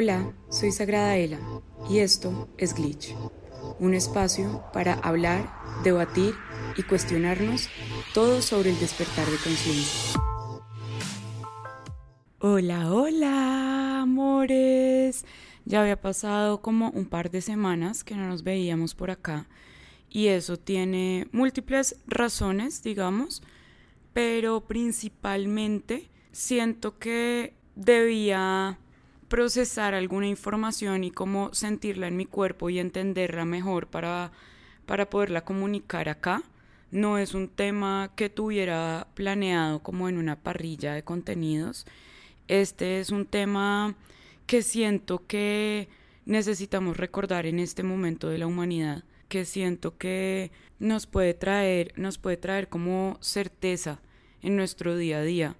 Hola, 0.00 0.32
soy 0.48 0.70
Sagrada 0.70 1.16
Ela 1.16 1.40
y 1.90 1.98
esto 1.98 2.48
es 2.56 2.72
Glitch, 2.72 3.16
un 3.80 3.94
espacio 3.94 4.62
para 4.72 4.94
hablar, 4.94 5.52
debatir 5.82 6.36
y 6.76 6.84
cuestionarnos 6.84 7.68
todo 8.14 8.40
sobre 8.40 8.70
el 8.70 8.78
despertar 8.78 9.26
de 9.26 9.36
conciencia. 9.38 10.20
Hola, 12.38 12.94
hola, 12.94 14.02
amores. 14.02 15.24
Ya 15.64 15.80
había 15.80 16.00
pasado 16.00 16.62
como 16.62 16.90
un 16.90 17.06
par 17.06 17.28
de 17.32 17.40
semanas 17.40 18.04
que 18.04 18.14
no 18.14 18.28
nos 18.28 18.44
veíamos 18.44 18.94
por 18.94 19.10
acá 19.10 19.48
y 20.08 20.28
eso 20.28 20.58
tiene 20.58 21.26
múltiples 21.32 21.96
razones, 22.06 22.84
digamos, 22.84 23.42
pero 24.12 24.60
principalmente 24.60 26.08
siento 26.30 27.00
que 27.00 27.56
debía 27.74 28.78
procesar 29.28 29.94
alguna 29.94 30.26
información 30.26 31.04
y 31.04 31.10
cómo 31.10 31.52
sentirla 31.52 32.08
en 32.08 32.16
mi 32.16 32.26
cuerpo 32.26 32.70
y 32.70 32.78
entenderla 32.78 33.44
mejor 33.44 33.86
para, 33.86 34.32
para 34.86 35.10
poderla 35.10 35.44
comunicar 35.44 36.08
acá. 36.08 36.42
No 36.90 37.18
es 37.18 37.34
un 37.34 37.48
tema 37.48 38.10
que 38.16 38.30
tuviera 38.30 39.08
planeado 39.14 39.82
como 39.82 40.08
en 40.08 40.16
una 40.16 40.36
parrilla 40.36 40.94
de 40.94 41.04
contenidos. 41.04 41.86
Este 42.48 43.00
es 43.00 43.10
un 43.10 43.26
tema 43.26 43.94
que 44.46 44.62
siento 44.62 45.26
que 45.26 45.88
necesitamos 46.24 46.96
recordar 46.96 47.44
en 47.44 47.58
este 47.58 47.82
momento 47.82 48.30
de 48.30 48.38
la 48.38 48.46
humanidad, 48.46 49.04
que 49.28 49.44
siento 49.44 49.98
que 49.98 50.50
nos 50.78 51.06
puede 51.06 51.34
traer, 51.34 51.92
nos 51.96 52.16
puede 52.16 52.38
traer 52.38 52.68
como 52.68 53.18
certeza 53.20 54.00
en 54.42 54.56
nuestro 54.56 54.96
día 54.96 55.18
a 55.18 55.22
día 55.22 55.56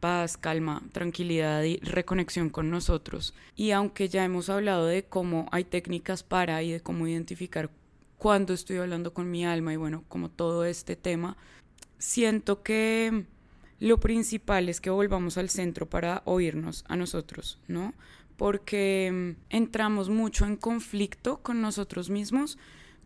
paz, 0.00 0.36
calma, 0.36 0.82
tranquilidad 0.92 1.62
y 1.62 1.76
reconexión 1.78 2.50
con 2.50 2.70
nosotros. 2.70 3.34
Y 3.54 3.70
aunque 3.70 4.08
ya 4.08 4.24
hemos 4.24 4.48
hablado 4.48 4.86
de 4.86 5.04
cómo 5.04 5.46
hay 5.52 5.64
técnicas 5.64 6.22
para 6.22 6.62
y 6.62 6.72
de 6.72 6.80
cómo 6.80 7.06
identificar 7.06 7.70
cuándo 8.18 8.52
estoy 8.52 8.78
hablando 8.78 9.14
con 9.14 9.30
mi 9.30 9.46
alma 9.46 9.72
y 9.72 9.76
bueno, 9.76 10.04
como 10.08 10.30
todo 10.30 10.64
este 10.64 10.96
tema, 10.96 11.36
siento 11.98 12.62
que 12.62 13.26
lo 13.78 13.98
principal 13.98 14.68
es 14.68 14.80
que 14.80 14.90
volvamos 14.90 15.38
al 15.38 15.48
centro 15.48 15.88
para 15.88 16.22
oírnos 16.26 16.84
a 16.88 16.96
nosotros, 16.96 17.58
¿no? 17.66 17.94
Porque 18.36 19.36
entramos 19.48 20.10
mucho 20.10 20.44
en 20.44 20.56
conflicto 20.56 21.38
con 21.42 21.62
nosotros 21.62 22.10
mismos 22.10 22.58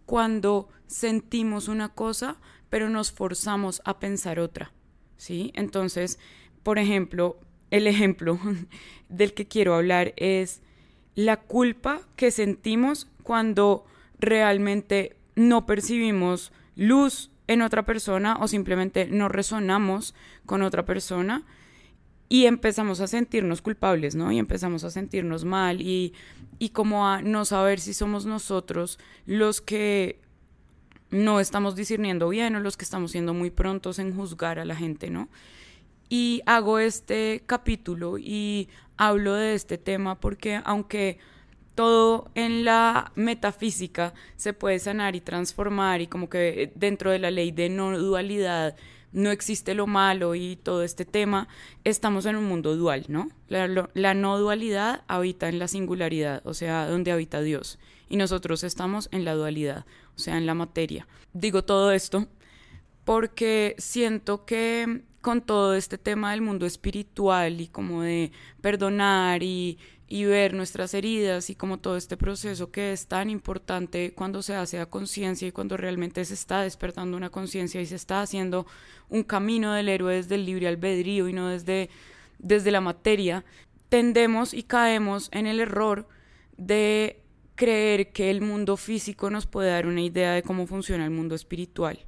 cuando 0.05 0.69
sentimos 0.87 1.69
una 1.69 1.91
cosa, 1.91 2.37
pero 2.69 2.89
nos 2.89 3.13
forzamos 3.13 3.83
a 3.85 4.01
pensar 4.01 4.41
otra, 4.41 4.73
¿sí? 5.17 5.53
Entonces, 5.55 6.19
por 6.65 6.81
ejemplo, 6.81 7.39
el 7.71 7.87
ejemplo 7.87 8.41
del 9.09 9.35
que 9.35 9.47
quiero 9.47 9.75
hablar 9.77 10.15
es 10.17 10.61
la 11.15 11.37
culpa 11.37 12.01
que 12.17 12.33
sentimos 12.33 13.07
cuando 13.23 13.85
realmente 14.19 15.17
no 15.37 15.67
percibimos 15.67 16.53
luz 16.75 17.31
en 17.47 17.63
otra 17.63 17.85
persona 17.85 18.37
o 18.41 18.49
simplemente 18.49 19.07
no 19.07 19.29
resonamos 19.29 20.15
con 20.47 20.63
otra 20.63 20.85
persona 20.85 21.45
y 22.29 22.47
empezamos 22.47 23.01
a 23.01 23.07
sentirnos 23.07 23.61
culpables, 23.61 24.15
¿no? 24.15 24.33
Y 24.33 24.39
empezamos 24.39 24.83
a 24.83 24.91
sentirnos 24.91 25.45
mal 25.45 25.83
y, 25.83 26.15
y 26.59 26.71
como 26.71 27.07
a 27.07 27.23
no 27.23 27.45
saber 27.45 27.81
si 27.81 27.93
somos 27.93 28.25
nosotros 28.25 28.99
los 29.27 29.61
que 29.61 30.21
no 31.11 31.39
estamos 31.39 31.77
discerniendo 31.77 32.29
bien 32.29 32.57
o 32.57 32.61
los 32.61 32.77
que 32.77 32.85
estamos 32.85 33.13
siendo 33.13 33.35
muy 33.35 33.51
prontos 33.51 33.99
en 33.99 34.17
juzgar 34.17 34.59
a 34.59 34.65
la 34.65 34.75
gente, 34.75 35.11
¿no? 35.11 35.29
Y 36.17 36.43
hago 36.47 36.79
este 36.79 37.43
capítulo 37.45 38.19
y 38.19 38.69
hablo 38.97 39.35
de 39.35 39.57
este 39.57 39.79
tema 39.79 40.21
porque 40.21 40.61
aunque 40.65 41.19
todo 41.75 42.31
en 42.37 42.65
la 42.65 43.11
metafísica 43.17 44.15
se 44.37 44.53
puede 44.53 44.79
sanar 44.79 45.17
y 45.17 45.21
transformar 45.21 46.03
y 46.03 46.07
como 46.07 46.31
que 46.31 46.71
dentro 46.77 47.11
de 47.11 47.19
la 47.19 47.33
ley 47.33 47.51
de 47.51 47.69
no 47.69 47.99
dualidad 47.99 48.77
no 49.11 49.33
existe 49.33 49.75
lo 49.75 49.89
malo 49.89 50.37
y 50.37 50.55
todo 50.55 50.85
este 50.85 51.05
tema, 51.05 51.49
estamos 51.83 52.27
en 52.27 52.37
un 52.37 52.45
mundo 52.45 52.77
dual, 52.77 53.07
¿no? 53.09 53.29
La, 53.49 53.67
la, 53.93 54.15
no 54.15 54.39
dualidad 54.39 55.03
habita 55.09 55.49
en 55.49 55.59
la 55.59 55.67
singularidad, 55.67 56.47
o 56.47 56.55
sea, 56.55 56.87
donde 56.87 57.11
habita 57.11 57.41
Dios, 57.41 57.81
y 58.09 58.19
nosotros 58.19 58.63
estamos 58.63 59.09
en 59.11 59.25
la 59.25 59.35
dualidad, 59.35 59.85
o 60.15 60.21
sea, 60.21 60.39
en 60.39 60.47
la 60.47 60.55
materia. 60.55 61.09
Digo 61.33 61.65
todo 61.65 61.91
esto 61.91 62.29
porque 63.05 63.75
siento 63.79 64.45
que 64.45 65.03
con 65.25 65.41
todo 65.41 65.75
este 65.75 65.97
tema 65.97 66.33
del 66.33 66.43
mundo 66.43 66.67
espiritual 66.67 67.59
y 67.63 67.69
como 67.69 68.03
de 68.03 68.31
perdonar 68.61 69.43
y, 69.43 69.79
y, 70.07 70.25
ver 70.27 70.53
nuestras 70.53 70.93
heridas 70.93 71.49
y 71.49 71.55
como 71.55 71.79
todo 71.79 71.97
este 71.97 72.19
proceso 72.19 72.71
que 72.71 72.93
es 72.93 73.07
tan 73.07 73.31
importante 73.31 74.13
cuando 74.13 74.43
se 74.43 74.55
hace 74.55 74.79
a 74.79 74.85
conciencia 74.85 75.49
y 75.49 75.53
cuando 75.53 75.79
realmente 75.79 76.27
se 76.27 76.35
está 76.35 76.61
despertando 76.61 77.17
una 77.17 77.31
conciencia 77.31 77.81
y 77.81 77.87
se 77.87 77.95
está 77.95 78.21
haciendo 78.21 78.67
un 79.09 79.23
camino 79.23 79.73
del 79.73 79.89
héroe 79.89 80.17
desde 80.17 80.35
el 80.35 80.45
libre 80.45 80.69
albedrío 80.69 81.27
y 81.27 81.33
no 81.33 81.49
desde, 81.49 81.89
desde 82.39 82.71
la 82.71 82.83
materia, 82.83 83.47
tendemos 83.89 84.53
y 84.53 84.65
caemos 84.65 85.31
en 85.33 85.47
el 85.47 85.59
error 85.59 86.07
de 86.59 87.23
creer 87.55 88.13
que 88.13 88.31
el 88.31 88.43
mundo 88.43 88.77
físico 88.77 89.31
nos 89.31 89.47
puede 89.47 89.71
dar 89.71 89.87
una 89.87 90.03
idea 90.03 90.33
de 90.33 90.43
cómo 90.43 90.67
funciona 90.67 91.07
el 91.07 91.13
mundo 91.13 91.35
espiritual. 91.35 92.05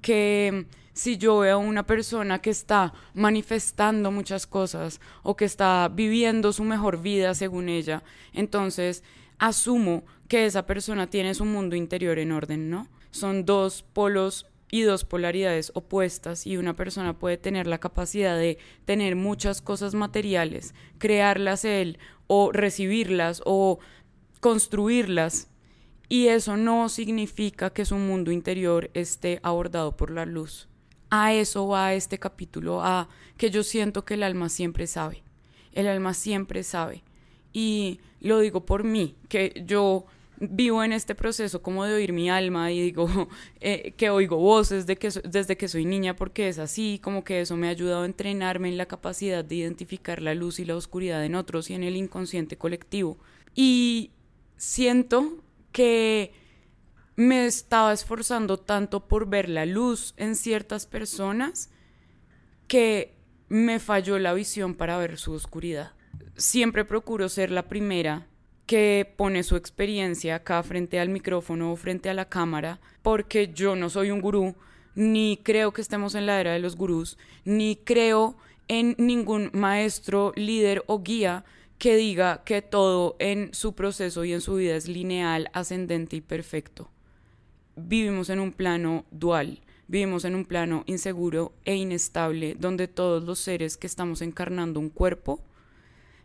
Que 0.00 0.66
si 0.96 1.18
yo 1.18 1.40
veo 1.40 1.56
a 1.56 1.58
una 1.58 1.86
persona 1.86 2.40
que 2.40 2.48
está 2.48 2.94
manifestando 3.12 4.10
muchas 4.10 4.46
cosas 4.46 4.98
o 5.22 5.36
que 5.36 5.44
está 5.44 5.90
viviendo 5.92 6.54
su 6.54 6.64
mejor 6.64 7.02
vida 7.02 7.34
según 7.34 7.68
ella, 7.68 8.02
entonces 8.32 9.04
asumo 9.38 10.04
que 10.26 10.46
esa 10.46 10.64
persona 10.64 11.10
tiene 11.10 11.34
su 11.34 11.44
mundo 11.44 11.76
interior 11.76 12.18
en 12.18 12.32
orden, 12.32 12.70
¿no? 12.70 12.88
Son 13.10 13.44
dos 13.44 13.82
polos 13.82 14.46
y 14.70 14.82
dos 14.82 15.04
polaridades 15.04 15.70
opuestas 15.74 16.46
y 16.46 16.56
una 16.56 16.74
persona 16.74 17.18
puede 17.18 17.36
tener 17.36 17.66
la 17.66 17.76
capacidad 17.76 18.34
de 18.34 18.56
tener 18.86 19.16
muchas 19.16 19.60
cosas 19.60 19.94
materiales, 19.94 20.74
crearlas 20.96 21.66
él 21.66 21.98
o 22.26 22.52
recibirlas 22.52 23.42
o 23.44 23.80
construirlas 24.40 25.50
y 26.08 26.28
eso 26.28 26.56
no 26.56 26.88
significa 26.88 27.68
que 27.68 27.84
su 27.84 27.96
mundo 27.96 28.32
interior 28.32 28.90
esté 28.94 29.40
abordado 29.42 29.94
por 29.94 30.10
la 30.10 30.24
luz 30.24 30.70
a 31.10 31.32
eso 31.32 31.68
va 31.68 31.94
este 31.94 32.18
capítulo, 32.18 32.82
a 32.82 33.08
que 33.36 33.50
yo 33.50 33.62
siento 33.62 34.04
que 34.04 34.14
el 34.14 34.22
alma 34.22 34.48
siempre 34.48 34.86
sabe, 34.86 35.22
el 35.72 35.86
alma 35.86 36.14
siempre 36.14 36.62
sabe. 36.62 37.02
Y 37.52 38.00
lo 38.20 38.40
digo 38.40 38.66
por 38.66 38.84
mí, 38.84 39.16
que 39.28 39.62
yo 39.66 40.06
vivo 40.38 40.82
en 40.84 40.92
este 40.92 41.14
proceso 41.14 41.62
como 41.62 41.84
de 41.84 41.94
oír 41.94 42.12
mi 42.12 42.28
alma 42.28 42.70
y 42.70 42.80
digo 42.80 43.08
eh, 43.60 43.94
que 43.96 44.10
oigo 44.10 44.36
voces 44.36 44.84
que 44.84 45.10
desde 45.24 45.56
que 45.56 45.68
soy 45.68 45.84
niña 45.84 46.16
porque 46.16 46.48
es 46.48 46.58
así, 46.58 47.00
como 47.02 47.24
que 47.24 47.40
eso 47.40 47.56
me 47.56 47.68
ha 47.68 47.70
ayudado 47.70 48.02
a 48.02 48.06
entrenarme 48.06 48.68
en 48.68 48.76
la 48.76 48.86
capacidad 48.86 49.44
de 49.44 49.54
identificar 49.54 50.20
la 50.20 50.34
luz 50.34 50.58
y 50.58 50.64
la 50.64 50.76
oscuridad 50.76 51.24
en 51.24 51.34
otros 51.34 51.70
y 51.70 51.74
en 51.74 51.84
el 51.84 51.96
inconsciente 51.96 52.56
colectivo. 52.56 53.18
Y 53.54 54.10
siento 54.56 55.38
que 55.72 56.32
me 57.16 57.46
estaba 57.46 57.94
esforzando 57.94 58.58
tanto 58.58 59.08
por 59.08 59.26
ver 59.26 59.48
la 59.48 59.64
luz 59.64 60.12
en 60.18 60.36
ciertas 60.36 60.86
personas 60.86 61.70
que 62.68 63.16
me 63.48 63.78
falló 63.80 64.18
la 64.18 64.34
visión 64.34 64.74
para 64.74 64.98
ver 64.98 65.16
su 65.16 65.32
oscuridad. 65.32 65.92
Siempre 66.36 66.84
procuro 66.84 67.30
ser 67.30 67.50
la 67.50 67.68
primera 67.68 68.26
que 68.66 69.10
pone 69.16 69.44
su 69.44 69.56
experiencia 69.56 70.36
acá 70.36 70.62
frente 70.62 71.00
al 71.00 71.08
micrófono 71.08 71.72
o 71.72 71.76
frente 71.76 72.10
a 72.10 72.14
la 72.14 72.28
cámara, 72.28 72.80
porque 73.02 73.52
yo 73.54 73.76
no 73.76 73.88
soy 73.88 74.10
un 74.10 74.20
gurú, 74.20 74.54
ni 74.94 75.38
creo 75.42 75.72
que 75.72 75.80
estemos 75.80 76.14
en 76.14 76.26
la 76.26 76.40
era 76.40 76.52
de 76.52 76.58
los 76.58 76.76
gurús, 76.76 77.16
ni 77.44 77.76
creo 77.76 78.36
en 78.68 78.94
ningún 78.98 79.50
maestro, 79.54 80.32
líder 80.34 80.82
o 80.86 81.00
guía 81.02 81.44
que 81.78 81.96
diga 81.96 82.42
que 82.44 82.60
todo 82.60 83.16
en 83.20 83.54
su 83.54 83.74
proceso 83.74 84.24
y 84.24 84.32
en 84.32 84.40
su 84.40 84.56
vida 84.56 84.74
es 84.74 84.88
lineal, 84.88 85.48
ascendente 85.52 86.16
y 86.16 86.20
perfecto 86.20 86.90
vivimos 87.76 88.30
en 88.30 88.40
un 88.40 88.52
plano 88.52 89.04
dual, 89.10 89.60
vivimos 89.86 90.24
en 90.24 90.34
un 90.34 90.44
plano 90.44 90.82
inseguro 90.86 91.52
e 91.64 91.76
inestable 91.76 92.56
donde 92.58 92.88
todos 92.88 93.24
los 93.24 93.38
seres 93.38 93.76
que 93.76 93.86
estamos 93.86 94.22
encarnando 94.22 94.80
un 94.80 94.90
cuerpo 94.90 95.40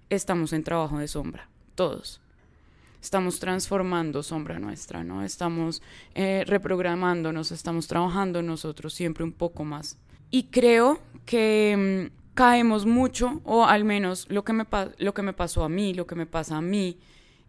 estamos 0.09 0.53
en 0.53 0.63
trabajo 0.63 0.97
de 0.97 1.07
sombra, 1.07 1.49
todos. 1.75 2.21
Estamos 3.01 3.39
transformando 3.39 4.21
sombra 4.21 4.59
nuestra, 4.59 5.03
¿no? 5.03 5.23
Estamos 5.23 5.81
eh, 6.13 6.43
reprogramándonos, 6.45 7.51
estamos 7.51 7.87
trabajando 7.87 8.43
nosotros 8.43 8.93
siempre 8.93 9.23
un 9.23 9.31
poco 9.31 9.63
más. 9.63 9.97
Y 10.29 10.43
creo 10.43 11.01
que 11.25 12.09
mm, 12.11 12.33
caemos 12.35 12.85
mucho, 12.85 13.41
o 13.43 13.65
al 13.65 13.85
menos 13.85 14.27
lo 14.29 14.43
que, 14.43 14.53
me 14.53 14.65
lo 14.99 15.13
que 15.15 15.21
me 15.23 15.33
pasó 15.33 15.63
a 15.63 15.69
mí, 15.69 15.95
lo 15.95 16.05
que 16.05 16.15
me 16.15 16.27
pasa 16.27 16.57
a 16.57 16.61
mí, 16.61 16.99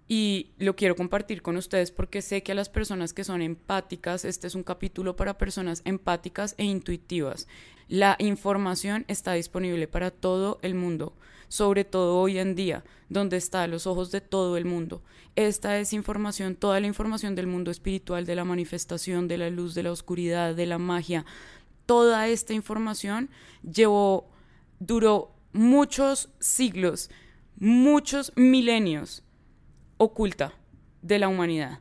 y 0.08 0.50
lo 0.58 0.76
quiero 0.76 0.96
compartir 0.96 1.42
con 1.42 1.56
ustedes 1.56 1.90
porque 1.90 2.22
sé 2.22 2.42
que 2.42 2.52
a 2.52 2.56
las 2.56 2.68
personas 2.68 3.12
que 3.12 3.24
son 3.24 3.40
empáticas, 3.40 4.24
este 4.24 4.46
es 4.46 4.54
un 4.54 4.62
capítulo 4.62 5.16
para 5.16 5.38
personas 5.38 5.82
empáticas 5.84 6.54
e 6.58 6.64
intuitivas. 6.64 7.46
La 7.88 8.16
información 8.18 9.04
está 9.08 9.32
disponible 9.34 9.86
para 9.86 10.10
todo 10.10 10.58
el 10.62 10.74
mundo, 10.74 11.14
sobre 11.48 11.84
todo 11.84 12.18
hoy 12.18 12.38
en 12.38 12.54
día, 12.54 12.84
donde 13.08 13.36
está 13.36 13.62
a 13.62 13.66
los 13.66 13.86
ojos 13.86 14.10
de 14.10 14.20
todo 14.20 14.56
el 14.56 14.64
mundo. 14.64 15.02
Esta 15.36 15.78
es 15.78 15.92
información, 15.92 16.56
toda 16.56 16.80
la 16.80 16.86
información 16.86 17.34
del 17.34 17.46
mundo 17.46 17.70
espiritual, 17.70 18.26
de 18.26 18.34
la 18.34 18.44
manifestación, 18.44 19.28
de 19.28 19.38
la 19.38 19.50
luz, 19.50 19.74
de 19.74 19.82
la 19.82 19.92
oscuridad, 19.92 20.54
de 20.54 20.66
la 20.66 20.78
magia. 20.78 21.24
Toda 21.86 22.28
esta 22.28 22.54
información 22.54 23.30
llevó, 23.62 24.30
duró 24.78 25.32
muchos 25.52 26.28
siglos, 26.38 27.10
muchos 27.58 28.32
milenios 28.36 29.22
oculta 30.02 30.52
de 31.00 31.18
la 31.18 31.28
humanidad. 31.28 31.80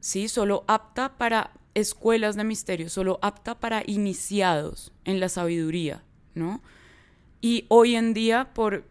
¿Sí? 0.00 0.28
Solo 0.28 0.64
apta 0.68 1.16
para 1.16 1.52
escuelas 1.74 2.36
de 2.36 2.44
misterio, 2.44 2.88
solo 2.88 3.18
apta 3.22 3.58
para 3.58 3.82
iniciados 3.86 4.92
en 5.04 5.20
la 5.20 5.28
sabiduría, 5.28 6.02
¿no? 6.34 6.62
Y 7.40 7.64
hoy 7.68 7.94
en 7.94 8.14
día, 8.14 8.52
por 8.52 8.84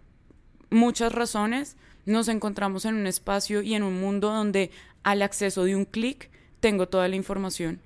muchas 0.70 1.12
razones, 1.12 1.78
nos 2.06 2.28
encontramos 2.28 2.86
en 2.86 2.96
un 2.96 3.08
espacio 3.08 3.62
y 3.62 3.76
en 3.76 3.84
un 3.84 4.00
mundo 4.00 4.30
donde 4.32 4.72
al 5.04 5.22
acceso 5.22 5.64
de 5.64 5.76
un 5.76 5.86
clic 5.86 6.32
tengo 6.60 6.88
toda 6.88 7.08
la 7.08 7.16
información. 7.16 7.82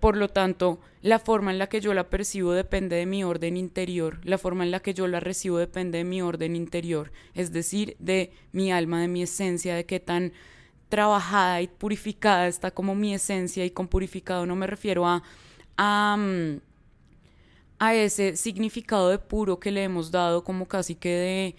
Por 0.00 0.16
lo 0.16 0.28
tanto, 0.28 0.80
la 1.02 1.18
forma 1.18 1.50
en 1.50 1.58
la 1.58 1.68
que 1.68 1.82
yo 1.82 1.92
la 1.92 2.08
percibo 2.08 2.52
depende 2.52 2.96
de 2.96 3.04
mi 3.04 3.22
orden 3.22 3.58
interior, 3.58 4.18
la 4.24 4.38
forma 4.38 4.64
en 4.64 4.70
la 4.70 4.80
que 4.80 4.94
yo 4.94 5.06
la 5.06 5.20
recibo 5.20 5.58
depende 5.58 5.98
de 5.98 6.04
mi 6.04 6.22
orden 6.22 6.56
interior, 6.56 7.12
es 7.34 7.52
decir, 7.52 7.96
de 7.98 8.32
mi 8.52 8.72
alma, 8.72 9.02
de 9.02 9.08
mi 9.08 9.22
esencia, 9.22 9.74
de 9.74 9.84
qué 9.84 10.00
tan 10.00 10.32
trabajada 10.88 11.60
y 11.60 11.68
purificada 11.68 12.48
está 12.48 12.70
como 12.70 12.94
mi 12.94 13.14
esencia. 13.14 13.64
Y 13.64 13.70
con 13.70 13.88
purificado 13.88 14.46
no 14.46 14.56
me 14.56 14.66
refiero 14.66 15.06
a, 15.06 15.22
a, 15.76 16.16
mm, 16.18 16.60
a 17.78 17.94
ese 17.94 18.36
significado 18.36 19.10
de 19.10 19.18
puro 19.18 19.60
que 19.60 19.70
le 19.70 19.84
hemos 19.84 20.10
dado 20.10 20.44
como 20.44 20.66
casi 20.66 20.94
que 20.94 21.08
de 21.10 21.56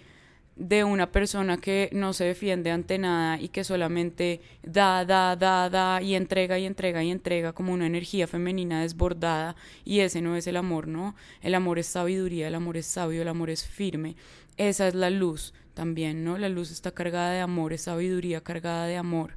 de 0.62 0.84
una 0.84 1.10
persona 1.10 1.56
que 1.56 1.90
no 1.92 2.12
se 2.12 2.24
defiende 2.24 2.70
ante 2.70 2.96
nada 2.96 3.40
y 3.40 3.48
que 3.48 3.64
solamente 3.64 4.40
da, 4.62 5.04
da, 5.04 5.34
da, 5.34 5.68
da 5.68 6.00
y 6.00 6.14
entrega 6.14 6.56
y 6.56 6.66
entrega 6.66 7.02
y 7.02 7.10
entrega 7.10 7.52
como 7.52 7.72
una 7.72 7.86
energía 7.86 8.28
femenina 8.28 8.82
desbordada 8.82 9.56
y 9.84 10.00
ese 10.00 10.20
no 10.20 10.36
es 10.36 10.46
el 10.46 10.56
amor, 10.56 10.86
¿no? 10.86 11.16
El 11.40 11.56
amor 11.56 11.80
es 11.80 11.88
sabiduría, 11.88 12.46
el 12.46 12.54
amor 12.54 12.76
es 12.76 12.86
sabio, 12.86 13.22
el 13.22 13.28
amor 13.28 13.50
es 13.50 13.66
firme. 13.66 14.14
Esa 14.56 14.86
es 14.86 14.94
la 14.94 15.10
luz 15.10 15.52
también, 15.74 16.22
¿no? 16.22 16.38
La 16.38 16.48
luz 16.48 16.70
está 16.70 16.92
cargada 16.92 17.32
de 17.32 17.40
amor, 17.40 17.72
es 17.72 17.82
sabiduría 17.82 18.40
cargada 18.40 18.86
de 18.86 18.96
amor. 18.96 19.32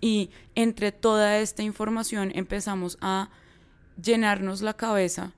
Y 0.00 0.30
entre 0.54 0.90
toda 0.90 1.38
esta 1.38 1.62
información 1.62 2.32
empezamos 2.34 2.96
a 3.02 3.28
llenarnos 4.02 4.62
la 4.62 4.72
cabeza 4.72 5.34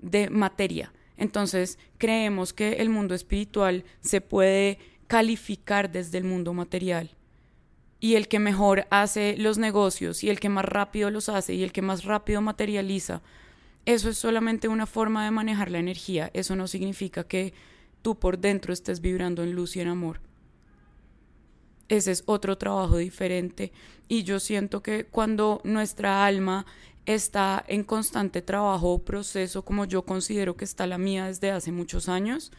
de 0.00 0.30
materia 0.30 0.92
entonces 1.16 1.78
creemos 1.98 2.52
que 2.52 2.74
el 2.74 2.88
mundo 2.88 3.14
espiritual 3.14 3.84
se 4.00 4.20
puede 4.20 4.78
calificar 5.06 5.90
desde 5.90 6.18
el 6.18 6.24
mundo 6.24 6.52
material. 6.52 7.10
Y 8.00 8.16
el 8.16 8.28
que 8.28 8.38
mejor 8.38 8.86
hace 8.90 9.36
los 9.38 9.56
negocios 9.56 10.24
y 10.24 10.30
el 10.30 10.40
que 10.40 10.48
más 10.48 10.64
rápido 10.64 11.10
los 11.10 11.28
hace 11.28 11.54
y 11.54 11.62
el 11.62 11.72
que 11.72 11.82
más 11.82 12.04
rápido 12.04 12.42
materializa, 12.42 13.22
eso 13.86 14.08
es 14.08 14.18
solamente 14.18 14.68
una 14.68 14.86
forma 14.86 15.24
de 15.24 15.30
manejar 15.30 15.70
la 15.70 15.78
energía. 15.78 16.30
Eso 16.34 16.56
no 16.56 16.66
significa 16.66 17.24
que 17.24 17.54
tú 18.02 18.18
por 18.18 18.38
dentro 18.38 18.72
estés 18.72 19.00
vibrando 19.00 19.42
en 19.42 19.52
luz 19.52 19.76
y 19.76 19.80
en 19.80 19.88
amor. 19.88 20.20
Ese 21.88 22.12
es 22.12 22.22
otro 22.26 22.56
trabajo 22.56 22.96
diferente. 22.96 23.72
Y 24.08 24.24
yo 24.24 24.40
siento 24.40 24.82
que 24.82 25.04
cuando 25.04 25.60
nuestra 25.64 26.24
alma 26.24 26.64
está 27.06 27.64
en 27.68 27.84
constante 27.84 28.42
trabajo 28.42 28.92
o 28.92 29.04
proceso 29.04 29.64
como 29.64 29.84
yo 29.84 30.02
considero 30.02 30.56
que 30.56 30.64
está 30.64 30.86
la 30.86 30.98
mía 30.98 31.26
desde 31.26 31.50
hace 31.50 31.72
muchos 31.72 32.08
años, 32.08 32.52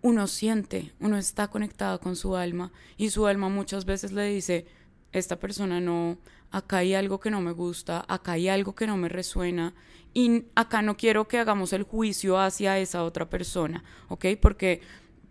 uno 0.00 0.26
siente, 0.26 0.92
uno 1.00 1.16
está 1.16 1.48
conectado 1.48 2.00
con 2.00 2.16
su 2.16 2.36
alma 2.36 2.72
y 2.96 3.10
su 3.10 3.26
alma 3.26 3.48
muchas 3.48 3.84
veces 3.84 4.12
le 4.12 4.24
dice, 4.24 4.66
esta 5.12 5.36
persona 5.36 5.80
no, 5.80 6.18
acá 6.50 6.78
hay 6.78 6.94
algo 6.94 7.20
que 7.20 7.30
no 7.30 7.40
me 7.40 7.52
gusta, 7.52 8.04
acá 8.08 8.32
hay 8.32 8.48
algo 8.48 8.74
que 8.74 8.86
no 8.86 8.96
me 8.96 9.08
resuena 9.08 9.74
y 10.14 10.44
acá 10.54 10.82
no 10.82 10.96
quiero 10.96 11.28
que 11.28 11.38
hagamos 11.38 11.72
el 11.72 11.82
juicio 11.82 12.38
hacia 12.38 12.78
esa 12.78 13.04
otra 13.04 13.28
persona, 13.28 13.84
¿ok? 14.08 14.26
Porque 14.40 14.80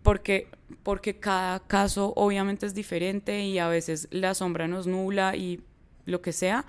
porque, 0.02 0.48
porque 0.82 1.18
cada 1.18 1.60
caso 1.60 2.12
obviamente 2.16 2.66
es 2.66 2.74
diferente 2.74 3.44
y 3.44 3.58
a 3.58 3.68
veces 3.68 4.08
la 4.10 4.34
sombra 4.34 4.68
nos 4.68 4.86
nula 4.86 5.36
y 5.36 5.60
lo 6.08 6.20
que 6.20 6.32
sea, 6.32 6.64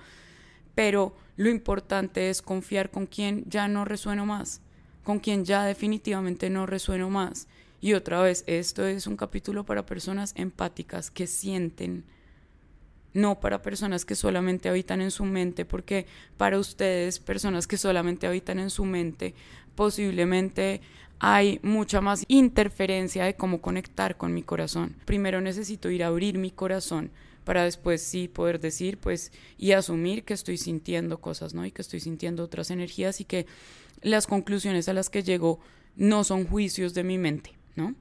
pero 0.74 1.14
lo 1.36 1.48
importante 1.48 2.30
es 2.30 2.42
confiar 2.42 2.90
con 2.90 3.06
quien 3.06 3.44
ya 3.48 3.66
no 3.66 3.84
resueno 3.84 4.26
más, 4.26 4.60
con 5.04 5.18
quien 5.18 5.44
ya 5.44 5.64
definitivamente 5.64 6.50
no 6.50 6.66
resueno 6.66 7.10
más. 7.10 7.48
Y 7.80 7.94
otra 7.94 8.20
vez, 8.20 8.44
esto 8.46 8.86
es 8.86 9.06
un 9.06 9.16
capítulo 9.16 9.64
para 9.64 9.86
personas 9.86 10.34
empáticas 10.36 11.10
que 11.10 11.26
sienten, 11.26 12.04
no 13.14 13.40
para 13.40 13.62
personas 13.62 14.04
que 14.04 14.14
solamente 14.14 14.68
habitan 14.68 15.00
en 15.00 15.10
su 15.10 15.24
mente, 15.24 15.64
porque 15.64 16.06
para 16.36 16.58
ustedes, 16.58 17.18
personas 17.18 17.66
que 17.66 17.78
solamente 17.78 18.26
habitan 18.26 18.58
en 18.58 18.70
su 18.70 18.84
mente, 18.84 19.34
posiblemente 19.74 20.82
hay 21.18 21.58
mucha 21.62 22.00
más 22.00 22.24
interferencia 22.28 23.24
de 23.24 23.34
cómo 23.34 23.60
conectar 23.60 24.16
con 24.16 24.34
mi 24.34 24.42
corazón. 24.42 24.96
Primero 25.06 25.40
necesito 25.40 25.90
ir 25.90 26.04
a 26.04 26.08
abrir 26.08 26.38
mi 26.38 26.50
corazón 26.50 27.10
para 27.44 27.64
después 27.64 28.02
sí 28.02 28.28
poder 28.28 28.60
decir, 28.60 28.98
pues, 28.98 29.32
y 29.56 29.72
asumir 29.72 30.24
que 30.24 30.34
estoy 30.34 30.58
sintiendo 30.58 31.20
cosas, 31.20 31.54
¿no? 31.54 31.64
Y 31.64 31.72
que 31.72 31.82
estoy 31.82 32.00
sintiendo 32.00 32.44
otras 32.44 32.70
energías 32.70 33.20
y 33.20 33.24
que 33.24 33.46
las 34.02 34.26
conclusiones 34.26 34.88
a 34.88 34.92
las 34.92 35.10
que 35.10 35.22
llego 35.22 35.60
no 35.96 36.24
son 36.24 36.46
juicios 36.46 36.94
de 36.94 37.04
mi 37.04 37.18
mente, 37.18 37.52
¿no? 37.76 37.94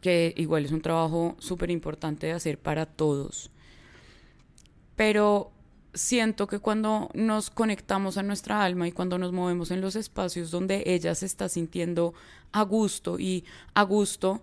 Que 0.00 0.34
igual 0.36 0.64
es 0.64 0.72
un 0.72 0.82
trabajo 0.82 1.36
súper 1.38 1.70
importante 1.70 2.26
de 2.26 2.32
hacer 2.32 2.58
para 2.58 2.86
todos. 2.86 3.50
Pero 4.96 5.52
siento 5.94 6.46
que 6.46 6.58
cuando 6.58 7.10
nos 7.14 7.50
conectamos 7.50 8.16
a 8.16 8.22
nuestra 8.22 8.64
alma 8.64 8.86
y 8.86 8.92
cuando 8.92 9.18
nos 9.18 9.32
movemos 9.32 9.70
en 9.70 9.80
los 9.80 9.96
espacios 9.96 10.50
donde 10.50 10.82
ella 10.86 11.14
se 11.14 11.26
está 11.26 11.48
sintiendo 11.48 12.14
a 12.52 12.62
gusto 12.62 13.18
y 13.18 13.44
a 13.74 13.82
gusto 13.82 14.42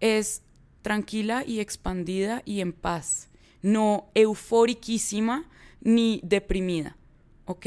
es 0.00 0.42
tranquila 0.84 1.44
y 1.46 1.60
expandida 1.60 2.42
y 2.44 2.60
en 2.60 2.74
paz, 2.74 3.30
no 3.62 4.10
euforiquísima 4.14 5.48
ni 5.80 6.20
deprimida, 6.22 6.98
¿ok? 7.46 7.66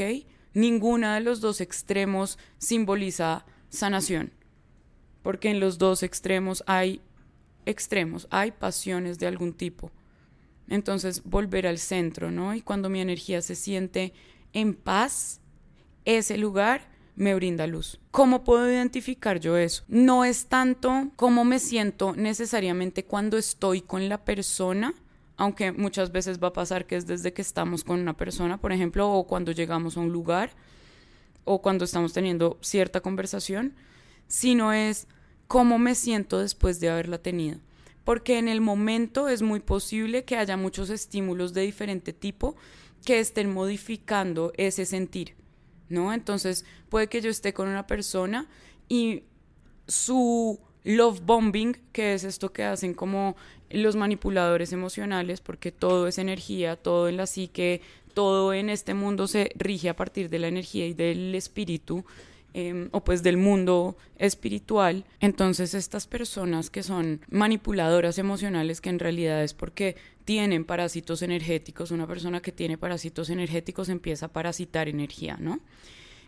Ninguna 0.54 1.16
de 1.16 1.20
los 1.22 1.40
dos 1.40 1.60
extremos 1.60 2.38
simboliza 2.58 3.44
sanación, 3.70 4.32
porque 5.22 5.50
en 5.50 5.58
los 5.58 5.78
dos 5.78 6.04
extremos 6.04 6.62
hay 6.68 7.02
extremos, 7.66 8.28
hay 8.30 8.52
pasiones 8.52 9.18
de 9.18 9.26
algún 9.26 9.52
tipo. 9.52 9.90
Entonces, 10.68 11.24
volver 11.24 11.66
al 11.66 11.78
centro, 11.78 12.30
¿no? 12.30 12.54
Y 12.54 12.60
cuando 12.62 12.88
mi 12.88 13.00
energía 13.00 13.42
se 13.42 13.56
siente 13.56 14.12
en 14.52 14.74
paz, 14.74 15.40
ese 16.04 16.38
lugar 16.38 16.88
me 17.18 17.34
brinda 17.34 17.66
luz. 17.66 18.00
¿Cómo 18.12 18.44
puedo 18.44 18.70
identificar 18.70 19.40
yo 19.40 19.56
eso? 19.56 19.82
No 19.88 20.24
es 20.24 20.46
tanto 20.46 21.10
cómo 21.16 21.44
me 21.44 21.58
siento 21.58 22.14
necesariamente 22.14 23.04
cuando 23.04 23.36
estoy 23.36 23.82
con 23.82 24.08
la 24.08 24.24
persona, 24.24 24.94
aunque 25.36 25.72
muchas 25.72 26.12
veces 26.12 26.38
va 26.42 26.48
a 26.48 26.52
pasar 26.52 26.86
que 26.86 26.96
es 26.96 27.06
desde 27.06 27.32
que 27.32 27.42
estamos 27.42 27.82
con 27.82 28.00
una 28.00 28.16
persona, 28.16 28.58
por 28.58 28.72
ejemplo, 28.72 29.10
o 29.12 29.26
cuando 29.26 29.50
llegamos 29.52 29.96
a 29.96 30.00
un 30.00 30.12
lugar, 30.12 30.52
o 31.44 31.60
cuando 31.60 31.84
estamos 31.84 32.12
teniendo 32.12 32.56
cierta 32.60 33.00
conversación, 33.00 33.74
sino 34.28 34.72
es 34.72 35.08
cómo 35.48 35.78
me 35.78 35.94
siento 35.94 36.38
después 36.38 36.78
de 36.78 36.90
haberla 36.90 37.18
tenido. 37.18 37.58
Porque 38.04 38.38
en 38.38 38.48
el 38.48 38.60
momento 38.60 39.28
es 39.28 39.42
muy 39.42 39.60
posible 39.60 40.24
que 40.24 40.36
haya 40.36 40.56
muchos 40.56 40.88
estímulos 40.88 41.52
de 41.52 41.62
diferente 41.62 42.12
tipo 42.12 42.54
que 43.04 43.18
estén 43.18 43.52
modificando 43.52 44.52
ese 44.56 44.86
sentir. 44.86 45.37
¿No? 45.88 46.12
Entonces 46.12 46.64
puede 46.88 47.08
que 47.08 47.20
yo 47.20 47.30
esté 47.30 47.52
con 47.52 47.68
una 47.68 47.86
persona 47.86 48.46
y 48.88 49.24
su 49.86 50.60
love 50.84 51.20
bombing, 51.20 51.76
que 51.92 52.14
es 52.14 52.24
esto 52.24 52.52
que 52.52 52.64
hacen 52.64 52.94
como 52.94 53.36
los 53.70 53.96
manipuladores 53.96 54.72
emocionales, 54.72 55.40
porque 55.40 55.72
todo 55.72 56.08
es 56.08 56.18
energía, 56.18 56.76
todo 56.76 57.08
en 57.08 57.16
la 57.16 57.26
psique, 57.26 57.82
todo 58.14 58.54
en 58.54 58.70
este 58.70 58.94
mundo 58.94 59.26
se 59.26 59.52
rige 59.56 59.88
a 59.88 59.96
partir 59.96 60.30
de 60.30 60.38
la 60.38 60.48
energía 60.48 60.86
y 60.86 60.94
del 60.94 61.34
espíritu, 61.34 62.04
Em, 62.54 62.88
o 62.92 63.04
pues 63.04 63.22
del 63.22 63.36
mundo 63.36 63.96
espiritual. 64.16 65.04
Entonces 65.20 65.74
estas 65.74 66.06
personas 66.06 66.70
que 66.70 66.82
son 66.82 67.20
manipuladoras 67.28 68.18
emocionales, 68.18 68.80
que 68.80 68.88
en 68.88 68.98
realidad 68.98 69.44
es 69.44 69.52
porque 69.52 69.96
tienen 70.24 70.64
parásitos 70.64 71.20
energéticos, 71.20 71.90
una 71.90 72.06
persona 72.06 72.40
que 72.40 72.50
tiene 72.50 72.78
parásitos 72.78 73.28
energéticos 73.28 73.90
empieza 73.90 74.26
a 74.26 74.32
parasitar 74.32 74.88
energía, 74.88 75.36
¿no? 75.38 75.60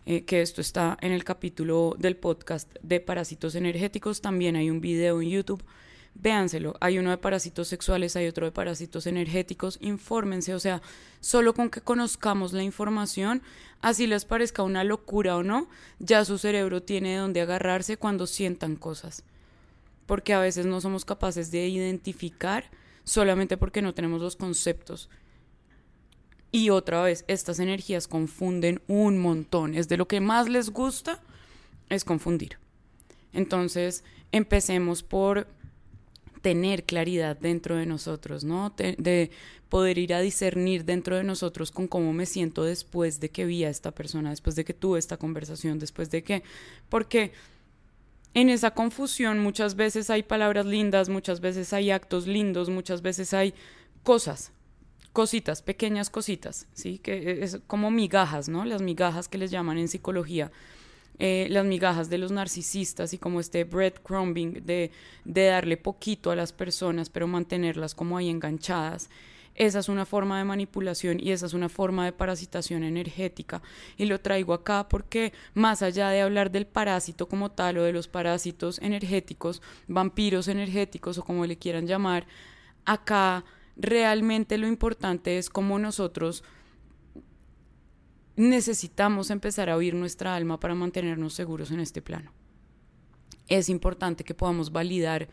Eh, 0.05 0.25
que 0.25 0.43
esto 0.43 0.61
está 0.61 0.99
en 1.01 1.13
el 1.13 1.25
capítulo 1.25 1.97
del 1.99 2.17
podcast 2.17 2.71
de 2.83 3.01
parásitos 3.01 3.55
energéticos, 3.55 4.21
también 4.21 4.57
hay 4.57 4.71
un 4.71 4.81
video 4.81 5.23
en 5.23 5.31
YouTube 5.31 5.65
véanselo. 6.15 6.77
Hay 6.81 6.99
uno 6.99 7.11
de 7.11 7.19
parásitos 7.19 7.69
sexuales, 7.69 8.17
hay 8.17 8.27
otro 8.27 8.47
de 8.47 8.53
parásitos 8.53 9.07
energéticos, 9.07 9.79
infórmense, 9.81 10.55
o 10.55 10.61
sea, 10.61 10.83
solo 11.21 11.55
con 11.55 11.71
que 11.71 11.81
conozcamos 11.81 12.53
la 12.53 12.63
información, 12.63 13.43
así 13.81 14.07
les 14.07 14.25
parezca 14.25 14.63
una 14.63 14.85
locura 14.85 15.37
o 15.37 15.43
no, 15.43 15.69
ya 15.99 16.25
su 16.25 16.39
cerebro 16.39 16.83
tiene 16.83 17.17
donde 17.17 17.41
agarrarse 17.41 17.97
cuando 17.97 18.27
sientan 18.27 18.77
cosas. 18.77 19.25
Porque 20.07 20.35
a 20.35 20.41
veces 20.41 20.67
no 20.67 20.81
somos 20.81 21.05
capaces 21.05 21.51
de 21.51 21.69
identificar 21.69 22.65
solamente 23.05 23.57
porque 23.57 23.83
no 23.83 23.95
tenemos 23.95 24.21
los 24.21 24.37
conceptos. 24.37 25.09
Y 26.53 26.71
otra 26.71 27.03
vez, 27.03 27.25
estas 27.29 27.61
energías 27.61 28.09
confunden 28.09 28.83
un 28.89 29.19
montón. 29.19 29.75
Es 29.75 29.89
de 29.89 29.97
lo 29.97 30.09
que 30.09 30.21
más 30.21 30.49
les 30.49 30.71
gusta, 30.71 31.23
es 31.89 32.05
confundir. 32.05 32.59
Entonces, 33.33 34.03
empecemos 34.33 35.05
por 35.05 35.47
tener 36.43 36.85
claridad 36.85 37.37
dentro 37.37 37.77
de 37.77 37.87
nosotros, 37.87 38.45
¿no? 38.45 38.75
De, 38.77 39.31
poder 39.69 39.99
ir 39.99 40.15
a 40.15 40.21
discernir 40.21 40.85
dentro 40.85 41.15
de 41.15 41.23
nosotros 41.23 41.71
con 41.71 41.87
cómo 41.87 42.13
me 42.13 42.27
siento 42.27 42.65
después 42.65 43.21
de 43.21 43.29
que 43.29 43.45
vi 43.45 43.63
a 43.63 43.71
esta 43.71 43.93
persona, 43.93 44.31
después 44.31 44.57
de 44.57 44.65
que 44.65 44.75
tuve 44.75 44.99
esta 44.99 45.17
conversación, 45.17 45.79
después 45.79 46.11
de 46.11 46.25
que, 46.25 46.43
porque 46.89 47.31
en 48.35 48.51
esa 48.51 48.73
confusión 48.73 49.39
muchas 49.39 49.77
veces 49.77 50.11
hay 50.11 50.25
palabras 50.25 50.67
lindas, 50.67 51.09
muchas 51.09 51.41
veces 51.41 51.73
hay 51.73 51.93
actos 51.93 52.27
lindos, 52.27 52.69
muchas 52.69 53.01
veces 53.01 53.33
hay 53.33 53.55
cosas, 54.03 54.51
cositas, 55.13 55.63
pequeñas 55.63 56.11
cositas, 56.11 56.67
¿sí? 56.73 56.99
Que 56.99 57.45
es 57.45 57.61
como 57.69 57.93
migajas, 57.93 58.49
¿no? 58.49 58.65
Las 58.65 58.83
migajas 58.83 59.29
que 59.29 59.39
les 59.39 59.53
llaman 59.53 59.79
en 59.79 59.87
psicología 59.87 60.51
eh, 61.23 61.49
las 61.51 61.67
migajas 61.67 62.09
de 62.09 62.17
los 62.17 62.33
narcisistas 62.33 63.13
y 63.13 63.19
como 63.19 63.41
este 63.41 63.65
breadcrumbing 63.65 64.65
de, 64.65 64.91
de 65.27 65.45
darle 65.45 65.77
poquito 65.77 66.31
a 66.31 66.37
las 66.37 66.53
personas 66.53 67.11
pero 67.11 67.29
mantenerlas 67.29 67.95
como 67.95 68.17
ahí 68.17 68.31
enganchadas. 68.31 69.11
Esa 69.55 69.81
es 69.81 69.91
una 69.91 70.07
forma 70.07 70.39
de 70.39 70.45
manipulación 70.45 71.21
y 71.21 71.33
esa 71.33 71.45
es 71.45 71.53
una 71.53 71.69
forma 71.69 72.07
de 72.07 72.13
parasitación 72.13 72.83
energética. 72.85 73.61
Y 73.99 74.07
lo 74.07 74.19
traigo 74.19 74.55
acá 74.55 74.89
porque 74.89 75.35
más 75.53 75.83
allá 75.83 76.09
de 76.09 76.23
hablar 76.23 76.51
del 76.51 76.67
parásito 76.67 77.29
como 77.29 77.51
tal 77.51 77.77
o 77.77 77.83
de 77.83 77.93
los 77.93 78.09
parásitos 78.09 78.79
energéticos, 78.79 79.61
vampiros 79.89 80.49
energéticos 80.49 81.19
o 81.19 81.25
como 81.25 81.45
le 81.45 81.59
quieran 81.59 81.87
llamar, 81.87 82.27
acá 82.87 83.45
realmente 83.77 84.57
lo 84.57 84.67
importante 84.67 85.37
es 85.37 85.51
cómo 85.51 85.79
nosotros 85.79 86.43
necesitamos 88.37 89.31
empezar 89.31 89.71
a 89.71 89.77
oír 89.77 89.95
nuestra 89.95 90.35
alma 90.35 90.61
para 90.61 90.75
mantenernos 90.75 91.35
seguros 91.35 91.71
en 91.71 91.81
este 91.81 92.03
plano. 92.03 92.33
Es 93.49 93.69
importante 93.69 94.25
que 94.25 94.35
podamos 94.35 94.73
validar 94.73 95.29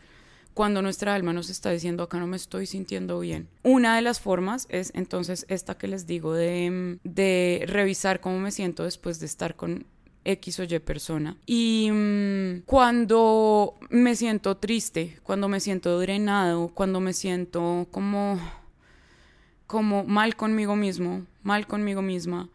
cuando 0.54 0.82
nuestra 0.82 1.14
alma 1.14 1.32
nos 1.32 1.50
está 1.50 1.70
diciendo 1.70 2.02
acá 2.02 2.18
no 2.18 2.26
me 2.26 2.36
estoy 2.36 2.66
sintiendo 2.66 3.20
bien. 3.20 3.48
Una 3.62 3.94
de 3.94 4.02
las 4.02 4.18
formas 4.18 4.66
es 4.70 4.90
entonces 4.94 5.46
esta 5.48 5.78
que 5.78 5.86
les 5.86 6.06
digo 6.06 6.34
de, 6.34 6.98
de 7.04 7.64
revisar 7.68 8.20
cómo 8.20 8.40
me 8.40 8.50
siento 8.50 8.82
después 8.82 9.20
de 9.20 9.26
estar 9.26 9.54
con 9.54 9.86
X 10.24 10.60
o 10.60 10.64
Y 10.64 10.78
persona. 10.80 11.36
Y 11.46 11.90
mm, 11.92 12.62
cuando 12.66 13.74
me 13.88 14.14
siento 14.16 14.56
triste, 14.56 15.18
cuando 15.22 15.48
me 15.48 15.60
siento 15.60 15.98
drenado, 16.00 16.68
cuando 16.74 17.00
me 17.00 17.12
siento 17.12 17.86
como, 17.90 18.38
como 19.66 20.04
mal 20.04 20.36
conmigo 20.36 20.76
mismo, 20.76 21.24
mal 21.42 21.66
conmigo 21.66 22.02
misma, 22.02 22.48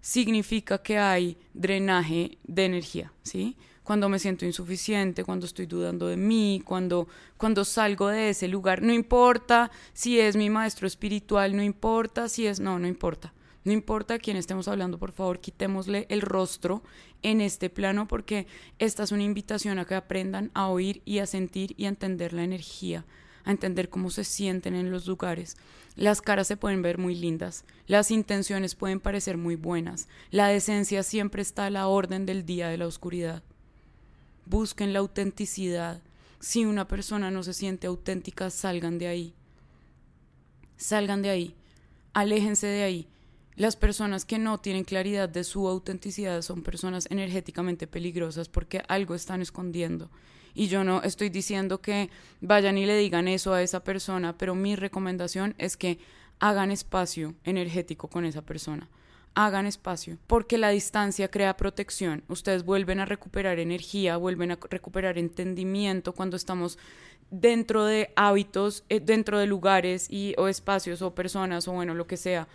significa 0.00 0.82
que 0.82 0.98
hay 0.98 1.36
drenaje 1.54 2.38
de 2.44 2.64
energía, 2.64 3.12
¿sí? 3.22 3.56
Cuando 3.82 4.08
me 4.08 4.18
siento 4.18 4.44
insuficiente, 4.44 5.24
cuando 5.24 5.46
estoy 5.46 5.66
dudando 5.66 6.06
de 6.06 6.16
mí, 6.16 6.62
cuando, 6.64 7.08
cuando 7.36 7.64
salgo 7.64 8.08
de 8.08 8.30
ese 8.30 8.46
lugar, 8.46 8.82
no 8.82 8.92
importa 8.92 9.70
si 9.92 10.20
es 10.20 10.36
mi 10.36 10.48
maestro 10.48 10.86
espiritual, 10.86 11.56
no 11.56 11.62
importa 11.62 12.28
si 12.28 12.46
es, 12.46 12.60
no, 12.60 12.78
no 12.78 12.86
importa. 12.86 13.32
No 13.62 13.72
importa 13.72 14.14
a 14.14 14.18
quién 14.18 14.38
estemos 14.38 14.68
hablando, 14.68 14.98
por 14.98 15.12
favor, 15.12 15.40
quitémosle 15.40 16.06
el 16.08 16.22
rostro 16.22 16.82
en 17.22 17.42
este 17.42 17.68
plano 17.68 18.08
porque 18.08 18.46
esta 18.78 19.02
es 19.02 19.12
una 19.12 19.22
invitación 19.22 19.78
a 19.78 19.84
que 19.84 19.94
aprendan 19.94 20.50
a 20.54 20.68
oír 20.68 21.02
y 21.04 21.18
a 21.18 21.26
sentir 21.26 21.74
y 21.76 21.84
a 21.84 21.88
entender 21.88 22.32
la 22.32 22.44
energía 22.44 23.04
entender 23.50 23.88
cómo 23.88 24.10
se 24.10 24.24
sienten 24.24 24.74
en 24.74 24.90
los 24.90 25.06
lugares. 25.06 25.56
Las 25.96 26.22
caras 26.22 26.46
se 26.46 26.56
pueden 26.56 26.82
ver 26.82 26.98
muy 26.98 27.14
lindas, 27.14 27.64
las 27.86 28.10
intenciones 28.10 28.74
pueden 28.74 29.00
parecer 29.00 29.36
muy 29.36 29.56
buenas, 29.56 30.08
la 30.30 30.48
decencia 30.48 31.02
siempre 31.02 31.42
está 31.42 31.66
a 31.66 31.70
la 31.70 31.88
orden 31.88 32.26
del 32.26 32.46
día 32.46 32.68
de 32.68 32.78
la 32.78 32.86
oscuridad. 32.86 33.42
Busquen 34.46 34.92
la 34.92 35.00
autenticidad. 35.00 36.00
Si 36.38 36.64
una 36.64 36.88
persona 36.88 37.30
no 37.30 37.42
se 37.42 37.52
siente 37.54 37.86
auténtica, 37.86 38.50
salgan 38.50 38.98
de 38.98 39.08
ahí. 39.08 39.34
Salgan 40.76 41.22
de 41.22 41.30
ahí. 41.30 41.54
Aléjense 42.14 42.66
de 42.66 42.82
ahí. 42.82 43.08
Las 43.56 43.76
personas 43.76 44.24
que 44.24 44.38
no 44.38 44.58
tienen 44.58 44.84
claridad 44.84 45.28
de 45.28 45.44
su 45.44 45.68
autenticidad 45.68 46.42
son 46.42 46.62
personas 46.62 47.06
energéticamente 47.10 47.86
peligrosas 47.86 48.48
porque 48.48 48.82
algo 48.88 49.14
están 49.14 49.42
escondiendo 49.42 50.10
y 50.54 50.68
yo 50.68 50.84
no 50.84 51.02
estoy 51.02 51.30
diciendo 51.30 51.80
que 51.80 52.10
vayan 52.40 52.78
y 52.78 52.86
le 52.86 52.96
digan 52.96 53.28
eso 53.28 53.52
a 53.52 53.62
esa 53.62 53.84
persona, 53.84 54.36
pero 54.36 54.54
mi 54.54 54.76
recomendación 54.76 55.54
es 55.58 55.76
que 55.76 55.98
hagan 56.38 56.70
espacio 56.70 57.34
energético 57.44 58.08
con 58.08 58.24
esa 58.24 58.42
persona. 58.42 58.88
Hagan 59.34 59.66
espacio, 59.66 60.18
porque 60.26 60.58
la 60.58 60.70
distancia 60.70 61.30
crea 61.30 61.56
protección. 61.56 62.24
Ustedes 62.26 62.64
vuelven 62.64 62.98
a 62.98 63.04
recuperar 63.04 63.60
energía, 63.60 64.16
vuelven 64.16 64.50
a 64.50 64.58
recuperar 64.68 65.18
entendimiento 65.18 66.14
cuando 66.14 66.36
estamos 66.36 66.78
dentro 67.30 67.84
de 67.84 68.12
hábitos, 68.16 68.82
eh, 68.88 68.98
dentro 68.98 69.38
de 69.38 69.46
lugares 69.46 70.08
y, 70.10 70.34
o 70.36 70.48
espacios 70.48 71.00
o 71.00 71.14
personas 71.14 71.68
o 71.68 71.72
bueno, 71.72 71.94
lo 71.94 72.08
que 72.08 72.16
sea, 72.16 72.48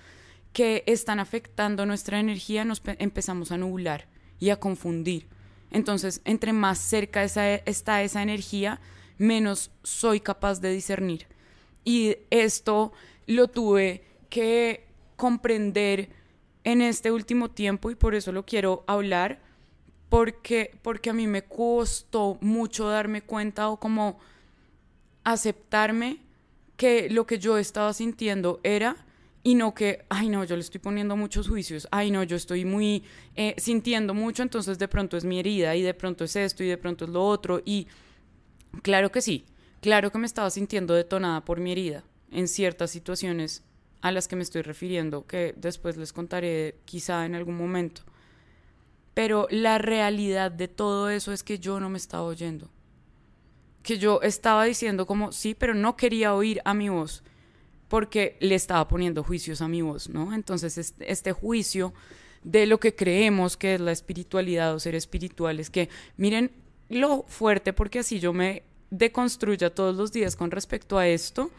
que 0.55 0.85
están 0.87 1.19
afectando 1.19 1.85
nuestra 1.85 2.17
energía, 2.17 2.63
nos 2.63 2.81
empezamos 2.85 3.51
a 3.51 3.57
nublar 3.57 4.07
y 4.39 4.51
a 4.51 4.55
confundir. 4.55 5.27
Entonces, 5.69 6.21
entre 6.23 6.53
más 6.53 6.79
cerca 6.79 7.25
está 7.25 8.01
esa 8.03 8.23
energía, 8.23 8.79
menos 9.17 9.69
soy 9.83 10.21
capaz 10.21 10.61
de 10.61 10.71
discernir. 10.71 11.27
Y 11.83 12.15
esto 12.29 12.93
lo 13.27 13.49
tuve 13.49 14.05
que 14.29 14.85
comprender 15.17 16.07
en 16.63 16.81
este 16.81 17.11
último 17.11 17.51
tiempo 17.51 17.91
y 17.91 17.95
por 17.95 18.15
eso 18.15 18.31
lo 18.31 18.45
quiero 18.45 18.85
hablar, 18.87 19.41
porque, 20.07 20.79
porque 20.81 21.09
a 21.09 21.13
mí 21.13 21.27
me 21.27 21.43
costó 21.43 22.37
mucho 22.39 22.87
darme 22.87 23.21
cuenta 23.21 23.67
o 23.67 23.77
como 23.77 24.19
aceptarme 25.25 26.21
que 26.77 27.09
lo 27.09 27.27
que 27.27 27.39
yo 27.39 27.57
estaba 27.57 27.91
sintiendo 27.91 28.61
era 28.63 29.05
y 29.45 29.53
no 29.53 29.75
que, 29.75 30.03
ay 30.09 30.27
no, 30.27 30.43
yo 30.43 30.55
le 30.55 30.63
estoy 30.63 30.81
poniendo 30.81 31.15
muchos 31.15 31.47
juicios, 31.47 31.87
ay 31.91 32.09
no, 32.09 32.23
yo 32.23 32.35
estoy 32.35 32.65
muy 32.65 33.03
eh, 33.35 33.53
sintiendo 33.59 34.15
mucho, 34.15 34.41
entonces 34.41 34.79
de 34.79 34.87
pronto 34.87 35.17
es 35.17 35.23
mi 35.23 35.39
herida 35.39 35.75
y 35.75 35.83
de 35.83 35.93
pronto 35.93 36.23
es 36.23 36.35
esto 36.35 36.63
y 36.63 36.67
de 36.67 36.79
pronto 36.79 37.05
es 37.05 37.11
lo 37.11 37.23
otro 37.23 37.61
y 37.63 37.87
claro 38.81 39.11
que 39.11 39.21
sí, 39.21 39.45
claro 39.81 40.11
que 40.11 40.17
me 40.17 40.25
estaba 40.25 40.49
sintiendo 40.49 40.95
detonada 40.95 41.45
por 41.45 41.59
mi 41.59 41.73
herida 41.73 42.03
en 42.31 42.47
ciertas 42.47 42.89
situaciones 42.89 43.63
a 44.01 44.11
las 44.11 44.27
que 44.27 44.35
me 44.35 44.41
estoy 44.41 44.63
refiriendo, 44.63 45.27
que 45.27 45.53
después 45.57 45.95
les 45.95 46.11
contaré 46.11 46.79
quizá 46.85 47.23
en 47.23 47.35
algún 47.35 47.55
momento. 47.55 48.01
Pero 49.13 49.47
la 49.51 49.77
realidad 49.77 50.49
de 50.51 50.67
todo 50.67 51.09
eso 51.11 51.31
es 51.31 51.43
que 51.43 51.59
yo 51.59 51.79
no 51.79 51.89
me 51.89 51.97
estaba 51.97 52.23
oyendo. 52.23 52.69
Que 53.83 53.97
yo 53.97 54.21
estaba 54.23 54.65
diciendo 54.65 55.05
como, 55.05 55.31
sí, 55.31 55.53
pero 55.53 55.73
no 55.75 55.95
quería 55.95 56.33
oír 56.33 56.61
a 56.65 56.73
mi 56.73 56.89
voz 56.89 57.23
porque 57.87 58.37
le 58.39 58.55
estaba 58.55 58.87
poniendo 58.87 59.23
juicios 59.23 59.61
a 59.61 59.67
mi 59.67 59.81
voz, 59.81 60.09
¿no? 60.09 60.33
Entonces, 60.33 60.93
este 60.99 61.31
juicio 61.31 61.93
de 62.43 62.65
lo 62.65 62.79
que 62.79 62.95
creemos 62.95 63.57
que 63.57 63.75
es 63.75 63.81
la 63.81 63.91
espiritualidad 63.91 64.73
o 64.73 64.79
ser 64.79 64.95
espiritual 64.95 65.59
es 65.59 65.69
que, 65.69 65.89
miren 66.17 66.51
lo 66.89 67.23
fuerte, 67.27 67.73
porque 67.73 67.99
así 67.99 68.19
yo 68.19 68.33
me 68.33 68.63
deconstruya 68.91 69.73
todos 69.73 69.95
los 69.95 70.11
días 70.11 70.35
con 70.35 70.51
respecto 70.51 70.97
a 70.97 71.07
esto, 71.07 71.49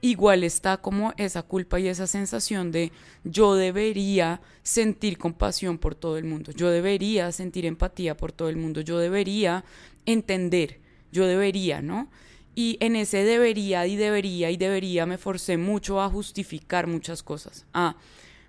igual 0.00 0.42
está 0.42 0.78
como 0.78 1.14
esa 1.16 1.44
culpa 1.44 1.78
y 1.78 1.86
esa 1.86 2.08
sensación 2.08 2.72
de 2.72 2.90
yo 3.22 3.54
debería 3.54 4.40
sentir 4.64 5.16
compasión 5.16 5.78
por 5.78 5.94
todo 5.94 6.18
el 6.18 6.24
mundo, 6.24 6.50
yo 6.52 6.70
debería 6.70 7.30
sentir 7.30 7.64
empatía 7.64 8.16
por 8.16 8.32
todo 8.32 8.48
el 8.48 8.56
mundo, 8.56 8.80
yo 8.80 8.98
debería 8.98 9.64
entender, 10.04 10.80
yo 11.12 11.26
debería, 11.26 11.80
¿no? 11.80 12.10
Y 12.54 12.76
en 12.80 12.96
ese 12.96 13.24
debería 13.24 13.86
y 13.86 13.96
debería 13.96 14.50
y 14.50 14.56
debería 14.56 15.06
me 15.06 15.18
forcé 15.18 15.56
mucho 15.56 16.00
a 16.02 16.10
justificar 16.10 16.86
muchas 16.86 17.22
cosas. 17.22 17.64
Ah, 17.72 17.96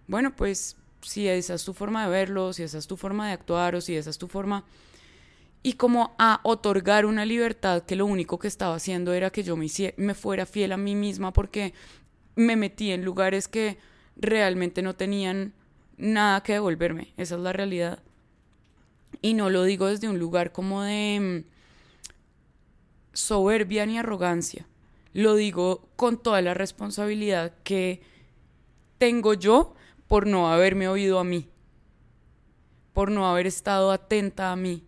bueno, 0.08 0.36
pues 0.36 0.76
si 1.02 1.28
esa 1.28 1.54
es 1.54 1.64
tu 1.64 1.74
forma 1.74 2.06
de 2.06 2.12
verlo, 2.12 2.54
si 2.54 2.64
esa 2.64 2.78
es 2.78 2.88
tu 2.88 2.98
forma 2.98 3.28
de 3.28 3.34
actuar 3.34 3.76
o 3.76 3.82
si 3.82 3.96
esa 3.96 4.10
es 4.10 4.18
tu 4.18 4.28
forma... 4.28 4.66
Y 5.66 5.74
como 5.74 6.14
a 6.20 6.42
otorgar 6.44 7.06
una 7.06 7.26
libertad 7.26 7.84
que 7.84 7.96
lo 7.96 8.06
único 8.06 8.38
que 8.38 8.50
estaba 8.50 8.76
haciendo 8.76 9.14
era 9.14 9.30
que 9.30 9.44
yo 9.44 9.56
me, 9.56 9.68
me 9.96 10.14
fuera 10.14 10.46
fiel 10.46 10.74
a 10.74 10.78
mí 10.78 10.94
misma 10.94 11.32
porque 11.32 11.74
me 12.36 12.58
metí 12.58 12.92
en 12.92 13.06
lugares 13.06 13.48
que 13.48 13.78
realmente 14.18 14.82
no 14.82 14.94
tenían 14.96 15.54
nada 15.96 16.44
que 16.44 16.52
devolverme. 16.52 17.14
Esa 17.16 17.36
es 17.36 17.42
la 17.42 17.54
realidad. 17.54 18.00
Y 19.22 19.36
no 19.36 19.50
lo 19.50 19.64
digo 19.64 19.88
desde 19.88 20.10
un 20.10 20.20
lugar 20.20 20.52
como 20.52 20.84
de 20.84 21.46
soberbia 23.14 23.86
ni 23.86 23.98
arrogancia. 23.98 24.68
Lo 25.14 25.36
digo 25.36 25.88
con 25.96 26.22
toda 26.22 26.42
la 26.42 26.54
responsabilidad 26.54 27.54
que 27.64 28.02
tengo 28.98 29.34
yo 29.34 29.76
por 30.08 30.28
no 30.28 30.52
haberme 30.52 30.88
oído 30.88 31.20
a 31.20 31.24
mí, 31.24 31.50
por 32.94 33.12
no 33.12 33.28
haber 33.28 33.48
estado 33.48 33.92
atenta 33.92 34.52
a 34.52 34.56
mí, 34.56 34.86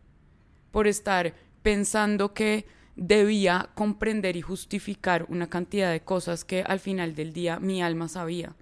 por 0.71 0.87
estar 0.87 1.33
pensando 1.61 2.33
que 2.33 2.65
debía 2.95 3.69
comprender 3.75 4.35
y 4.35 4.41
justificar 4.41 5.25
una 5.29 5.47
cantidad 5.47 5.91
de 5.91 6.01
cosas 6.01 6.45
que 6.45 6.63
al 6.63 6.79
final 6.79 7.15
del 7.15 7.33
día 7.33 7.59
mi 7.59 7.81
alma 7.81 8.07
sabía. 8.07 8.55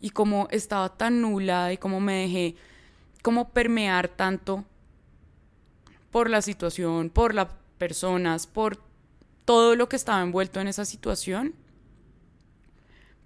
Y 0.00 0.10
como 0.10 0.48
estaba 0.50 0.96
tan 0.96 1.20
nula 1.20 1.72
y 1.72 1.76
como 1.76 2.00
me 2.00 2.22
dejé 2.22 2.56
como 3.22 3.50
permear 3.50 4.08
tanto 4.08 4.64
por 6.10 6.30
la 6.30 6.42
situación, 6.42 7.10
por 7.10 7.34
las 7.34 7.48
personas, 7.80 8.46
por 8.46 8.78
todo 9.46 9.74
lo 9.74 9.88
que 9.88 9.96
estaba 9.96 10.20
envuelto 10.20 10.60
en 10.60 10.68
esa 10.68 10.84
situación, 10.84 11.54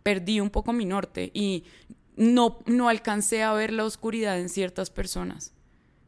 perdí 0.05 0.39
un 0.39 0.51
poco 0.51 0.73
mi 0.73 0.85
norte 0.85 1.33
y 1.35 1.65
no, 2.17 2.61
no 2.67 2.89
alcancé 2.89 3.43
a 3.43 3.53
ver 3.53 3.73
la 3.73 3.85
oscuridad 3.85 4.39
en 4.39 4.49
ciertas 4.49 4.91
personas. 4.91 5.53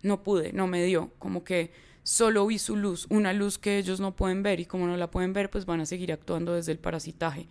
No 0.02 0.22
pude, 0.22 0.52
no 0.52 0.68
me 0.68 0.84
dio, 0.84 1.10
como 1.18 1.42
que 1.42 1.72
solo 2.04 2.46
vi 2.46 2.60
su 2.60 2.76
luz, 2.76 3.08
una 3.10 3.32
luz 3.32 3.58
que 3.58 3.78
ellos 3.78 3.98
no 3.98 4.14
pueden 4.14 4.44
ver 4.44 4.60
y 4.60 4.66
como 4.66 4.86
no 4.86 4.96
la 4.96 5.10
pueden 5.10 5.32
ver, 5.32 5.50
pues 5.50 5.66
van 5.66 5.80
a 5.80 5.86
seguir 5.86 6.12
actuando 6.12 6.54
desde 6.54 6.70
el 6.70 6.78
parasitaje. 6.78 7.48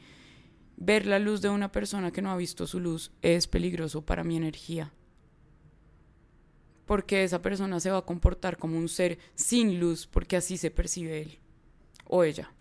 Ver 0.77 1.05
la 1.05 1.19
luz 1.19 1.41
de 1.41 1.49
una 1.49 1.73
persona 1.73 2.11
que 2.11 2.21
no 2.21 2.31
ha 2.31 2.37
visto 2.37 2.67
su 2.67 2.79
luz 2.79 3.11
es 3.21 3.47
peligroso 3.47 4.05
para 4.05 4.23
mi 4.23 4.37
energía. 4.37 4.93
Porque 6.85 7.23
esa 7.23 7.41
persona 7.41 7.79
se 7.79 7.91
va 7.91 7.99
a 7.99 8.05
comportar 8.05 8.57
como 8.57 8.77
un 8.77 8.89
ser 8.89 9.17
sin 9.35 9.79
luz, 9.79 10.07
porque 10.07 10.37
así 10.37 10.57
se 10.57 10.71
percibe 10.71 11.21
él 11.21 11.39
o 12.07 12.23
ella. 12.23 12.51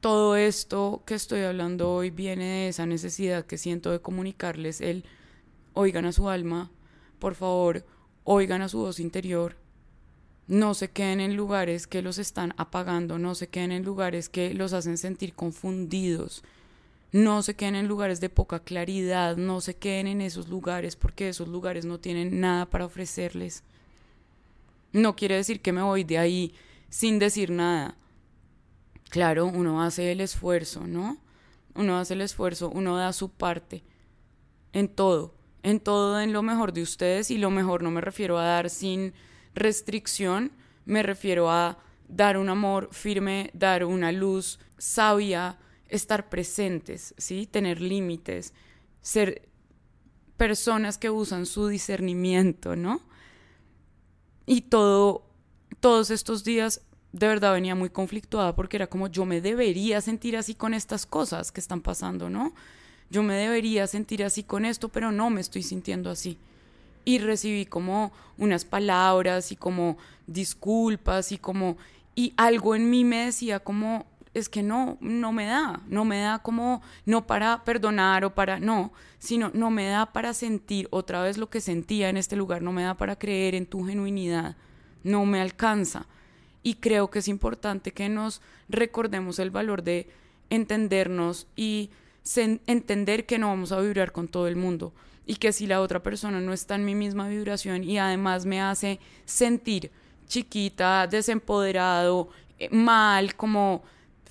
Todo 0.00 0.34
esto 0.34 1.04
que 1.06 1.14
estoy 1.14 1.42
hablando 1.42 1.92
hoy 1.92 2.10
viene 2.10 2.44
de 2.44 2.68
esa 2.68 2.86
necesidad 2.86 3.46
que 3.46 3.56
siento 3.56 3.92
de 3.92 4.00
comunicarles 4.00 4.80
el 4.80 5.04
oigan 5.74 6.06
a 6.06 6.12
su 6.12 6.28
alma, 6.28 6.72
por 7.20 7.36
favor, 7.36 7.86
oigan 8.24 8.62
a 8.62 8.68
su 8.68 8.78
voz 8.78 8.98
interior, 8.98 9.56
no 10.48 10.74
se 10.74 10.90
queden 10.90 11.20
en 11.20 11.36
lugares 11.36 11.86
que 11.86 12.02
los 12.02 12.18
están 12.18 12.52
apagando, 12.56 13.18
no 13.18 13.36
se 13.36 13.48
queden 13.48 13.72
en 13.72 13.84
lugares 13.84 14.28
que 14.28 14.54
los 14.54 14.72
hacen 14.72 14.98
sentir 14.98 15.34
confundidos, 15.34 16.42
no 17.12 17.42
se 17.42 17.54
queden 17.54 17.76
en 17.76 17.88
lugares 17.88 18.20
de 18.20 18.28
poca 18.28 18.60
claridad, 18.60 19.36
no 19.36 19.60
se 19.60 19.76
queden 19.76 20.06
en 20.06 20.20
esos 20.20 20.48
lugares 20.48 20.96
porque 20.96 21.28
esos 21.28 21.48
lugares 21.48 21.84
no 21.84 22.00
tienen 22.00 22.40
nada 22.40 22.66
para 22.66 22.86
ofrecerles. 22.86 23.62
No 24.92 25.14
quiere 25.14 25.36
decir 25.36 25.60
que 25.60 25.72
me 25.72 25.82
voy 25.82 26.04
de 26.04 26.18
ahí 26.18 26.54
sin 26.88 27.18
decir 27.18 27.50
nada. 27.50 27.96
Claro, 29.10 29.46
uno 29.46 29.82
hace 29.82 30.10
el 30.10 30.20
esfuerzo, 30.20 30.86
¿no? 30.86 31.18
Uno 31.74 31.98
hace 31.98 32.14
el 32.14 32.22
esfuerzo, 32.22 32.70
uno 32.70 32.96
da 32.96 33.12
su 33.12 33.30
parte 33.30 33.84
en 34.72 34.88
todo 34.88 35.34
en 35.62 35.80
todo 35.80 36.20
en 36.20 36.32
lo 36.32 36.42
mejor 36.42 36.72
de 36.72 36.82
ustedes 36.82 37.30
y 37.30 37.38
lo 37.38 37.50
mejor 37.50 37.82
no 37.82 37.90
me 37.90 38.00
refiero 38.00 38.38
a 38.38 38.44
dar 38.44 38.70
sin 38.70 39.14
restricción, 39.54 40.52
me 40.84 41.02
refiero 41.02 41.50
a 41.50 41.78
dar 42.08 42.36
un 42.36 42.48
amor 42.48 42.88
firme, 42.92 43.50
dar 43.54 43.84
una 43.84 44.12
luz 44.12 44.58
sabia, 44.78 45.58
estar 45.92 46.28
presentes, 46.28 47.14
¿sí? 47.18 47.46
Tener 47.46 47.80
límites, 47.80 48.52
ser 49.00 49.48
personas 50.36 50.98
que 50.98 51.10
usan 51.10 51.46
su 51.46 51.68
discernimiento, 51.68 52.76
¿no? 52.76 53.00
Y 54.46 54.62
todo, 54.62 55.24
todos 55.80 56.10
estos 56.10 56.44
días 56.44 56.82
de 57.12 57.28
verdad 57.28 57.52
venía 57.52 57.74
muy 57.74 57.90
conflictuada 57.90 58.54
porque 58.56 58.78
era 58.78 58.86
como 58.86 59.06
yo 59.06 59.24
me 59.26 59.40
debería 59.40 60.00
sentir 60.00 60.36
así 60.36 60.54
con 60.54 60.74
estas 60.74 61.04
cosas 61.06 61.52
que 61.52 61.60
están 61.60 61.82
pasando, 61.82 62.30
¿no? 62.30 62.52
yo 63.12 63.22
me 63.22 63.34
debería 63.34 63.86
sentir 63.86 64.24
así 64.24 64.42
con 64.42 64.64
esto, 64.64 64.88
pero 64.88 65.12
no 65.12 65.28
me 65.28 65.42
estoy 65.42 65.62
sintiendo 65.62 66.10
así. 66.10 66.38
Y 67.04 67.18
recibí 67.18 67.66
como 67.66 68.10
unas 68.38 68.64
palabras 68.64 69.52
y 69.52 69.56
como 69.56 69.98
disculpas 70.26 71.30
y 71.30 71.36
como, 71.36 71.76
y 72.14 72.32
algo 72.38 72.74
en 72.74 72.88
mí 72.88 73.04
me 73.04 73.26
decía 73.26 73.60
como, 73.60 74.06
es 74.34 74.48
que 74.48 74.62
no, 74.62 74.96
no 75.00 75.32
me 75.32 75.46
da, 75.46 75.80
no 75.88 76.04
me 76.04 76.20
da 76.20 76.38
como, 76.38 76.82
no 77.04 77.26
para 77.26 77.64
perdonar 77.64 78.24
o 78.24 78.34
para, 78.34 78.58
no, 78.58 78.92
sino 79.18 79.50
no 79.52 79.70
me 79.70 79.86
da 79.88 80.06
para 80.12 80.32
sentir 80.32 80.88
otra 80.90 81.22
vez 81.22 81.36
lo 81.36 81.50
que 81.50 81.60
sentía 81.60 82.08
en 82.08 82.16
este 82.16 82.36
lugar, 82.36 82.62
no 82.62 82.72
me 82.72 82.82
da 82.82 82.94
para 82.94 83.16
creer 83.16 83.54
en 83.54 83.66
tu 83.66 83.84
genuinidad, 83.84 84.56
no 85.02 85.26
me 85.26 85.40
alcanza. 85.40 86.06
Y 86.62 86.74
creo 86.74 87.10
que 87.10 87.18
es 87.18 87.28
importante 87.28 87.92
que 87.92 88.08
nos 88.08 88.40
recordemos 88.68 89.38
el 89.38 89.50
valor 89.50 89.82
de 89.82 90.08
entendernos 90.48 91.46
y 91.56 91.90
entender 92.66 93.26
que 93.26 93.38
no 93.38 93.48
vamos 93.48 93.72
a 93.72 93.80
vibrar 93.80 94.12
con 94.12 94.28
todo 94.28 94.46
el 94.46 94.56
mundo 94.56 94.92
y 95.26 95.36
que 95.36 95.52
si 95.52 95.66
la 95.66 95.80
otra 95.80 96.02
persona 96.02 96.40
no 96.40 96.52
está 96.52 96.74
en 96.76 96.84
mi 96.84 96.94
misma 96.94 97.28
vibración 97.28 97.84
y 97.84 97.98
además 97.98 98.46
me 98.46 98.60
hace 98.60 99.00
sentir 99.24 99.90
chiquita, 100.26 101.06
desempoderado, 101.06 102.28
eh, 102.58 102.68
mal, 102.70 103.34
como 103.34 103.82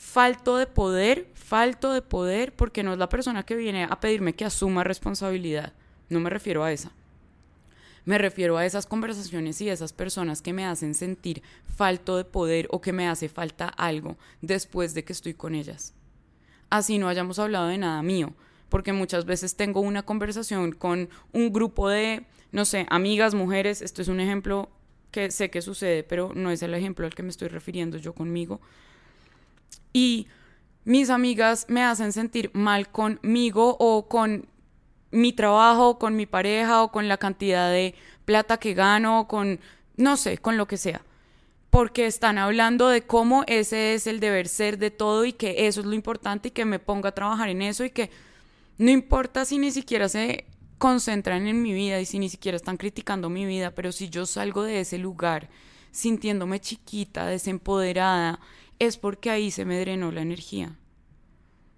falto 0.02 0.58
de 0.58 0.68
poder, 0.68 1.30
falto 1.34 1.94
de 1.94 2.02
poder, 2.02 2.54
porque 2.54 2.84
no 2.84 2.94
es 2.94 3.00
la 3.00 3.10
persona 3.10 3.44
que 3.44 3.56
viene 3.56 3.84
a 3.84 4.00
pedirme 4.00 4.34
que 4.34 4.46
asuma 4.46 4.84
responsabilidad. 4.84 5.74
No 6.10 6.20
me 6.20 6.30
refiero 6.30 6.64
a 6.64 6.72
esa. 6.72 6.92
Me 8.04 8.18
refiero 8.18 8.58
a 8.58 8.66
esas 8.66 8.88
conversaciones 8.88 9.62
y 9.62 9.70
esas 9.70 9.94
personas 9.94 10.42
que 10.42 10.54
me 10.54 10.66
hacen 10.66 10.96
sentir 10.96 11.44
falto 11.76 12.18
de 12.18 12.26
poder 12.26 12.68
o 12.72 12.82
que 12.82 12.94
me 12.94 13.08
hace 13.08 13.30
falta 13.30 13.68
algo 13.68 14.18
después 14.42 14.94
de 14.94 15.04
que 15.04 15.14
estoy 15.14 15.36
con 15.36 15.54
ellas 15.54 15.94
así 16.72 16.98
no 16.98 17.08
hayamos 17.08 17.38
hablado 17.38 17.68
de 17.68 17.78
nada 17.78 18.02
mío, 18.02 18.34
porque 18.70 18.94
muchas 18.94 19.26
veces 19.26 19.56
tengo 19.56 19.82
una 19.82 20.04
conversación 20.04 20.72
con 20.72 21.10
un 21.34 21.54
grupo 21.54 21.90
de, 21.90 22.26
no 22.52 22.66
sé, 22.66 22.88
amigas, 22.90 23.36
mujeres, 23.36 23.84
esto 23.84 24.02
es 24.02 24.08
un 24.08 24.20
ejemplo 24.20 24.70
que 25.12 25.30
sé 25.30 25.52
que 25.52 25.62
sucede, 25.62 26.04
pero 26.04 26.32
no 26.34 26.50
es 26.50 26.64
el 26.64 26.74
ejemplo 26.74 27.06
al 27.06 27.14
que 27.14 27.22
me 27.22 27.30
estoy 27.30 27.50
refiriendo 27.50 27.98
yo 27.98 28.14
conmigo. 28.14 28.62
Y 29.94 30.28
mis 30.84 31.10
amigas 31.10 31.66
me 31.70 31.84
hacen 31.84 32.12
sentir 32.12 32.52
mal 32.54 32.90
conmigo 32.90 33.78
o 33.80 34.08
con 34.08 34.48
mi 35.12 35.34
trabajo, 35.34 36.00
con 36.00 36.16
mi 36.16 36.26
pareja 36.26 36.84
o 36.84 36.92
con 36.92 37.08
la 37.08 37.18
cantidad 37.18 37.70
de 37.70 37.96
plata 38.26 38.58
que 38.58 38.74
gano, 38.74 39.28
con, 39.28 39.60
no 39.98 40.18
sé, 40.18 40.38
con 40.38 40.58
lo 40.58 40.68
que 40.68 40.78
sea. 40.78 41.02
Porque 41.70 42.06
están 42.06 42.38
hablando 42.38 42.90
de 42.90 43.04
cómo 43.04 43.44
ese 43.48 43.94
es 43.94 44.08
el 44.08 44.20
deber 44.20 44.48
ser 44.48 44.78
de 44.78 44.92
todo 44.92 45.26
y 45.26 45.34
que 45.34 45.68
eso 45.68 45.82
es 45.82 45.86
lo 45.86 45.94
importante 45.94 46.50
y 46.50 46.52
que 46.52 46.66
me 46.66 46.80
ponga 46.80 47.10
a 47.10 47.16
trabajar 47.16 47.50
en 47.50 47.62
eso 47.62 47.86
y 47.86 47.92
que 47.92 48.10
no 48.78 48.90
importa 48.90 49.46
si 49.46 49.58
ni 49.58 49.72
siquiera 49.72 50.10
se 50.10 50.46
concentran 50.78 51.48
en 51.48 51.62
mi 51.62 51.74
vida 51.74 52.02
y 52.02 52.06
si 52.06 52.18
ni 52.18 52.28
siquiera 52.28 52.56
están 52.56 52.78
criticando 52.78 53.30
mi 53.30 53.46
vida, 53.46 53.72
pero 53.72 53.92
si 53.92 54.10
yo 54.10 54.26
salgo 54.26 54.64
de 54.64 54.80
ese 54.80 54.98
lugar 54.98 55.50
sintiéndome 55.92 56.60
chiquita, 56.60 57.28
desempoderada, 57.28 58.40
es 58.82 58.98
porque 58.98 59.30
ahí 59.30 59.52
se 59.52 59.64
me 59.64 59.80
drenó 59.80 60.12
la 60.12 60.24
energía. 60.24 60.76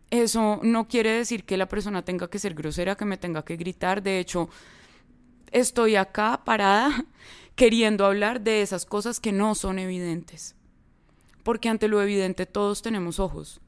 Eso 0.10 0.62
no 0.64 0.88
quiere 0.88 1.12
decir 1.12 1.44
que 1.44 1.58
la 1.58 1.68
persona 1.68 2.06
tenga 2.06 2.30
que 2.30 2.40
ser 2.40 2.54
grosera, 2.54 2.96
que 2.96 3.04
me 3.04 3.18
tenga 3.18 3.44
que 3.44 3.58
gritar. 3.58 4.02
De 4.02 4.20
hecho, 4.20 4.48
estoy 5.52 5.98
acá 5.98 6.44
parada 6.46 7.06
queriendo 7.56 8.06
hablar 8.06 8.40
de 8.40 8.62
esas 8.62 8.86
cosas 8.86 9.20
que 9.20 9.34
no 9.34 9.54
son 9.54 9.80
evidentes. 9.80 10.56
Porque 11.44 11.68
ante 11.68 11.90
lo 11.90 12.02
evidente 12.02 12.46
todos 12.46 12.82
tenemos 12.82 13.20
ojos, 13.20 13.60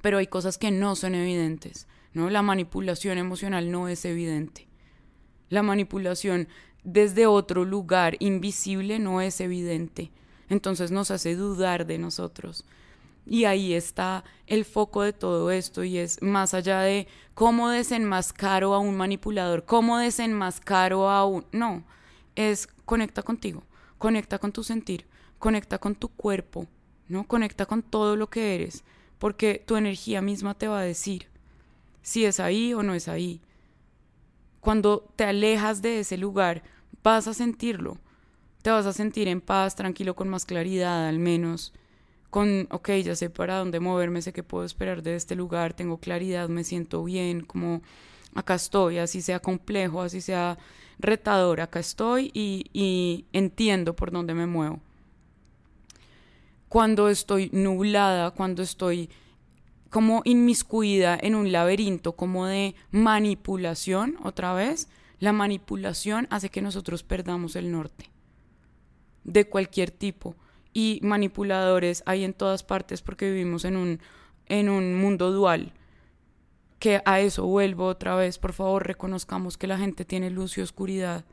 pero 0.00 0.18
hay 0.18 0.28
cosas 0.28 0.56
que 0.56 0.70
no 0.70 0.94
son 0.94 1.16
evidentes, 1.16 1.88
¿no? 2.12 2.30
La 2.30 2.42
manipulación 2.42 3.18
emocional 3.18 3.72
no 3.72 3.88
es 3.88 4.04
evidente. 4.04 4.68
La 5.48 5.64
manipulación 5.64 6.46
desde 6.84 7.26
otro 7.26 7.64
lugar 7.64 8.14
invisible 8.20 9.00
no 9.00 9.20
es 9.20 9.40
evidente. 9.40 10.12
Entonces 10.54 10.92
nos 10.92 11.10
hace 11.10 11.34
dudar 11.34 11.84
de 11.84 11.98
nosotros. 11.98 12.64
Y 13.26 13.44
ahí 13.44 13.72
está 13.72 14.22
el 14.46 14.64
foco 14.64 15.02
de 15.02 15.12
todo 15.12 15.50
esto 15.50 15.82
y 15.82 15.98
es 15.98 16.22
más 16.22 16.54
allá 16.54 16.80
de 16.82 17.08
cómo 17.34 17.70
desenmascaro 17.70 18.72
a 18.72 18.78
un 18.78 18.96
manipulador, 18.96 19.64
cómo 19.64 19.98
desenmascaro 19.98 21.10
a 21.10 21.24
un... 21.26 21.44
No, 21.50 21.82
es 22.36 22.68
conecta 22.84 23.22
contigo, 23.22 23.64
conecta 23.98 24.38
con 24.38 24.52
tu 24.52 24.62
sentir, 24.62 25.06
conecta 25.40 25.78
con 25.78 25.96
tu 25.96 26.08
cuerpo, 26.08 26.68
¿no? 27.08 27.26
Conecta 27.26 27.66
con 27.66 27.82
todo 27.82 28.14
lo 28.14 28.30
que 28.30 28.54
eres, 28.54 28.84
porque 29.18 29.60
tu 29.66 29.74
energía 29.74 30.22
misma 30.22 30.54
te 30.54 30.68
va 30.68 30.78
a 30.78 30.82
decir 30.82 31.26
si 32.00 32.26
es 32.26 32.38
ahí 32.38 32.74
o 32.74 32.84
no 32.84 32.94
es 32.94 33.08
ahí. 33.08 33.40
Cuando 34.60 35.10
te 35.16 35.24
alejas 35.24 35.82
de 35.82 35.98
ese 35.98 36.16
lugar, 36.16 36.62
vas 37.02 37.26
a 37.26 37.34
sentirlo. 37.34 37.98
Te 38.64 38.70
vas 38.70 38.86
a 38.86 38.94
sentir 38.94 39.28
en 39.28 39.42
paz, 39.42 39.76
tranquilo, 39.76 40.16
con 40.16 40.30
más 40.30 40.46
claridad 40.46 41.06
al 41.06 41.18
menos. 41.18 41.74
Con, 42.30 42.66
ok, 42.70 42.92
ya 43.04 43.14
sé 43.14 43.28
para 43.28 43.58
dónde 43.58 43.78
moverme, 43.78 44.22
sé 44.22 44.32
que 44.32 44.42
puedo 44.42 44.64
esperar 44.64 45.02
de 45.02 45.16
este 45.16 45.34
lugar, 45.36 45.74
tengo 45.74 45.98
claridad, 45.98 46.48
me 46.48 46.64
siento 46.64 47.04
bien, 47.04 47.42
como 47.42 47.82
acá 48.34 48.54
estoy, 48.54 48.96
así 48.96 49.20
sea 49.20 49.38
complejo, 49.40 50.00
así 50.00 50.22
sea 50.22 50.56
retador, 50.98 51.60
acá 51.60 51.78
estoy 51.78 52.30
y, 52.32 53.26
entiendo 53.34 53.94
por 53.94 54.10
dónde 54.10 54.32
me 54.32 54.46
muevo. 54.46 54.80
cuando 56.70 57.10
estoy 57.10 57.50
nublada, 57.52 58.30
cuando 58.30 58.62
estoy 58.62 59.10
como 59.90 60.22
inmiscuida 60.24 61.18
en 61.20 61.34
un 61.34 61.52
laberinto 61.52 62.12
como 62.16 62.46
de 62.46 62.74
manipulación, 62.92 64.16
otra 64.22 64.54
vez, 64.54 64.88
la 65.20 65.34
manipulación 65.34 66.28
hace 66.30 66.48
que 66.48 66.62
nosotros 66.62 67.02
perdamos 67.02 67.56
el 67.56 67.70
norte 67.70 68.13
de 69.24 69.48
cualquier 69.48 69.90
tipo. 69.90 70.36
Y 70.72 71.00
manipuladores 71.02 72.02
hay 72.06 72.24
en 72.24 72.34
todas 72.34 72.62
partes 72.62 73.02
porque 73.02 73.30
vivimos 73.30 73.64
en 73.64 73.76
un, 73.76 74.00
en 74.46 74.68
un 74.68 74.94
mundo 74.94 75.32
dual. 75.32 75.72
Que 76.78 77.00
a 77.04 77.20
eso 77.20 77.46
vuelvo 77.46 77.86
otra 77.86 78.14
vez, 78.16 78.38
por 78.38 78.52
favor, 78.52 78.86
reconozcamos 78.86 79.56
que 79.56 79.66
la 79.66 79.78
gente 79.78 80.04
tiene 80.04 80.30
luz 80.30 80.58
y 80.58 80.60
oscuridad. 80.60 81.24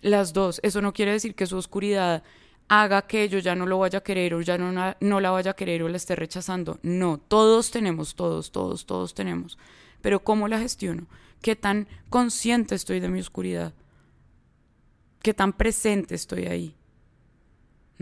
Las 0.00 0.32
dos. 0.32 0.60
Eso 0.62 0.80
no 0.80 0.92
quiere 0.92 1.12
decir 1.12 1.34
que 1.34 1.46
su 1.46 1.56
oscuridad 1.56 2.22
haga 2.68 3.02
que 3.02 3.28
yo 3.28 3.38
ya 3.38 3.54
no 3.54 3.66
lo 3.66 3.78
vaya 3.78 3.98
a 3.98 4.02
querer 4.02 4.34
o 4.34 4.40
ya 4.40 4.58
no, 4.58 4.94
no 5.00 5.20
la 5.20 5.30
vaya 5.30 5.52
a 5.52 5.56
querer 5.56 5.82
o 5.82 5.88
la 5.88 5.96
esté 5.96 6.16
rechazando. 6.16 6.78
No, 6.82 7.18
todos 7.18 7.70
tenemos, 7.70 8.14
todos, 8.14 8.52
todos, 8.52 8.86
todos 8.86 9.14
tenemos. 9.14 9.58
Pero 10.00 10.22
¿cómo 10.24 10.48
la 10.48 10.58
gestiono? 10.58 11.06
¿Qué 11.40 11.56
tan 11.56 11.88
consciente 12.08 12.74
estoy 12.74 13.00
de 13.00 13.08
mi 13.08 13.20
oscuridad? 13.20 13.72
¿Qué 15.22 15.34
tan 15.34 15.52
presente 15.52 16.14
estoy 16.14 16.46
ahí? 16.46 16.76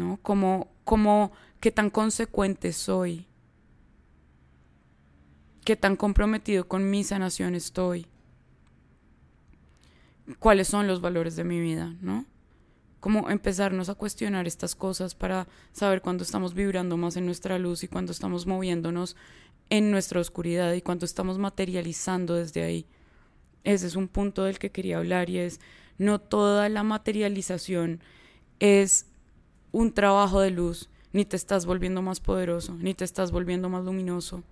¿No? 0.00 0.18
¿Cómo, 0.22 0.72
cómo, 0.84 1.30
qué 1.60 1.70
tan 1.70 1.90
consecuente 1.90 2.72
soy? 2.72 3.26
¿Qué 5.64 5.76
tan 5.76 5.94
comprometido 5.94 6.66
con 6.66 6.88
mi 6.88 7.04
sanación 7.04 7.54
estoy? 7.54 8.06
¿Cuáles 10.38 10.68
son 10.68 10.86
los 10.86 11.02
valores 11.02 11.36
de 11.36 11.44
mi 11.44 11.60
vida? 11.60 11.94
¿No? 12.00 12.24
como 13.00 13.30
empezarnos 13.30 13.88
a 13.88 13.94
cuestionar 13.94 14.46
estas 14.46 14.74
cosas 14.74 15.14
para 15.14 15.48
saber 15.72 16.02
cuándo 16.02 16.22
estamos 16.22 16.52
vibrando 16.54 16.98
más 16.98 17.16
en 17.16 17.24
nuestra 17.24 17.58
luz 17.58 17.82
y 17.82 17.88
cuándo 17.88 18.12
estamos 18.12 18.46
moviéndonos 18.46 19.16
en 19.70 19.90
nuestra 19.90 20.20
oscuridad 20.20 20.74
y 20.74 20.82
cuándo 20.82 21.06
estamos 21.06 21.38
materializando 21.38 22.34
desde 22.34 22.62
ahí. 22.62 22.86
Ese 23.64 23.86
es 23.86 23.96
un 23.96 24.06
punto 24.06 24.44
del 24.44 24.58
que 24.58 24.70
quería 24.70 24.98
hablar 24.98 25.30
y 25.30 25.38
es 25.38 25.60
no 25.96 26.20
toda 26.20 26.68
la 26.68 26.82
materialización 26.82 28.00
es 28.58 29.06
un 29.72 29.92
trabajo 29.92 30.40
de 30.40 30.50
luz, 30.50 30.88
ni 31.12 31.24
te 31.24 31.36
estás 31.36 31.66
volviendo 31.66 32.02
más 32.02 32.20
poderoso, 32.20 32.74
ni 32.74 32.94
te 32.94 33.04
estás 33.04 33.30
volviendo 33.30 33.68
más 33.68 33.84
luminoso. 33.84 34.42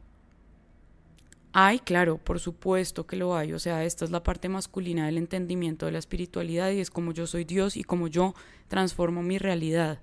Hay, 1.52 1.78
claro, 1.78 2.18
por 2.18 2.40
supuesto 2.40 3.06
que 3.06 3.16
lo 3.16 3.34
hay. 3.34 3.52
O 3.52 3.58
sea, 3.58 3.84
esta 3.84 4.04
es 4.04 4.10
la 4.10 4.22
parte 4.22 4.48
masculina 4.48 5.06
del 5.06 5.18
entendimiento 5.18 5.86
de 5.86 5.92
la 5.92 5.98
espiritualidad 5.98 6.70
y 6.70 6.80
es 6.80 6.90
como 6.90 7.12
yo 7.12 7.26
soy 7.26 7.44
Dios 7.44 7.76
y 7.76 7.84
como 7.84 8.08
yo 8.08 8.34
transformo 8.68 9.22
mi 9.22 9.38
realidad. 9.38 10.00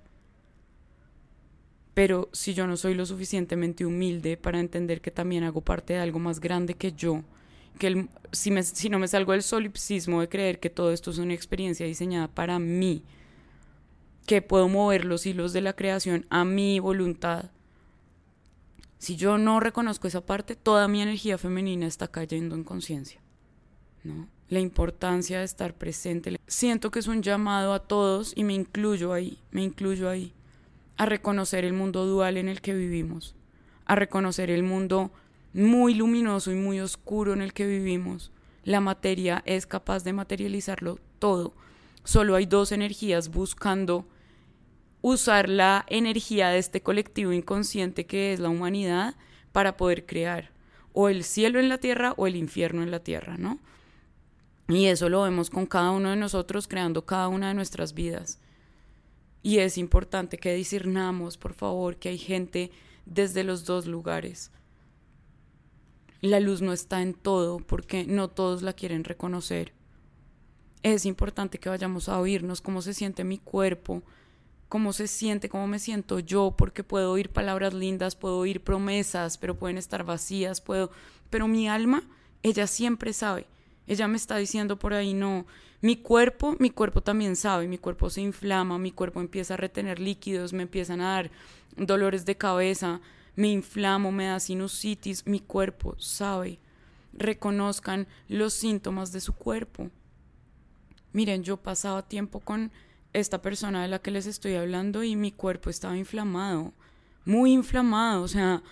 Pero 1.94 2.28
si 2.32 2.52
yo 2.52 2.66
no 2.66 2.76
soy 2.76 2.94
lo 2.94 3.06
suficientemente 3.06 3.86
humilde 3.86 4.36
para 4.36 4.60
entender 4.60 5.00
que 5.00 5.10
también 5.10 5.44
hago 5.44 5.62
parte 5.62 5.94
de 5.94 6.00
algo 6.00 6.18
más 6.18 6.40
grande 6.40 6.74
que 6.74 6.92
yo, 6.92 7.22
que 7.78 8.08
si, 8.32 8.50
me, 8.50 8.62
si 8.62 8.90
no 8.90 8.98
me 8.98 9.08
salgo 9.08 9.32
del 9.32 9.42
solipsismo 9.42 10.20
de 10.20 10.28
creer 10.28 10.60
que 10.60 10.68
todo 10.68 10.92
esto 10.92 11.10
es 11.10 11.18
una 11.18 11.32
experiencia 11.32 11.86
diseñada 11.86 12.28
para 12.28 12.58
mí, 12.58 13.02
que 14.26 14.42
puedo 14.42 14.68
mover 14.68 15.04
los 15.04 15.24
hilos 15.24 15.52
de 15.52 15.60
la 15.60 15.74
creación 15.74 16.26
a 16.30 16.44
mi 16.44 16.80
voluntad, 16.80 17.50
si 18.98 19.16
yo 19.16 19.38
no 19.38 19.60
reconozco 19.60 20.08
esa 20.08 20.24
parte, 20.24 20.56
toda 20.56 20.88
mi 20.88 21.02
energía 21.02 21.38
femenina 21.38 21.86
está 21.86 22.08
cayendo 22.08 22.54
en 22.54 22.64
conciencia. 22.64 23.20
¿no? 24.04 24.28
La 24.48 24.60
importancia 24.60 25.38
de 25.38 25.44
estar 25.44 25.74
presente. 25.74 26.36
Siento 26.46 26.90
que 26.90 27.00
es 27.00 27.06
un 27.06 27.22
llamado 27.22 27.72
a 27.72 27.80
todos 27.80 28.32
y 28.34 28.44
me 28.44 28.54
incluyo 28.54 29.12
ahí, 29.12 29.38
me 29.50 29.62
incluyo 29.62 30.08
ahí, 30.08 30.32
a 30.96 31.06
reconocer 31.06 31.64
el 31.64 31.72
mundo 31.72 32.06
dual 32.06 32.36
en 32.36 32.48
el 32.48 32.60
que 32.60 32.74
vivimos, 32.74 33.34
a 33.84 33.96
reconocer 33.96 34.50
el 34.50 34.62
mundo 34.62 35.12
muy 35.52 35.94
luminoso 35.94 36.50
y 36.52 36.56
muy 36.56 36.80
oscuro 36.80 37.32
en 37.32 37.42
el 37.42 37.52
que 37.52 37.66
vivimos. 37.66 38.32
La 38.64 38.80
materia 38.80 39.42
es 39.46 39.66
capaz 39.66 40.04
de 40.04 40.14
materializarlo 40.14 40.98
todo. 41.18 41.54
Solo 42.02 42.34
hay 42.34 42.46
dos 42.46 42.72
energías 42.72 43.28
buscando 43.28 44.06
usar 45.02 45.48
la 45.48 45.84
energía 45.88 46.48
de 46.48 46.58
este 46.58 46.82
colectivo 46.82 47.32
inconsciente 47.32 48.06
que 48.06 48.32
es 48.32 48.40
la 48.40 48.48
humanidad 48.48 49.14
para 49.52 49.76
poder 49.76 50.06
crear 50.06 50.50
o 50.98 51.10
el 51.10 51.24
cielo 51.24 51.60
en 51.60 51.68
la 51.68 51.76
tierra 51.76 52.14
o 52.16 52.26
el 52.26 52.36
infierno 52.36 52.82
en 52.82 52.90
la 52.90 53.00
tierra, 53.00 53.36
¿no? 53.36 53.58
Y 54.68 54.86
eso 54.86 55.10
lo 55.10 55.22
vemos 55.22 55.50
con 55.50 55.66
cada 55.66 55.90
uno 55.90 56.08
de 56.08 56.16
nosotros 56.16 56.66
creando 56.66 57.04
cada 57.04 57.28
una 57.28 57.48
de 57.48 57.54
nuestras 57.54 57.92
vidas. 57.92 58.40
Y 59.42 59.58
es 59.58 59.76
importante 59.76 60.38
que 60.38 60.54
discernamos, 60.54 61.36
por 61.36 61.52
favor, 61.52 61.96
que 61.96 62.08
hay 62.08 62.18
gente 62.18 62.72
desde 63.04 63.44
los 63.44 63.66
dos 63.66 63.86
lugares. 63.86 64.50
La 66.22 66.40
luz 66.40 66.62
no 66.62 66.72
está 66.72 67.02
en 67.02 67.12
todo 67.12 67.58
porque 67.58 68.04
no 68.06 68.28
todos 68.28 68.62
la 68.62 68.72
quieren 68.72 69.04
reconocer. 69.04 69.74
Es 70.82 71.04
importante 71.04 71.58
que 71.58 71.68
vayamos 71.68 72.08
a 72.08 72.18
oírnos 72.18 72.62
cómo 72.62 72.80
se 72.80 72.94
siente 72.94 73.22
mi 73.22 73.36
cuerpo, 73.36 74.02
cómo 74.68 74.92
se 74.92 75.06
siente, 75.06 75.48
cómo 75.48 75.66
me 75.66 75.78
siento 75.78 76.18
yo, 76.18 76.54
porque 76.56 76.82
puedo 76.84 77.12
oír 77.12 77.30
palabras 77.30 77.74
lindas, 77.74 78.16
puedo 78.16 78.38
oír 78.38 78.60
promesas, 78.60 79.38
pero 79.38 79.56
pueden 79.56 79.78
estar 79.78 80.04
vacías, 80.04 80.60
puedo, 80.60 80.90
pero 81.30 81.48
mi 81.48 81.68
alma, 81.68 82.02
ella 82.42 82.66
siempre 82.66 83.12
sabe. 83.12 83.46
Ella 83.86 84.08
me 84.08 84.16
está 84.16 84.36
diciendo 84.36 84.78
por 84.78 84.94
ahí, 84.94 85.14
no, 85.14 85.46
mi 85.80 85.96
cuerpo, 85.96 86.56
mi 86.58 86.70
cuerpo 86.70 87.02
también 87.02 87.36
sabe, 87.36 87.68
mi 87.68 87.78
cuerpo 87.78 88.10
se 88.10 88.20
inflama, 88.20 88.78
mi 88.78 88.90
cuerpo 88.90 89.20
empieza 89.20 89.54
a 89.54 89.58
retener 89.58 90.00
líquidos, 90.00 90.52
me 90.52 90.62
empiezan 90.62 91.00
a 91.00 91.12
dar 91.12 91.30
dolores 91.76 92.24
de 92.24 92.36
cabeza, 92.36 93.00
me 93.36 93.48
inflamo, 93.48 94.10
me 94.10 94.26
da 94.26 94.40
sinusitis, 94.40 95.26
mi 95.26 95.40
cuerpo 95.40 95.94
sabe. 95.98 96.58
Reconozcan 97.12 98.06
los 98.28 98.52
síntomas 98.54 99.12
de 99.12 99.20
su 99.20 99.34
cuerpo. 99.34 99.90
Miren, 101.12 101.44
yo 101.44 101.56
pasaba 101.56 102.02
tiempo 102.02 102.40
con 102.40 102.72
esta 103.20 103.40
persona 103.40 103.82
de 103.82 103.88
la 103.88 103.98
que 103.98 104.10
les 104.10 104.26
estoy 104.26 104.54
hablando 104.56 105.02
y 105.02 105.16
mi 105.16 105.32
cuerpo 105.32 105.70
estaba 105.70 105.96
inflamado, 105.96 106.74
muy 107.24 107.52
inflamado, 107.52 108.22
o 108.22 108.28
sea, 108.28 108.62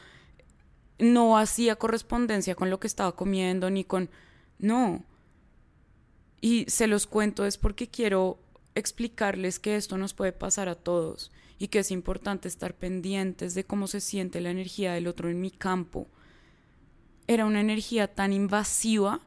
no 0.99 1.39
hacía 1.39 1.77
correspondencia 1.77 2.55
con 2.55 2.69
lo 2.69 2.79
que 2.79 2.87
estaba 2.87 3.17
comiendo 3.17 3.71
ni 3.71 3.85
con... 3.85 4.11
No. 4.59 5.03
Y 6.41 6.67
se 6.69 6.87
los 6.87 7.07
cuento 7.07 7.47
es 7.47 7.57
porque 7.57 7.89
quiero 7.89 8.39
explicarles 8.75 9.59
que 9.59 9.77
esto 9.77 9.97
nos 9.97 10.13
puede 10.13 10.33
pasar 10.33 10.69
a 10.69 10.75
todos 10.75 11.33
y 11.59 11.69
que 11.69 11.79
es 11.79 11.91
importante 11.91 12.47
estar 12.47 12.75
pendientes 12.75 13.55
de 13.55 13.65
cómo 13.65 13.87
se 13.87 14.01
siente 14.01 14.43
la 14.43 14.51
energía 14.51 14.93
del 14.93 15.07
otro 15.07 15.31
en 15.31 15.41
mi 15.41 15.51
campo. 15.51 16.07
Era 17.27 17.47
una 17.47 17.61
energía 17.61 18.15
tan 18.15 18.35
invasiva 18.35 19.21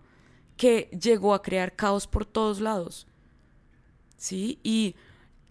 que 0.57 0.91
llegó 1.01 1.33
a 1.33 1.41
crear 1.41 1.75
caos 1.75 2.05
por 2.05 2.25
todos 2.25 2.61
lados. 2.61 3.07
¿Sí? 4.17 4.59
Y 4.63 4.95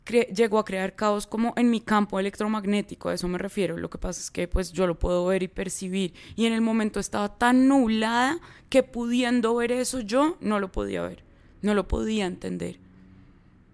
llegó 0.07 0.59
a 0.59 0.65
crear 0.65 0.95
caos 0.95 1.27
como 1.27 1.53
en 1.57 1.71
mi 1.71 1.81
campo 1.81 2.19
electromagnético, 2.19 3.09
a 3.09 3.15
eso 3.15 3.29
me 3.29 3.39
refiero. 3.39 3.77
Lo 3.77 3.91
que 3.91 3.99
pasa 3.99 4.21
es 4.21 4.31
que 4.31 4.49
pues 4.49 4.73
yo 4.73 4.87
lo 4.87 4.99
puedo 4.99 5.27
ver 5.27 5.43
y 5.43 5.49
percibir 5.49 6.15
y 6.35 6.47
en 6.47 6.53
el 6.53 6.61
momento 6.61 7.01
estaba 7.01 7.37
tan 7.37 7.69
nublada 7.69 8.39
que 8.69 8.83
pudiendo 8.83 9.55
ver 9.57 9.73
eso 9.73 10.01
yo 10.01 10.37
no 10.41 10.61
lo 10.61 10.73
podía 10.73 11.03
ver, 11.03 11.25
no 11.63 11.75
lo 11.75 11.89
podía 11.89 12.27
entender. 12.27 12.79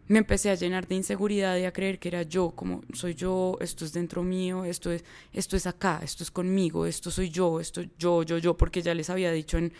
Me 0.08 0.18
empecé 0.18 0.50
a 0.50 0.54
llenar 0.54 0.86
de 0.88 0.96
inseguridad 0.96 1.56
y 1.56 1.64
a 1.64 1.72
creer 1.72 1.98
que 1.98 2.08
era 2.08 2.22
yo, 2.22 2.50
como 2.50 2.82
soy 2.92 3.14
yo, 3.14 3.56
esto 3.60 3.84
es 3.84 3.92
dentro 3.92 4.22
mío, 4.22 4.64
esto 4.64 4.90
es 4.90 5.04
esto 5.32 5.56
es 5.56 5.66
acá, 5.66 6.00
esto 6.02 6.22
es 6.22 6.30
conmigo, 6.30 6.86
esto 6.86 7.10
soy 7.10 7.30
yo, 7.30 7.60
esto 7.60 7.82
yo, 7.98 8.22
yo, 8.22 8.38
yo, 8.38 8.56
porque 8.56 8.82
ya 8.82 8.94
les 8.94 9.08
había 9.08 9.32
dicho 9.32 9.58
en 9.58 9.72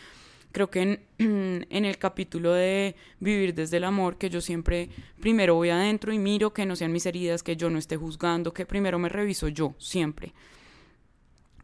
creo 0.53 0.71
que 0.71 1.05
en, 1.19 1.67
el 1.71 1.99
capítulo 1.99 2.53
de 2.53 2.95
vivir 3.19 3.55
desde 3.55 3.79
el 3.79 3.85
amor, 3.85 4.19
que 4.19 4.31
yo 4.31 4.41
siempre 4.41 4.91
primero 5.21 5.55
voy 5.55 5.71
adentro 5.71 6.13
y 6.13 6.19
miro 6.19 6.53
que 6.53 6.67
no 6.67 6.77
sean 6.77 6.93
mis 6.93 7.07
heridas, 7.07 7.43
que 7.43 7.57
yo 7.57 7.71
no 7.71 7.79
esté 7.79 7.97
juzgando, 7.97 8.53
que 8.53 8.67
primero 8.67 8.99
me 8.99 9.09
reviso 9.09 9.49
yo, 9.49 9.75
siempre. 9.79 10.33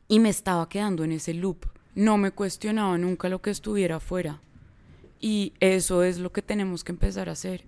Y 0.08 0.18
me 0.18 0.30
estaba 0.30 0.68
quedando 0.68 1.04
en 1.04 1.12
ese 1.12 1.34
loop. 1.34 1.66
No 1.94 2.16
me 2.16 2.30
cuestionaba 2.30 2.96
nunca 2.98 3.28
lo 3.28 3.42
que 3.42 3.50
estuviera 3.50 3.96
afuera. 3.96 4.40
Y 5.20 5.52
eso 5.60 6.02
es 6.02 6.18
lo 6.18 6.32
que 6.32 6.42
tenemos 6.42 6.82
que 6.82 6.92
empezar 6.92 7.28
a 7.28 7.32
hacer. 7.32 7.66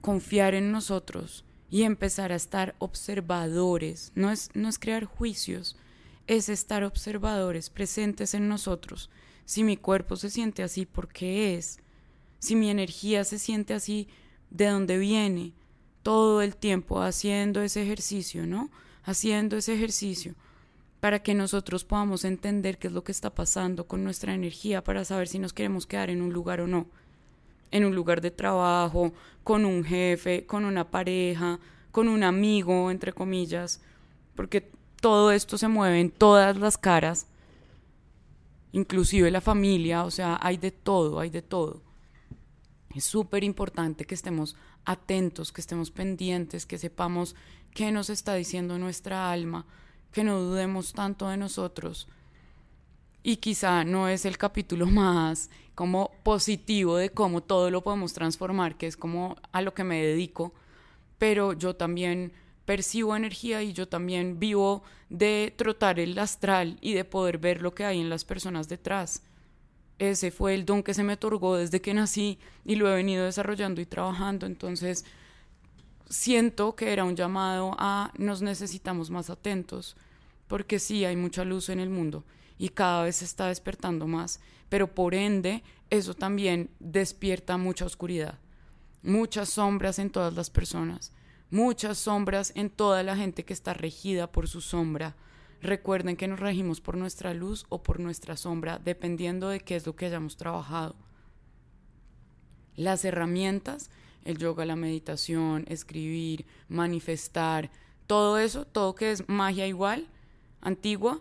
Confiar 0.00 0.54
en 0.54 0.70
nosotros 0.70 1.44
y 1.70 1.82
empezar 1.82 2.32
a 2.32 2.36
estar 2.36 2.76
observadores. 2.78 4.12
No 4.14 4.30
es, 4.30 4.50
no 4.54 4.68
es 4.68 4.78
crear 4.78 5.04
juicios, 5.06 5.76
es 6.26 6.48
estar 6.48 6.84
observadores, 6.84 7.70
presentes 7.70 8.34
en 8.34 8.48
nosotros 8.48 9.10
si 9.48 9.64
mi 9.64 9.78
cuerpo 9.78 10.16
se 10.16 10.28
siente 10.28 10.62
así, 10.62 10.84
¿por 10.84 11.08
qué 11.08 11.56
es? 11.56 11.78
Si 12.38 12.54
mi 12.54 12.68
energía 12.68 13.24
se 13.24 13.38
siente 13.38 13.72
así, 13.72 14.06
¿de 14.50 14.66
dónde 14.66 14.98
viene? 14.98 15.54
Todo 16.02 16.42
el 16.42 16.54
tiempo 16.54 17.00
haciendo 17.00 17.62
ese 17.62 17.82
ejercicio, 17.82 18.46
¿no? 18.46 18.68
Haciendo 19.04 19.56
ese 19.56 19.72
ejercicio 19.72 20.34
para 21.00 21.22
que 21.22 21.32
nosotros 21.32 21.82
podamos 21.82 22.26
entender 22.26 22.76
qué 22.76 22.88
es 22.88 22.92
lo 22.92 23.04
que 23.04 23.12
está 23.12 23.30
pasando 23.30 23.86
con 23.86 24.04
nuestra 24.04 24.34
energía, 24.34 24.84
para 24.84 25.06
saber 25.06 25.28
si 25.28 25.38
nos 25.38 25.54
queremos 25.54 25.86
quedar 25.86 26.10
en 26.10 26.20
un 26.20 26.34
lugar 26.34 26.60
o 26.60 26.66
no. 26.66 26.86
En 27.70 27.86
un 27.86 27.94
lugar 27.94 28.20
de 28.20 28.30
trabajo, 28.30 29.14
con 29.44 29.64
un 29.64 29.82
jefe, 29.82 30.44
con 30.44 30.66
una 30.66 30.90
pareja, 30.90 31.58
con 31.90 32.08
un 32.08 32.22
amigo, 32.22 32.90
entre 32.90 33.14
comillas, 33.14 33.80
porque 34.34 34.70
todo 35.00 35.32
esto 35.32 35.56
se 35.56 35.68
mueve 35.68 36.00
en 36.00 36.10
todas 36.10 36.58
las 36.58 36.76
caras, 36.76 37.28
inclusive 38.72 39.30
la 39.30 39.40
familia, 39.40 40.04
o 40.04 40.10
sea, 40.10 40.38
hay 40.40 40.56
de 40.56 40.70
todo, 40.70 41.20
hay 41.20 41.30
de 41.30 41.42
todo. 41.42 41.82
Es 42.94 43.04
súper 43.04 43.44
importante 43.44 44.04
que 44.04 44.14
estemos 44.14 44.56
atentos, 44.84 45.52
que 45.52 45.60
estemos 45.60 45.90
pendientes, 45.90 46.66
que 46.66 46.78
sepamos 46.78 47.36
qué 47.72 47.92
nos 47.92 48.10
está 48.10 48.34
diciendo 48.34 48.78
nuestra 48.78 49.30
alma, 49.30 49.66
que 50.12 50.24
no 50.24 50.40
dudemos 50.40 50.92
tanto 50.92 51.28
de 51.28 51.36
nosotros. 51.36 52.08
Y 53.22 53.36
quizá 53.36 53.84
no 53.84 54.08
es 54.08 54.24
el 54.24 54.38
capítulo 54.38 54.86
más 54.90 55.50
como 55.74 56.10
positivo 56.22 56.96
de 56.96 57.10
cómo 57.10 57.42
todo 57.42 57.70
lo 57.70 57.82
podemos 57.82 58.12
transformar, 58.12 58.76
que 58.76 58.86
es 58.86 58.96
como 58.96 59.36
a 59.52 59.62
lo 59.62 59.74
que 59.74 59.84
me 59.84 60.02
dedico, 60.02 60.52
pero 61.18 61.52
yo 61.52 61.76
también 61.76 62.32
percibo 62.68 63.16
energía 63.16 63.62
y 63.62 63.72
yo 63.72 63.88
también 63.88 64.38
vivo 64.38 64.82
de 65.08 65.54
trotar 65.56 65.98
el 65.98 66.18
astral 66.18 66.76
y 66.82 66.92
de 66.92 67.06
poder 67.06 67.38
ver 67.38 67.62
lo 67.62 67.74
que 67.74 67.86
hay 67.86 67.98
en 67.98 68.10
las 68.10 68.26
personas 68.26 68.68
detrás. 68.68 69.22
Ese 69.98 70.30
fue 70.30 70.54
el 70.54 70.66
don 70.66 70.82
que 70.82 70.92
se 70.92 71.02
me 71.02 71.14
otorgó 71.14 71.56
desde 71.56 71.80
que 71.80 71.94
nací 71.94 72.38
y 72.66 72.74
lo 72.76 72.86
he 72.86 72.94
venido 72.94 73.24
desarrollando 73.24 73.80
y 73.80 73.86
trabajando. 73.86 74.44
Entonces, 74.44 75.06
siento 76.10 76.76
que 76.76 76.92
era 76.92 77.04
un 77.04 77.16
llamado 77.16 77.74
a 77.78 78.12
nos 78.18 78.42
necesitamos 78.42 79.08
más 79.08 79.30
atentos, 79.30 79.96
porque 80.46 80.78
sí 80.78 81.06
hay 81.06 81.16
mucha 81.16 81.46
luz 81.46 81.70
en 81.70 81.80
el 81.80 81.88
mundo 81.88 82.22
y 82.58 82.68
cada 82.68 83.04
vez 83.04 83.16
se 83.16 83.24
está 83.24 83.46
despertando 83.46 84.06
más, 84.06 84.40
pero 84.68 84.94
por 84.94 85.14
ende 85.14 85.62
eso 85.88 86.12
también 86.12 86.68
despierta 86.80 87.56
mucha 87.56 87.86
oscuridad, 87.86 88.38
muchas 89.02 89.48
sombras 89.48 89.98
en 89.98 90.10
todas 90.10 90.34
las 90.34 90.50
personas, 90.50 91.12
muchas 91.50 91.98
sombras 91.98 92.52
en 92.54 92.70
toda 92.70 93.02
la 93.02 93.16
gente 93.16 93.44
que 93.44 93.52
está 93.52 93.74
regida 93.74 94.30
por 94.30 94.48
su 94.48 94.60
sombra. 94.60 95.16
Recuerden 95.60 96.16
que 96.16 96.28
nos 96.28 96.40
regimos 96.40 96.80
por 96.80 96.96
nuestra 96.96 97.34
luz 97.34 97.66
o 97.68 97.82
por 97.82 98.00
nuestra 98.00 98.36
sombra, 98.36 98.78
dependiendo 98.78 99.48
de 99.48 99.60
qué 99.60 99.76
es 99.76 99.86
lo 99.86 99.96
que 99.96 100.06
hayamos 100.06 100.36
trabajado. 100.36 100.94
Las 102.76 103.04
herramientas 103.04 103.90
el 104.28 104.36
yoga, 104.36 104.66
la 104.66 104.76
meditación, 104.76 105.64
escribir, 105.68 106.44
manifestar, 106.68 107.70
todo 108.06 108.38
eso, 108.38 108.66
todo 108.66 108.94
que 108.94 109.10
es 109.10 109.26
magia 109.26 109.66
igual, 109.66 110.06
antigua, 110.60 111.20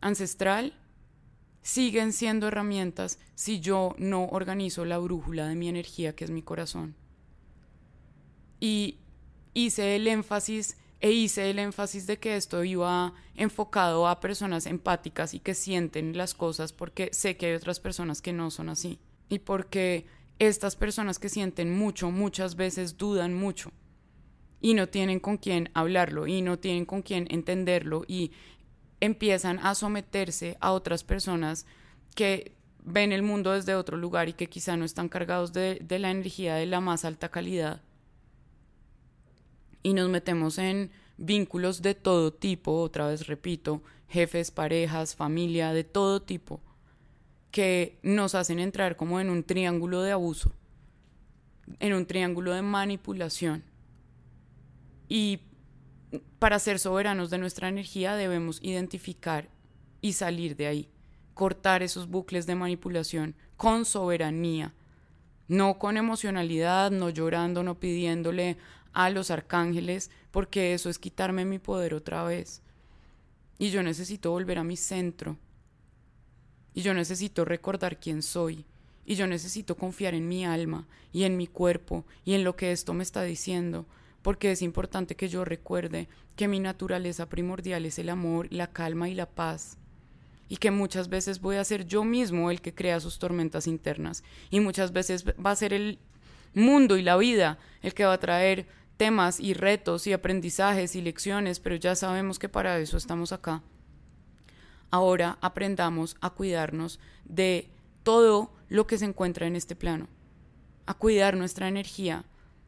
ancestral, 0.00 0.72
siguen 1.60 2.14
siendo 2.14 2.48
herramientas 2.48 3.18
si 3.34 3.60
yo 3.60 3.94
no 3.98 4.24
organizo 4.26 4.86
la 4.86 4.96
brújula 4.96 5.46
de 5.46 5.56
mi 5.56 5.68
energía, 5.68 6.14
que 6.14 6.24
es 6.24 6.30
mi 6.30 6.42
corazón. 6.42 6.94
Y 8.60 8.96
hice 9.54 9.96
el 9.96 10.06
énfasis 10.06 10.76
e 11.00 11.12
hice 11.12 11.50
el 11.50 11.58
énfasis 11.58 12.06
de 12.06 12.18
que 12.18 12.36
esto 12.36 12.62
iba 12.62 13.14
enfocado 13.34 14.06
a 14.06 14.20
personas 14.20 14.66
empáticas 14.66 15.32
y 15.32 15.40
que 15.40 15.54
sienten 15.54 16.16
las 16.16 16.34
cosas 16.34 16.72
porque 16.72 17.08
sé 17.12 17.36
que 17.36 17.46
hay 17.46 17.54
otras 17.54 17.80
personas 17.80 18.20
que 18.20 18.32
no 18.32 18.50
son 18.50 18.68
así. 18.68 18.98
Y 19.28 19.38
porque 19.38 20.06
estas 20.38 20.76
personas 20.76 21.18
que 21.18 21.28
sienten 21.28 21.76
mucho, 21.76 22.10
muchas 22.10 22.54
veces 22.54 22.98
dudan 22.98 23.34
mucho 23.34 23.72
y 24.60 24.74
no 24.74 24.88
tienen 24.88 25.20
con 25.20 25.38
quién 25.38 25.70
hablarlo 25.72 26.26
y 26.26 26.42
no 26.42 26.58
tienen 26.58 26.84
con 26.84 27.00
quién 27.00 27.26
entenderlo 27.30 28.04
y 28.06 28.32
empiezan 29.00 29.58
a 29.60 29.74
someterse 29.74 30.58
a 30.60 30.72
otras 30.72 31.02
personas 31.02 31.64
que 32.14 32.52
ven 32.84 33.12
el 33.12 33.22
mundo 33.22 33.52
desde 33.52 33.74
otro 33.74 33.96
lugar 33.96 34.28
y 34.28 34.34
que 34.34 34.48
quizá 34.48 34.76
no 34.76 34.84
están 34.84 35.08
cargados 35.08 35.54
de, 35.54 35.78
de 35.82 35.98
la 35.98 36.10
energía 36.10 36.56
de 36.56 36.66
la 36.66 36.80
más 36.80 37.06
alta 37.06 37.30
calidad. 37.30 37.82
Y 39.82 39.94
nos 39.94 40.08
metemos 40.08 40.58
en 40.58 40.90
vínculos 41.16 41.82
de 41.82 41.94
todo 41.94 42.32
tipo, 42.32 42.80
otra 42.80 43.08
vez 43.08 43.26
repito, 43.26 43.82
jefes, 44.08 44.50
parejas, 44.50 45.14
familia, 45.14 45.72
de 45.72 45.84
todo 45.84 46.22
tipo 46.22 46.60
que 47.50 47.98
nos 48.02 48.34
hacen 48.34 48.58
entrar 48.60 48.96
como 48.96 49.20
en 49.20 49.28
un 49.28 49.42
triángulo 49.42 50.02
de 50.02 50.12
abuso, 50.12 50.52
en 51.78 51.94
un 51.94 52.06
triángulo 52.06 52.52
de 52.52 52.62
manipulación. 52.62 53.64
Y 55.08 55.40
para 56.38 56.58
ser 56.58 56.78
soberanos 56.78 57.30
de 57.30 57.38
nuestra 57.38 57.68
energía 57.68 58.14
debemos 58.14 58.60
identificar 58.62 59.48
y 60.00 60.12
salir 60.12 60.56
de 60.56 60.66
ahí, 60.66 60.88
cortar 61.34 61.82
esos 61.82 62.08
bucles 62.08 62.46
de 62.46 62.54
manipulación 62.54 63.34
con 63.56 63.84
soberanía, 63.84 64.72
no 65.48 65.78
con 65.78 65.96
emocionalidad, 65.96 66.92
no 66.92 67.10
llorando, 67.10 67.62
no 67.64 67.80
pidiéndole 67.80 68.56
a 68.92 69.10
los 69.10 69.30
arcángeles, 69.30 70.10
porque 70.30 70.74
eso 70.74 70.90
es 70.90 70.98
quitarme 70.98 71.44
mi 71.44 71.58
poder 71.58 71.94
otra 71.94 72.24
vez. 72.24 72.62
Y 73.58 73.70
yo 73.70 73.82
necesito 73.82 74.30
volver 74.30 74.58
a 74.58 74.64
mi 74.64 74.76
centro, 74.76 75.36
y 76.74 76.82
yo 76.82 76.94
necesito 76.94 77.44
recordar 77.44 77.98
quién 77.98 78.22
soy. 78.22 78.64
Y 79.04 79.16
yo 79.16 79.26
necesito 79.26 79.76
confiar 79.76 80.14
en 80.14 80.28
mi 80.28 80.44
alma 80.44 80.86
y 81.12 81.24
en 81.24 81.36
mi 81.36 81.46
cuerpo 81.46 82.04
y 82.24 82.34
en 82.34 82.44
lo 82.44 82.54
que 82.54 82.70
esto 82.70 82.94
me 82.94 83.02
está 83.02 83.22
diciendo, 83.22 83.86
porque 84.22 84.52
es 84.52 84.62
importante 84.62 85.16
que 85.16 85.28
yo 85.28 85.44
recuerde 85.44 86.08
que 86.36 86.46
mi 86.46 86.60
naturaleza 86.60 87.28
primordial 87.28 87.86
es 87.86 87.98
el 87.98 88.08
amor, 88.08 88.46
la 88.52 88.68
calma 88.68 89.08
y 89.08 89.14
la 89.14 89.26
paz, 89.26 89.78
y 90.48 90.58
que 90.58 90.70
muchas 90.70 91.08
veces 91.08 91.40
voy 91.40 91.56
a 91.56 91.64
ser 91.64 91.86
yo 91.86 92.04
mismo 92.04 92.50
el 92.50 92.60
que 92.60 92.74
crea 92.74 93.00
sus 93.00 93.18
tormentas 93.18 93.66
internas, 93.66 94.22
y 94.50 94.60
muchas 94.60 94.92
veces 94.92 95.24
va 95.24 95.50
a 95.50 95.56
ser 95.56 95.72
el 95.72 95.98
mundo 96.54 96.96
y 96.96 97.02
la 97.02 97.16
vida 97.16 97.58
el 97.82 97.94
que 97.94 98.04
va 98.04 98.12
a 98.12 98.20
traer 98.20 98.68
temas 99.00 99.40
y 99.40 99.54
retos 99.54 100.06
y 100.06 100.12
aprendizajes 100.12 100.94
y 100.94 101.00
lecciones, 101.00 101.58
pero 101.58 101.76
ya 101.76 101.94
sabemos 101.94 102.38
que 102.38 102.50
para 102.50 102.78
eso 102.78 102.98
estamos 102.98 103.32
acá 103.32 103.62
ahora 104.90 105.38
aprendamos 105.40 106.16
a 106.20 106.28
cuidarnos 106.28 107.00
de 107.24 107.70
todo 108.02 108.52
lo 108.68 108.86
que 108.86 108.98
se 108.98 109.04
encuentra 109.04 109.46
en 109.46 109.56
este 109.56 109.74
plano, 109.74 110.06
a 110.84 110.92
cuidar 110.92 111.34
nuestra 111.34 111.66
energía, 111.68 112.24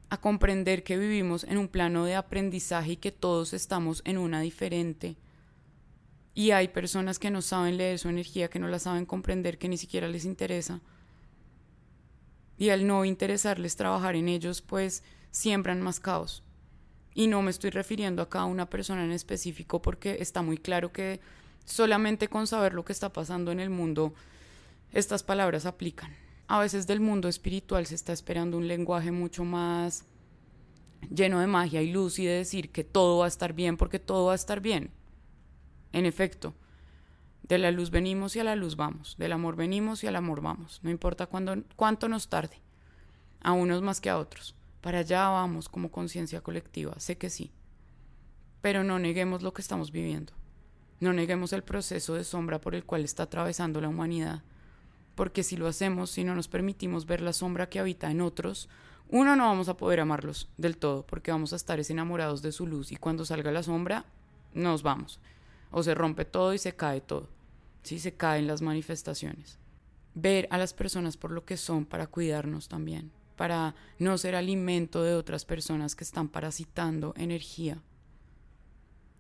a 0.09 0.21
comprender 0.21 0.85
que 0.85 0.97
vivimos 0.99 1.45
en 1.45 1.59
un 1.59 1.69
plano 1.69 2.07
de 2.07 2.15
aprendizaje 2.15 2.93
y 2.93 2.97
que 2.97 3.13
todos 3.13 3.53
estamos 3.53 4.03
en 4.07 4.17
una 4.19 4.41
diferente. 4.41 5.17
Y 6.35 6.53
hay 6.53 6.69
personas 6.69 7.19
que 7.19 7.31
no 7.31 7.43
saben 7.43 7.77
leer 7.77 7.99
su 7.99 8.09
energía, 8.09 8.49
que 8.49 8.59
no 8.59 8.69
la 8.69 8.79
saben 8.79 9.05
comprender, 9.05 9.59
que 9.59 9.69
ni 9.69 9.77
siquiera 9.77 10.09
les 10.09 10.25
interesa. 10.25 10.81
Y 12.57 12.71
al 12.71 12.87
no 12.87 13.05
interesarles 13.05 13.77
trabajar 13.77 14.17
en 14.17 14.29
ellos, 14.29 14.63
pues 14.63 15.03
siembran 15.33 15.81
más 15.81 15.99
caos. 15.99 16.45
Y 17.15 17.27
no 17.27 17.43
me 17.43 17.51
estoy 17.51 17.71
refiriendo 17.71 18.23
acá 18.23 18.43
a 18.43 18.47
una 18.47 18.71
persona 18.71 19.05
en 19.05 19.11
específico 19.11 19.83
porque 19.83 20.19
está 20.21 20.43
muy 20.43 20.57
claro 20.57 20.93
que 20.93 21.21
Solamente 21.65 22.29
con 22.29 22.47
saber 22.47 22.75
lo 22.75 22.85
que 22.85 22.93
está 22.93 23.13
pasando 23.13 23.53
en 23.53 23.61
el 23.61 23.71
mundo, 23.71 24.15
estas 24.93 25.23
palabras 25.23 25.67
aplican. 25.67 26.15
A 26.49 26.59
veces 26.59 26.87
del 26.87 27.01
mundo 27.01 27.29
espiritual 27.29 27.87
se 27.87 27.95
está 27.95 28.13
esperando 28.13 28.59
un 28.59 28.69
lenguaje 28.69 29.13
mucho 29.13 29.45
más 29.45 30.05
lleno 31.11 31.41
de 31.41 31.47
magia 31.47 31.83
y 31.83 31.91
luz 31.93 32.19
y 32.19 32.27
de 32.27 32.33
decir 32.33 32.71
que 32.71 32.85
todo 32.85 33.19
va 33.19 33.25
a 33.27 33.29
estar 33.29 33.53
bien 33.53 33.77
porque 33.77 33.99
todo 33.99 34.27
va 34.27 34.33
a 34.33 34.37
estar 34.37 34.61
bien. 34.61 34.91
En 35.93 36.05
efecto, 36.05 36.55
de 37.43 37.59
la 37.59 37.71
luz 37.71 37.91
venimos 37.91 38.37
y 38.37 38.41
a 38.41 38.45
la 38.45 38.57
luz 38.57 38.77
vamos, 38.77 39.17
del 39.19 39.33
amor 39.33 39.57
venimos 39.57 40.05
y 40.05 40.07
al 40.07 40.17
amor 40.17 40.41
vamos, 40.41 40.81
no 40.83 40.91
importa 40.91 41.27
cuánto 41.27 42.09
nos 42.09 42.29
tarde, 42.29 42.57
a 43.41 43.53
unos 43.53 43.83
más 43.83 44.01
que 44.01 44.11
a 44.11 44.19
otros. 44.19 44.55
Para 44.83 44.99
allá 44.99 45.29
vamos 45.29 45.69
como 45.69 45.91
conciencia 45.91 46.41
colectiva, 46.41 46.99
sé 46.99 47.17
que 47.17 47.31
sí, 47.31 47.53
pero 48.61 48.83
no 48.83 48.99
neguemos 48.99 49.43
lo 49.43 49.55
que 49.55 49.63
estamos 49.63 49.93
viviendo. 49.93 50.33
No 50.99 51.13
neguemos 51.13 51.53
el 51.53 51.63
proceso 51.63 52.15
de 52.15 52.25
sombra 52.25 52.61
por 52.61 52.75
el 52.75 52.85
cual 52.85 53.05
está 53.05 53.23
atravesando 53.23 53.81
la 53.81 53.89
humanidad, 53.89 54.43
porque 55.15 55.45
si 55.45 55.57
lo 55.57 55.69
hacemos, 55.69 56.11
si 56.11 56.25
no 56.25 56.35
nos 56.35 56.49
permitimos 56.49 57.07
ver 57.07 57.21
la 57.21 57.33
sombra 57.33 57.69
que 57.69 57.79
habita 57.79 58.11
en 58.11 58.21
otros, 58.21 58.69
uno 59.09 59.37
no 59.37 59.47
vamos 59.47 59.69
a 59.69 59.77
poder 59.77 60.01
amarlos 60.01 60.49
del 60.59 60.77
todo, 60.77 61.07
porque 61.07 61.31
vamos 61.31 61.53
a 61.53 61.57
estar 61.57 61.79
enamorados 61.79 62.43
de 62.43 62.51
su 62.51 62.67
luz 62.67 62.91
y 62.91 62.97
cuando 62.97 63.25
salga 63.25 63.53
la 63.53 63.63
sombra, 63.63 64.05
nos 64.53 64.83
vamos. 64.83 65.21
O 65.71 65.85
se 65.85 65.95
rompe 65.95 66.25
todo 66.25 66.55
y 66.55 66.59
se 66.59 66.75
cae 66.75 67.01
todo. 67.01 67.29
Sí, 67.85 68.01
se 68.01 68.15
caen 68.15 68.49
las 68.49 68.63
manifestaciones. 68.63 69.59
Ver 70.15 70.49
a 70.51 70.59
las 70.59 70.75
personas 70.75 71.17
por 71.17 71.31
lo 71.31 71.45
que 71.45 71.57
son 71.57 71.85
para 71.85 72.09
cuidarnos 72.09 72.69
también, 72.69 73.13
para 73.43 73.75
no 73.99 74.17
ser 74.19 74.37
alimento 74.37 75.03
de 75.03 75.17
otras 75.17 75.45
personas 75.45 75.97
que 75.97 76.05
están 76.05 76.29
parasitando 76.29 77.13
energía. 77.17 77.83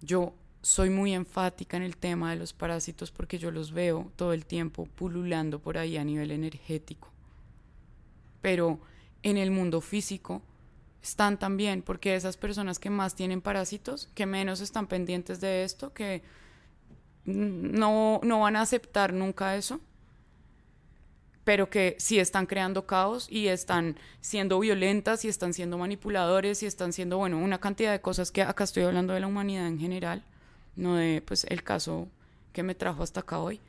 Yo 0.01 0.33
soy 0.61 0.91
muy 0.91 1.13
enfática 1.13 1.77
en 1.77 1.83
el 1.83 1.97
tema 1.97 2.31
de 2.31 2.37
los 2.37 2.53
parásitos 2.53 3.11
porque 3.11 3.41
yo 3.41 3.51
los 3.51 3.73
veo 3.73 4.13
todo 4.15 4.33
el 4.33 4.47
tiempo 4.47 4.87
pululando 4.87 5.59
por 5.59 5.77
ahí 5.77 5.97
a 5.97 6.05
nivel 6.05 6.31
energético. 6.31 7.09
Pero 8.41 8.79
en 9.25 9.39
el 9.39 9.51
mundo 9.51 9.81
físico 9.81 10.41
están 11.03 11.37
también, 11.37 11.83
porque 11.83 12.15
esas 12.15 12.37
personas 12.37 12.79
que 12.79 12.91
más 12.91 13.17
tienen 13.17 13.41
parásitos, 13.41 14.09
que 14.15 14.27
menos 14.27 14.61
están 14.61 14.87
pendientes 14.87 15.41
de 15.41 15.65
esto, 15.65 15.93
que 15.93 16.23
no, 17.25 18.21
no 18.23 18.39
van 18.39 18.55
a 18.55 18.61
aceptar 18.61 19.13
nunca 19.13 19.57
eso, 19.57 19.81
pero 21.45 21.71
que 21.71 21.97
sí 21.99 22.19
están 22.19 22.47
creando 22.47 22.87
caos 22.87 23.27
y 23.31 23.49
están 23.49 23.97
siendo 24.21 24.59
violentas 24.61 25.25
y 25.25 25.29
están 25.29 25.53
siendo 25.55 25.79
manipuladores 25.79 26.63
y 26.63 26.67
están 26.67 26.93
siendo, 26.93 27.19
bueno, 27.19 27.39
una 27.39 27.59
cantidad 27.59 27.93
de 27.93 28.01
cosas 28.01 28.31
que 28.31 28.43
acá 28.43 28.65
estoy 28.65 28.85
hablando 28.85 29.13
de 29.13 29.21
la 29.21 29.27
humanidad 29.27 29.67
en 29.67 29.79
general, 29.79 30.25
no 30.77 30.97
de 30.97 31.23
pues 31.23 31.45
el 31.49 31.63
caso 31.63 32.09
que 32.53 32.63
me 32.63 32.75
trajo 32.75 33.03
hasta 33.03 33.21
acá 33.21 33.41
hoy. 33.41 33.61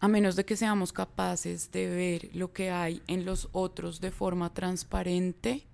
A 0.00 0.08
menos 0.08 0.36
de 0.36 0.44
que 0.44 0.56
seamos 0.56 0.92
capaces 0.92 1.72
de 1.72 1.88
ver 1.88 2.30
lo 2.34 2.52
que 2.52 2.70
hay 2.70 3.02
en 3.08 3.24
los 3.24 3.48
otros 3.52 4.00
de 4.00 4.12
forma 4.12 4.54
transparente, 4.54 5.66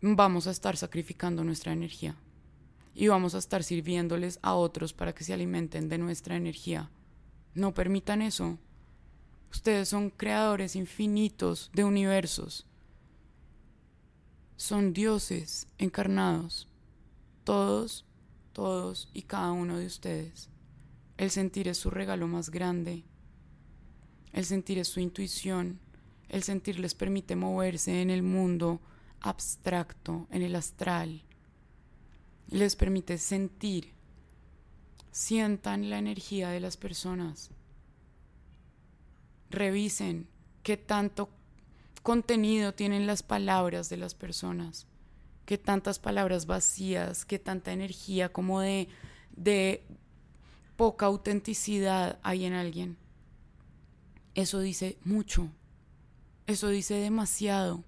vamos 0.00 0.46
a 0.46 0.52
estar 0.52 0.76
sacrificando 0.76 1.42
nuestra 1.42 1.72
energía 1.72 2.14
y 2.94 3.08
vamos 3.08 3.34
a 3.34 3.38
estar 3.38 3.62
sirviéndoles 3.62 4.38
a 4.42 4.54
otros 4.54 4.92
para 4.92 5.12
que 5.14 5.24
se 5.24 5.34
alimenten 5.34 5.88
de 5.88 5.98
nuestra 5.98 6.36
energía. 6.36 6.88
No 7.54 7.74
permitan 7.74 8.22
eso. 8.22 8.58
Ustedes 9.56 9.88
son 9.88 10.10
creadores 10.10 10.76
infinitos 10.76 11.70
de 11.72 11.82
universos. 11.82 12.66
Son 14.58 14.92
dioses 14.92 15.66
encarnados. 15.78 16.68
Todos, 17.42 18.04
todos 18.52 19.08
y 19.14 19.22
cada 19.22 19.52
uno 19.52 19.78
de 19.78 19.86
ustedes. 19.86 20.50
El 21.16 21.30
sentir 21.30 21.68
es 21.68 21.78
su 21.78 21.88
regalo 21.88 22.28
más 22.28 22.50
grande. 22.50 23.04
El 24.34 24.44
sentir 24.44 24.78
es 24.78 24.88
su 24.88 25.00
intuición. 25.00 25.80
El 26.28 26.42
sentir 26.42 26.78
les 26.78 26.94
permite 26.94 27.34
moverse 27.34 28.02
en 28.02 28.10
el 28.10 28.22
mundo 28.22 28.82
abstracto, 29.20 30.26
en 30.30 30.42
el 30.42 30.54
astral. 30.54 31.22
Les 32.50 32.76
permite 32.76 33.16
sentir. 33.16 33.94
Sientan 35.12 35.88
la 35.88 35.98
energía 35.98 36.50
de 36.50 36.60
las 36.60 36.76
personas. 36.76 37.55
Revisen 39.50 40.28
qué 40.62 40.76
tanto 40.76 41.30
contenido 42.02 42.72
tienen 42.74 43.06
las 43.06 43.22
palabras 43.22 43.88
de 43.88 43.96
las 43.96 44.14
personas, 44.14 44.86
qué 45.44 45.58
tantas 45.58 45.98
palabras 45.98 46.46
vacías, 46.46 47.24
qué 47.24 47.38
tanta 47.38 47.72
energía 47.72 48.32
como 48.32 48.60
de, 48.60 48.88
de 49.36 49.84
poca 50.76 51.06
autenticidad 51.06 52.18
hay 52.22 52.44
en 52.44 52.52
alguien. 52.52 52.96
Eso 54.34 54.60
dice 54.60 54.98
mucho, 55.04 55.48
eso 56.46 56.68
dice 56.68 56.94
demasiado. 56.94 57.82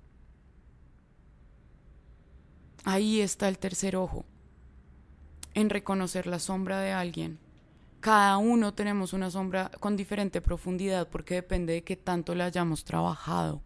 Ahí 2.84 3.20
está 3.20 3.48
el 3.48 3.58
tercer 3.58 3.96
ojo, 3.96 4.24
en 5.54 5.68
reconocer 5.68 6.26
la 6.26 6.38
sombra 6.38 6.80
de 6.80 6.92
alguien. 6.92 7.38
Cada 8.00 8.38
uno 8.38 8.74
tenemos 8.74 9.12
una 9.12 9.30
sombra 9.30 9.70
con 9.80 9.96
diferente 9.96 10.40
profundidad 10.40 11.08
porque 11.08 11.34
depende 11.34 11.72
de 11.72 11.84
qué 11.84 11.96
tanto 11.96 12.34
la 12.34 12.46
hayamos 12.46 12.84
trabajado. 12.84 13.60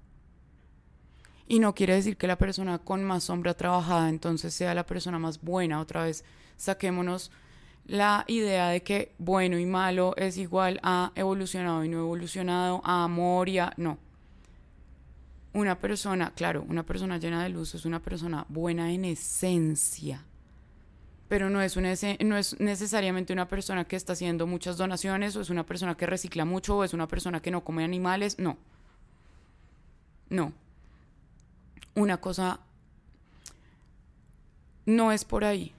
Y 1.47 1.59
no 1.59 1.75
quiere 1.75 1.95
decir 1.95 2.17
que 2.17 2.27
la 2.27 2.39
persona 2.39 2.79
con 2.79 3.05
más 3.05 3.25
sombra 3.25 3.55
trabajada 3.55 4.09
entonces 4.09 4.55
sea 4.55 4.75
la 4.75 4.87
persona 4.87 5.19
más 5.19 5.41
buena. 5.43 5.81
Otra 5.81 6.05
vez, 6.05 6.25
saquémonos 6.57 7.31
la 7.85 8.25
idea 8.27 8.69
de 8.69 8.83
que 8.83 9.15
bueno 9.19 9.59
y 9.59 9.67
malo 9.67 10.15
es 10.17 10.39
igual 10.39 10.81
a 10.83 11.13
evolucionado 11.15 11.85
y 11.85 11.89
no 11.89 11.99
evolucionado, 11.99 12.81
a 12.85 13.05
amor 13.05 13.49
y 13.49 13.59
a... 13.59 13.75
No, 13.77 13.99
una 15.53 15.79
persona, 15.79 16.33
claro, 16.35 16.65
una 16.69 16.85
persona 16.85 17.19
llena 17.19 17.43
de 17.43 17.51
luz 17.51 17.75
es 17.75 17.85
una 17.85 18.01
persona 18.01 18.47
buena 18.49 18.91
en 18.93 19.05
esencia, 19.05 20.25
pero 21.33 21.49
no 21.49 21.63
es, 21.63 21.79
no 21.79 22.37
es 22.37 22.61
necesariamente 22.61 23.33
una 23.33 23.49
persona 23.49 23.87
que 23.87 23.97
está 23.97 24.13
haciendo 24.13 24.47
muchas 24.47 24.77
donaciones 24.77 25.35
o 25.35 25.41
es 25.41 25.49
una 25.49 25.65
persona 25.65 25.97
que 25.97 26.05
recicla 26.05 26.45
mucho 26.45 26.77
o 26.77 26.85
es 26.85 26.93
una 26.93 27.09
persona 27.09 27.41
que 27.41 27.51
no 27.51 27.65
come 27.65 27.85
animales, 27.85 28.39
no. 28.39 28.59
No. 30.29 30.53
Una 31.95 32.19
cosa 32.19 32.61
no 34.85 35.11
es 35.11 35.25
por 35.25 35.47
ahí. 35.47 35.73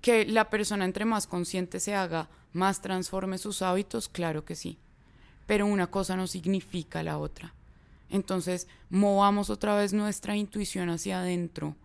Que 0.00 0.26
la 0.26 0.50
persona 0.50 0.84
entre 0.84 1.04
más 1.04 1.28
consciente 1.28 1.78
se 1.78 1.94
haga, 1.94 2.28
más 2.52 2.80
transforme 2.80 3.38
sus 3.38 3.62
hábitos, 3.62 4.08
claro 4.08 4.44
que 4.44 4.56
sí. 4.56 4.76
Pero 5.46 5.66
una 5.66 5.86
cosa 5.86 6.16
no 6.16 6.26
significa 6.26 7.04
la 7.04 7.18
otra. 7.18 7.54
Entonces, 8.10 8.66
movamos 8.90 9.50
otra 9.50 9.76
vez 9.76 9.92
nuestra 9.92 10.34
intuición 10.34 10.90
hacia 10.90 11.20
adentro, 11.20 11.76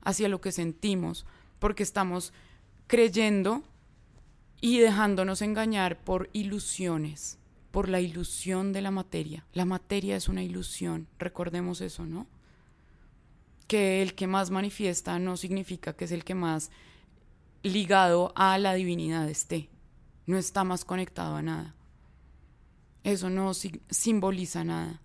hacia 0.00 0.28
lo 0.28 0.40
que 0.40 0.52
sentimos, 0.52 1.26
porque 1.58 1.82
estamos 1.82 2.32
creyendo 2.88 3.62
y 4.60 4.78
dejándonos 4.78 5.42
engañar 5.42 6.02
por 6.02 6.28
ilusiones, 6.32 7.38
por 7.70 7.88
la 7.88 8.00
ilusión 8.00 8.72
de 8.72 8.82
la 8.82 8.90
materia. 8.90 9.46
La 9.52 9.64
materia 9.64 10.16
es 10.16 10.28
una 10.28 10.42
ilusión, 10.42 11.06
recordemos 11.18 11.80
eso, 11.80 12.04
¿no? 12.04 12.26
Que 13.68 14.02
el 14.02 14.14
que 14.14 14.26
más 14.26 14.50
manifiesta 14.50 15.18
no 15.20 15.36
significa 15.36 15.92
que 15.92 16.06
es 16.06 16.12
el 16.12 16.24
que 16.24 16.34
más 16.34 16.70
ligado 17.62 18.32
a 18.34 18.58
la 18.58 18.74
divinidad 18.74 19.28
esté, 19.28 19.68
no 20.26 20.38
está 20.38 20.64
más 20.64 20.84
conectado 20.84 21.36
a 21.36 21.42
nada. 21.42 21.74
Eso 23.04 23.30
no 23.30 23.52
simboliza 23.54 24.64
nada 24.64 25.00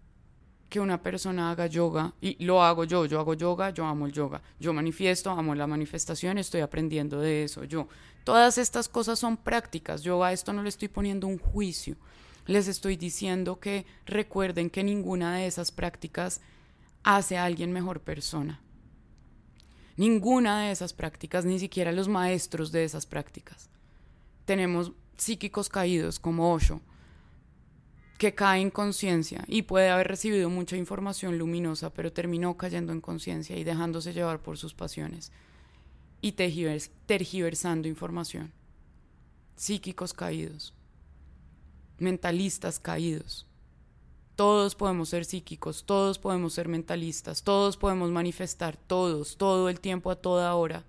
que 0.74 0.80
una 0.80 1.04
persona 1.04 1.52
haga 1.52 1.68
yoga 1.68 2.16
y 2.20 2.44
lo 2.44 2.64
hago 2.64 2.84
yo, 2.84 3.06
yo 3.06 3.20
hago 3.20 3.36
yoga, 3.36 3.70
yo 3.70 3.86
amo 3.86 4.08
el 4.08 4.12
yoga, 4.12 4.42
yo 4.60 4.74
manifiesto, 4.74 5.30
amo 5.30 5.54
la 5.54 5.68
manifestación, 5.68 6.40
estoy 6.40 6.62
aprendiendo 6.62 7.22
de 7.22 7.44
eso, 7.44 7.64
yo. 7.64 7.88
Todas 8.24 8.58
estas 8.58 8.90
cosas 8.90 9.20
son 9.20 9.38
prácticas, 9.38 10.02
yo 10.02 10.24
a 10.24 10.34
esto 10.34 10.52
no 10.52 10.64
le 10.64 10.70
estoy 10.70 10.88
poniendo 10.88 11.28
un 11.28 11.38
juicio, 11.38 11.96
les 12.48 12.68
estoy 12.68 12.98
diciendo 12.98 13.60
que 13.60 13.86
recuerden 14.08 14.72
que 14.72 14.84
ninguna 14.84 15.36
de 15.36 15.46
esas 15.46 15.72
prácticas 15.72 16.42
hace 17.04 17.38
a 17.38 17.46
alguien 17.46 17.72
mejor 17.72 18.00
persona. 18.00 18.60
Ninguna 19.96 20.64
de 20.64 20.72
esas 20.72 20.92
prácticas, 20.92 21.46
ni 21.46 21.60
siquiera 21.60 21.92
los 21.92 22.08
maestros 22.08 22.72
de 22.72 22.84
esas 22.84 23.06
prácticas. 23.06 23.70
Tenemos 24.46 24.92
psíquicos 25.18 25.70
caídos 25.70 26.18
como 26.18 26.52
Osho, 26.52 26.82
que 28.24 28.34
cae 28.34 28.62
en 28.62 28.72
conciencia 28.72 29.44
y 29.50 29.64
puede 29.64 29.90
haber 29.90 30.08
recibido 30.08 30.50
mucha 30.50 30.78
información 30.78 31.38
luminosa, 31.38 31.90
pero 31.90 32.14
terminó 32.14 32.56
cayendo 32.56 32.94
en 32.94 33.02
conciencia 33.02 33.58
y 33.58 33.66
dejándose 33.66 34.14
llevar 34.14 34.40
por 34.40 34.58
sus 34.58 34.74
pasiones 34.74 35.34
y 36.22 36.32
tergiversando 36.32 37.90
información. 37.90 38.54
Psíquicos 39.58 40.14
caídos, 40.14 40.74
mentalistas 41.98 42.80
caídos. 42.80 43.46
Todos 44.38 44.74
podemos 44.74 45.10
ser 45.10 45.26
psíquicos, 45.26 45.84
todos 45.84 46.18
podemos 46.18 46.54
ser 46.54 46.70
mentalistas, 46.70 47.44
todos 47.44 47.76
podemos 47.76 48.10
manifestar, 48.10 48.78
todos, 48.78 49.36
todo 49.36 49.68
el 49.68 49.82
tiempo, 49.82 50.10
a 50.10 50.16
toda 50.16 50.56
hora. 50.56 50.86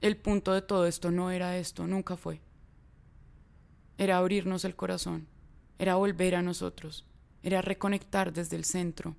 El 0.00 0.16
punto 0.16 0.52
de 0.52 0.62
todo 0.62 0.86
esto 0.86 1.10
no 1.10 1.32
era 1.32 1.58
esto, 1.58 1.88
nunca 1.88 2.16
fue. 2.16 2.40
Era 3.96 4.18
abrirnos 4.18 4.64
el 4.64 4.76
corazón 4.76 5.26
era 5.78 5.94
volver 5.94 6.34
a 6.34 6.42
nosotros, 6.42 7.06
era 7.42 7.62
reconectar 7.62 8.32
desde 8.32 8.56
el 8.56 8.64
centro. 8.64 9.16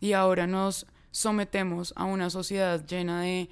Y 0.00 0.12
ahora 0.12 0.46
nos 0.46 0.86
sometemos 1.10 1.92
a 1.96 2.04
una 2.04 2.30
sociedad 2.30 2.84
llena 2.86 3.22
de 3.22 3.48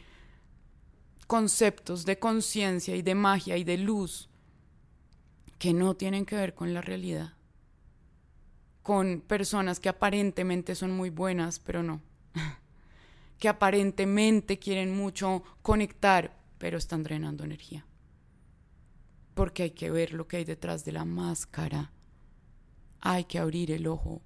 conceptos 1.26 2.04
de 2.04 2.18
conciencia 2.18 2.96
y 2.96 3.02
de 3.02 3.14
magia 3.14 3.56
y 3.56 3.64
de 3.64 3.78
luz 3.78 4.28
que 5.58 5.72
no 5.72 5.94
tienen 5.94 6.26
que 6.26 6.36
ver 6.36 6.54
con 6.54 6.74
la 6.74 6.80
realidad, 6.80 7.34
con 8.82 9.20
personas 9.20 9.78
que 9.78 9.90
aparentemente 9.90 10.74
son 10.74 10.90
muy 10.90 11.10
buenas, 11.10 11.60
pero 11.60 11.82
no, 11.82 12.00
que 13.38 13.48
aparentemente 13.48 14.58
quieren 14.58 14.96
mucho 14.96 15.44
conectar, 15.62 16.36
pero 16.58 16.78
están 16.78 17.04
drenando 17.04 17.44
energía 17.44 17.86
porque 19.34 19.64
hay 19.64 19.70
que 19.70 19.90
ver 19.90 20.12
lo 20.12 20.26
que 20.26 20.38
hay 20.38 20.44
detrás 20.44 20.84
de 20.84 20.92
la 20.92 21.04
máscara. 21.04 21.92
Hay 23.00 23.24
que 23.24 23.38
abrir 23.38 23.70
el 23.70 23.86
ojo. 23.86 24.22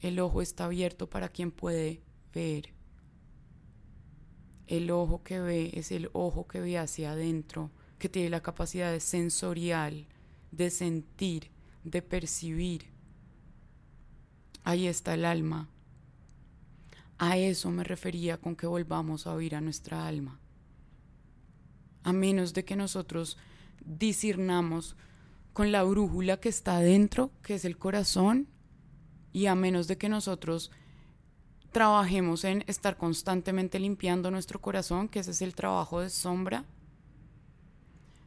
El 0.00 0.18
ojo 0.20 0.42
está 0.42 0.66
abierto 0.66 1.08
para 1.08 1.28
quien 1.28 1.50
puede 1.50 2.02
ver. 2.34 2.74
El 4.66 4.90
ojo 4.90 5.22
que 5.22 5.40
ve 5.40 5.70
es 5.74 5.92
el 5.92 6.10
ojo 6.12 6.46
que 6.48 6.60
ve 6.60 6.76
hacia 6.78 7.12
adentro, 7.12 7.70
que 7.98 8.08
tiene 8.08 8.30
la 8.30 8.42
capacidad 8.42 8.90
de 8.90 9.00
sensorial, 9.00 10.06
de 10.50 10.70
sentir, 10.70 11.50
de 11.84 12.02
percibir. 12.02 12.90
Ahí 14.64 14.86
está 14.88 15.14
el 15.14 15.24
alma. 15.24 15.70
A 17.18 17.38
eso 17.38 17.70
me 17.70 17.84
refería 17.84 18.38
con 18.38 18.56
que 18.56 18.66
volvamos 18.66 19.26
a 19.26 19.32
oír 19.32 19.54
a 19.54 19.60
nuestra 19.60 20.06
alma 20.06 20.40
a 22.06 22.12
menos 22.12 22.54
de 22.54 22.64
que 22.64 22.76
nosotros 22.76 23.36
discernamos 23.84 24.96
con 25.52 25.72
la 25.72 25.82
brújula 25.82 26.38
que 26.38 26.48
está 26.48 26.76
adentro, 26.76 27.32
que 27.42 27.56
es 27.56 27.64
el 27.64 27.78
corazón, 27.78 28.46
y 29.32 29.46
a 29.46 29.56
menos 29.56 29.88
de 29.88 29.98
que 29.98 30.08
nosotros 30.08 30.70
trabajemos 31.72 32.44
en 32.44 32.62
estar 32.68 32.96
constantemente 32.96 33.80
limpiando 33.80 34.30
nuestro 34.30 34.60
corazón, 34.60 35.08
que 35.08 35.18
ese 35.18 35.32
es 35.32 35.42
el 35.42 35.56
trabajo 35.56 36.00
de 36.00 36.08
sombra, 36.10 36.64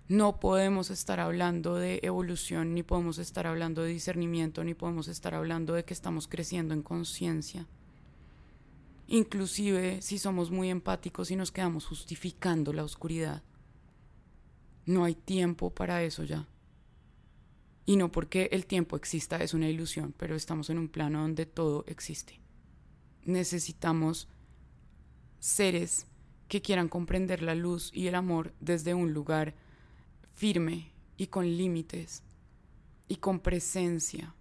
no 0.10 0.42
podemos 0.42 0.90
estar 0.90 1.22
hablando 1.22 1.76
de 1.76 2.02
evolución, 2.04 2.74
ni 2.74 2.84
podemos 2.84 3.18
estar 3.18 3.48
hablando 3.48 3.82
de 3.82 3.92
discernimiento, 3.92 4.62
ni 4.66 4.74
podemos 4.74 5.08
estar 5.08 5.36
hablando 5.36 5.74
de 5.74 5.86
que 5.86 5.94
estamos 5.94 6.28
creciendo 6.28 6.74
en 6.74 6.84
conciencia. 6.84 7.66
Inclusive 9.08 10.02
si 10.02 10.18
somos 10.18 10.52
muy 10.52 10.70
empáticos 10.70 11.32
y 11.32 11.38
nos 11.38 11.52
quedamos 11.52 11.86
justificando 11.86 12.74
la 12.74 12.84
oscuridad. 12.84 13.42
No 14.90 15.04
hay 15.04 15.14
tiempo 15.14 15.70
para 15.70 16.02
eso 16.02 16.24
ya. 16.24 16.48
Y 17.86 17.96
no 17.96 18.12
porque 18.12 18.50
el 18.52 18.66
tiempo 18.66 18.96
exista 18.96 19.38
es 19.38 19.54
una 19.54 19.70
ilusión, 19.70 20.16
pero 20.18 20.36
estamos 20.36 20.72
en 20.72 20.80
un 20.80 20.90
plano 20.90 21.22
donde 21.22 21.46
todo 21.46 21.84
existe. 21.86 22.40
Necesitamos 23.24 24.28
seres 25.38 26.08
que 26.48 26.64
quieran 26.64 26.90
comprender 26.90 27.44
la 27.44 27.54
luz 27.54 27.92
y 27.94 28.08
el 28.08 28.16
amor 28.16 28.52
desde 28.62 28.96
un 28.96 29.14
lugar 29.14 29.54
firme 30.34 30.92
y 31.18 31.28
con 31.28 31.46
límites 31.46 32.24
y 33.08 33.18
con 33.18 33.42
presencia 33.42 34.34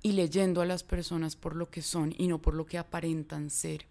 y 0.00 0.12
leyendo 0.12 0.62
a 0.62 0.64
las 0.64 0.82
personas 0.82 1.36
por 1.36 1.54
lo 1.54 1.68
que 1.68 1.82
son 1.82 2.14
y 2.16 2.26
no 2.26 2.40
por 2.40 2.54
lo 2.54 2.64
que 2.64 2.78
aparentan 2.78 3.50
ser. 3.50 3.84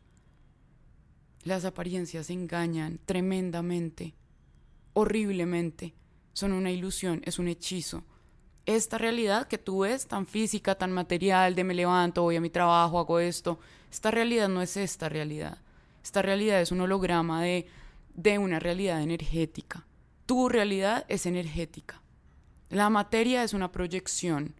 Las 1.43 1.65
apariencias 1.65 2.31
engañan 2.31 2.99
tremendamente, 3.05 4.15
horriblemente, 4.95 5.93
son 6.33 6.51
una 6.51 6.71
ilusión, 6.71 7.21
es 7.23 7.37
un 7.37 7.47
hechizo. 7.47 8.03
Esta 8.65 8.97
realidad 8.97 9.47
que 9.47 9.59
tú 9.59 9.81
ves, 9.81 10.07
tan 10.07 10.25
física, 10.25 10.73
tan 10.73 10.91
material, 10.91 11.53
de 11.53 11.63
me 11.63 11.75
levanto, 11.75 12.23
voy 12.23 12.37
a 12.37 12.41
mi 12.41 12.49
trabajo, 12.49 12.97
hago 12.97 13.19
esto, 13.19 13.59
esta 13.91 14.09
realidad 14.09 14.49
no 14.49 14.63
es 14.63 14.75
esta 14.75 15.07
realidad. 15.09 15.59
Esta 16.03 16.23
realidad 16.23 16.59
es 16.61 16.71
un 16.71 16.81
holograma 16.81 17.43
de, 17.43 17.67
de 18.15 18.39
una 18.39 18.59
realidad 18.59 19.03
energética 19.03 19.85
tu 20.25 20.49
realidad 20.49 21.05
es 21.07 21.25
energética. 21.25 22.01
La 22.69 22.89
materia 22.89 23.43
es 23.43 23.53
una 23.53 23.71
proyección. 23.71 24.55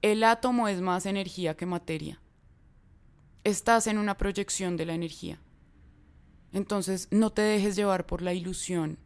El 0.00 0.24
átomo 0.24 0.68
es 0.68 0.80
más 0.80 1.06
energía 1.06 1.56
que 1.56 1.66
materia. 1.66 2.20
Estás 3.44 3.86
en 3.86 3.98
una 3.98 4.16
proyección 4.16 4.76
de 4.76 4.86
la 4.86 4.94
energía. 4.94 5.38
Entonces 6.52 7.08
no 7.10 7.30
te 7.30 7.42
dejes 7.42 7.76
llevar 7.76 8.06
por 8.06 8.22
la 8.22 8.32
ilusión. 8.32 8.98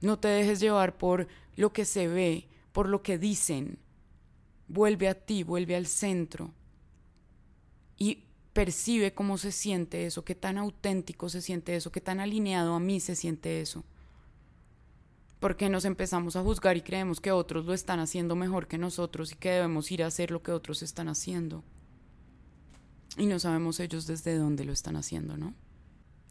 No 0.00 0.18
te 0.18 0.28
dejes 0.28 0.60
llevar 0.60 0.98
por 0.98 1.26
lo 1.56 1.72
que 1.72 1.84
se 1.84 2.08
ve, 2.08 2.48
por 2.72 2.88
lo 2.88 3.02
que 3.02 3.18
dicen. 3.18 3.78
Vuelve 4.68 5.08
a 5.08 5.14
ti, 5.14 5.42
vuelve 5.42 5.76
al 5.76 5.86
centro. 5.86 6.52
Y 7.96 8.24
percibe 8.52 9.14
cómo 9.14 9.38
se 9.38 9.52
siente 9.52 10.06
eso, 10.06 10.24
qué 10.24 10.34
tan 10.34 10.58
auténtico 10.58 11.28
se 11.28 11.42
siente 11.42 11.76
eso, 11.76 11.92
qué 11.92 12.00
tan 12.00 12.20
alineado 12.20 12.74
a 12.74 12.80
mí 12.80 13.00
se 13.00 13.14
siente 13.14 13.60
eso 13.60 13.84
porque 15.40 15.68
nos 15.68 15.84
empezamos 15.84 16.36
a 16.36 16.42
juzgar 16.42 16.76
y 16.76 16.82
creemos 16.82 17.20
que 17.20 17.30
otros 17.30 17.66
lo 17.66 17.74
están 17.74 18.00
haciendo 18.00 18.36
mejor 18.36 18.66
que 18.66 18.78
nosotros 18.78 19.32
y 19.32 19.36
que 19.36 19.50
debemos 19.50 19.90
ir 19.90 20.02
a 20.02 20.06
hacer 20.06 20.30
lo 20.30 20.42
que 20.42 20.52
otros 20.52 20.82
están 20.82 21.08
haciendo. 21.08 21.62
Y 23.18 23.26
no 23.26 23.38
sabemos 23.38 23.80
ellos 23.80 24.06
desde 24.06 24.36
dónde 24.36 24.64
lo 24.64 24.72
están 24.72 24.96
haciendo, 24.96 25.36
¿no? 25.36 25.54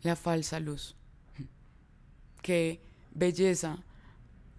La 0.02 0.16
falsa 0.16 0.60
luz. 0.60 0.96
Qué 2.42 2.82
belleza 3.16 3.84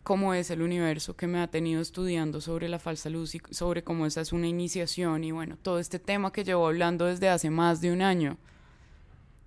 cómo 0.07 0.35
es 0.35 0.51
el 0.53 0.63
universo 0.63 1.17
que 1.17 1.27
me 1.27 1.41
ha 1.41 1.49
tenido 1.49 1.83
estudiando 1.83 2.41
sobre 2.41 2.69
la 2.69 2.79
falsa 2.79 3.11
luz 3.11 3.35
y 3.35 3.41
sobre 3.51 3.83
cómo 3.83 4.07
esa 4.07 4.21
es 4.21 4.33
una 4.33 4.47
iniciación 4.47 5.25
y 5.25 5.33
bueno, 5.33 5.59
todo 5.61 5.81
este 5.81 5.99
tema 5.99 6.33
que 6.33 6.45
llevo 6.45 6.69
hablando 6.69 7.07
desde 7.07 7.29
hace 7.29 7.51
más 7.51 7.81
de 7.81 7.91
un 7.91 8.03
año. 8.03 8.39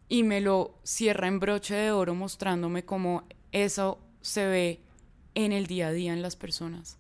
Y 0.09 0.23
me 0.23 0.41
lo 0.41 0.77
cierra 0.83 1.29
en 1.29 1.39
broche 1.39 1.75
de 1.75 1.91
oro 1.91 2.13
mostrándome 2.13 2.83
cómo 2.83 3.23
eso 3.53 3.99
se 4.19 4.47
ve 4.47 4.81
en 5.33 5.53
el 5.53 5.65
día 5.65 5.87
a 5.87 5.91
día 5.93 6.11
en 6.11 6.21
las 6.21 6.35
personas. 6.35 6.97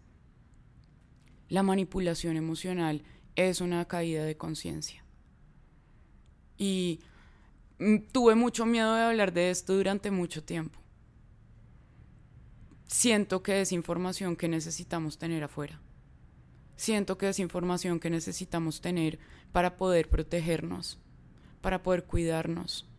La 1.49 1.61
manipulación 1.61 2.37
emocional 2.37 3.03
es 3.35 3.59
una 3.59 3.83
caída 3.89 4.23
de 4.23 4.37
conciencia. 4.37 5.03
Y 6.57 7.01
mm, 7.79 7.97
tuve 8.13 8.35
mucho 8.35 8.65
miedo 8.65 8.93
de 8.93 9.01
hablar 9.01 9.33
de 9.33 9.49
esto 9.49 9.73
durante 9.73 10.11
mucho 10.11 10.45
tiempo. 10.45 10.79
Siento 12.89 13.41
que 13.41 13.61
es 13.61 13.71
información 13.71 14.35
que 14.35 14.49
necesitamos 14.49 15.17
tener 15.17 15.43
afuera. 15.45 15.79
Siento 16.75 17.17
que 17.17 17.29
es 17.29 17.39
información 17.39 17.99
que 18.01 18.09
necesitamos 18.09 18.81
tener 18.81 19.19
para 19.53 19.77
poder 19.77 20.09
protegernos, 20.09 20.99
para 21.61 21.81
poder 21.81 22.03
cuidarnos, 22.03 22.89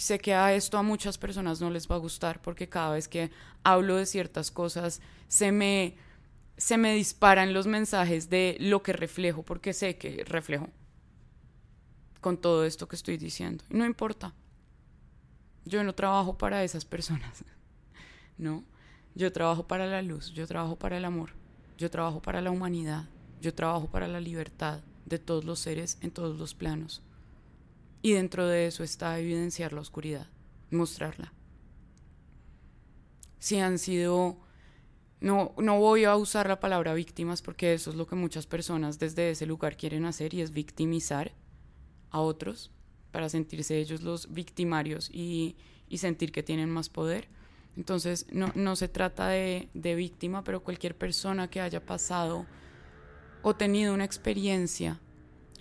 Sé 0.00 0.18
que 0.18 0.32
a 0.32 0.54
esto 0.54 0.78
a 0.78 0.82
muchas 0.82 1.18
personas 1.18 1.60
no 1.60 1.68
les 1.68 1.86
va 1.86 1.96
a 1.96 1.98
gustar 1.98 2.40
porque 2.40 2.70
cada 2.70 2.94
vez 2.94 3.06
que 3.06 3.30
hablo 3.64 3.96
de 3.96 4.06
ciertas 4.06 4.50
cosas 4.50 5.02
se 5.28 5.52
me, 5.52 5.94
se 6.56 6.78
me 6.78 6.94
disparan 6.94 7.52
los 7.52 7.66
mensajes 7.66 8.30
de 8.30 8.56
lo 8.60 8.82
que 8.82 8.94
reflejo 8.94 9.42
porque 9.42 9.74
sé 9.74 9.98
que 9.98 10.24
reflejo 10.24 10.70
con 12.22 12.38
todo 12.38 12.64
esto 12.64 12.88
que 12.88 12.96
estoy 12.96 13.18
diciendo. 13.18 13.62
Y 13.68 13.74
no 13.74 13.84
importa. 13.84 14.32
Yo 15.66 15.84
no 15.84 15.94
trabajo 15.94 16.38
para 16.38 16.64
esas 16.64 16.84
personas. 16.84 17.44
No. 18.38 18.64
Yo 19.14 19.32
trabajo 19.32 19.66
para 19.66 19.86
la 19.86 20.02
luz, 20.02 20.32
yo 20.32 20.46
trabajo 20.46 20.76
para 20.76 20.96
el 20.96 21.04
amor, 21.04 21.30
yo 21.76 21.90
trabajo 21.90 22.22
para 22.22 22.40
la 22.40 22.50
humanidad, 22.50 23.08
yo 23.40 23.54
trabajo 23.54 23.90
para 23.90 24.06
la 24.06 24.20
libertad 24.20 24.80
de 25.06 25.18
todos 25.18 25.44
los 25.44 25.58
seres 25.58 25.98
en 26.00 26.10
todos 26.10 26.38
los 26.38 26.54
planos. 26.54 27.02
Y 28.02 28.12
dentro 28.12 28.46
de 28.46 28.66
eso 28.66 28.82
está 28.82 29.18
evidenciar 29.18 29.72
la 29.72 29.80
oscuridad, 29.80 30.26
mostrarla. 30.70 31.32
Si 33.38 33.58
han 33.58 33.78
sido, 33.78 34.38
no, 35.20 35.54
no 35.58 35.78
voy 35.78 36.04
a 36.04 36.16
usar 36.16 36.48
la 36.48 36.60
palabra 36.60 36.94
víctimas 36.94 37.42
porque 37.42 37.74
eso 37.74 37.90
es 37.90 37.96
lo 37.96 38.06
que 38.06 38.16
muchas 38.16 38.46
personas 38.46 38.98
desde 38.98 39.30
ese 39.30 39.46
lugar 39.46 39.76
quieren 39.76 40.04
hacer 40.04 40.34
y 40.34 40.40
es 40.40 40.52
victimizar 40.52 41.32
a 42.10 42.20
otros 42.20 42.70
para 43.10 43.28
sentirse 43.28 43.78
ellos 43.78 44.02
los 44.02 44.32
victimarios 44.32 45.10
y, 45.10 45.56
y 45.88 45.98
sentir 45.98 46.32
que 46.32 46.42
tienen 46.42 46.70
más 46.70 46.88
poder. 46.88 47.28
Entonces 47.76 48.26
no, 48.32 48.52
no 48.54 48.76
se 48.76 48.88
trata 48.88 49.28
de, 49.28 49.68
de 49.74 49.94
víctima, 49.94 50.44
pero 50.44 50.62
cualquier 50.62 50.96
persona 50.96 51.48
que 51.48 51.60
haya 51.60 51.84
pasado 51.84 52.46
o 53.42 53.54
tenido 53.54 53.94
una 53.94 54.04
experiencia 54.04 55.00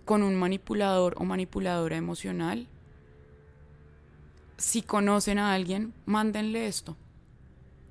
con 0.05 0.23
un 0.23 0.35
manipulador 0.35 1.15
o 1.17 1.23
manipuladora 1.23 1.95
emocional, 1.95 2.67
si 4.57 4.81
conocen 4.81 5.39
a 5.39 5.53
alguien, 5.53 5.93
mándenle 6.05 6.67
esto. 6.67 6.97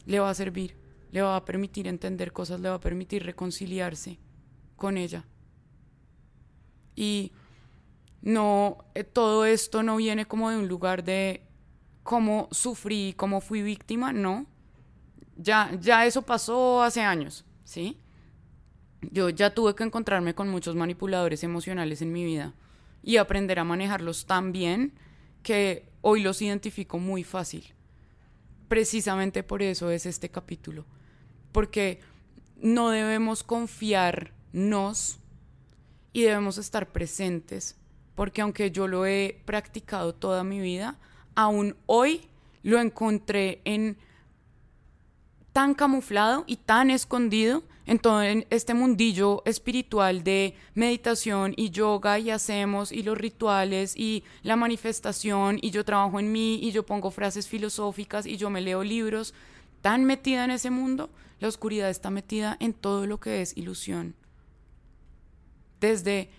Le 0.05 0.21
va 0.21 0.31
a 0.31 0.35
servir, 0.35 0.77
le 1.11 1.23
va 1.23 1.37
a 1.37 1.45
permitir 1.45 1.87
entender 1.87 2.33
cosas, 2.33 2.61
le 2.61 2.69
va 2.69 2.77
a 2.77 2.81
permitir 2.81 3.25
reconciliarse 3.25 4.19
con 4.77 4.97
ella. 4.97 5.25
Y 6.95 7.33
no, 8.21 8.79
eh, 8.95 9.05
todo 9.05 9.45
esto 9.45 9.83
no 9.83 9.97
viene 9.97 10.27
como 10.27 10.51
de 10.51 10.59
un 10.59 10.69
lugar 10.69 11.05
de 11.05 11.48
cómo 12.09 12.49
sufrí, 12.53 13.13
cómo 13.19 13.43
fui 13.43 13.61
víctima, 13.61 14.15
no. 14.15 14.47
Ya, 15.37 15.71
ya 15.79 16.07
eso 16.07 16.23
pasó 16.23 16.83
hace 16.83 17.03
años, 17.03 17.45
¿sí? 17.65 17.99
Yo 19.03 19.29
ya 19.29 19.53
tuve 19.53 19.75
que 19.75 19.85
encontrarme 19.85 20.35
con 20.35 20.49
muchos 20.49 20.75
manipuladores 20.75 21.45
emocionales 21.45 22.01
en 22.01 22.11
mi 22.11 22.25
vida 22.25 22.55
y 23.03 23.19
aprender 23.19 23.59
a 23.59 23.65
manejarlos 23.65 24.25
tan 24.25 24.53
bien 24.53 24.95
que 25.43 25.87
hoy 26.01 26.23
los 26.23 26.41
identifico 26.41 26.99
muy 26.99 27.25
fácil. 27.25 27.75
Precisamente 28.69 29.43
por 29.43 29.61
eso 29.61 29.91
es 29.91 30.07
este 30.07 30.31
capítulo, 30.31 30.87
porque 31.53 32.01
no 32.57 32.89
debemos 32.89 33.43
confiarnos 33.43 35.19
y 36.15 36.23
debemos 36.23 36.57
estar 36.57 36.91
presentes, 36.91 37.77
porque 38.15 38.41
aunque 38.41 38.71
yo 38.71 38.89
lo 38.89 39.05
he 39.05 39.43
practicado 39.45 40.15
toda 40.15 40.43
mi 40.43 40.59
vida, 40.59 40.99
aún 41.39 41.77
hoy 41.87 42.23
lo 42.65 42.81
encontré 42.81 43.61
en 43.65 43.97
tan 45.53 45.73
camuflado 45.73 46.43
y 46.49 46.57
tan 46.57 46.91
escondido 46.91 47.63
en 47.87 48.01
todo 48.01 48.23
este 48.23 48.75
mundillo 48.75 49.43
espiritual 49.47 50.25
de 50.25 50.57
meditación 50.75 51.55
y 51.57 51.71
yoga 51.71 52.19
y 52.19 52.31
hacemos 52.31 52.91
y 52.91 53.05
los 53.05 53.17
rituales 53.17 53.97
y 53.97 54.25
la 54.43 54.57
manifestación 54.57 55.61
y 55.63 55.71
yo 55.71 55.85
trabajo 55.85 56.19
en 56.19 56.33
mí 56.33 56.59
y 56.61 56.73
yo 56.73 56.85
pongo 56.85 57.13
frases 57.13 57.47
filosóficas 57.47 58.27
y 58.27 58.37
yo 58.37 58.51
me 58.51 58.61
leo 58.61 58.83
libros, 58.83 59.33
tan 59.81 60.05
metida 60.05 60.45
en 60.45 60.51
ese 60.51 60.71
mundo, 60.71 61.09
la 61.39 61.47
oscuridad 61.47 61.89
está 61.89 62.11
metida 62.11 62.57
en 62.59 62.75
todo 62.75 63.07
lo 63.07 63.21
que 63.21 63.43
es 63.43 63.57
ilusión. 63.57 64.17
Desde 65.81 66.31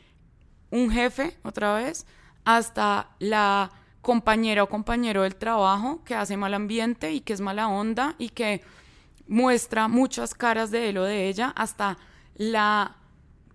un 0.72 0.92
jefe, 0.92 1.38
otra 1.44 1.74
vez, 1.76 2.06
hasta 2.44 3.16
la 3.20 3.72
compañera 4.10 4.64
o 4.64 4.70
compañero 4.70 5.22
del 5.22 5.36
trabajo 5.36 6.04
que 6.04 6.16
hace 6.16 6.36
mal 6.36 6.56
ambiente 6.56 7.14
y 7.14 7.22
que 7.22 7.34
es 7.34 7.42
mala 7.42 7.68
onda 7.68 8.16
y 8.18 8.30
que 8.30 8.64
muestra 9.28 9.88
muchas 9.88 10.34
caras 10.34 10.72
de 10.72 10.90
él 10.90 10.98
o 10.98 11.04
de 11.04 11.30
ella, 11.30 11.54
hasta 11.56 11.96
la 12.34 12.96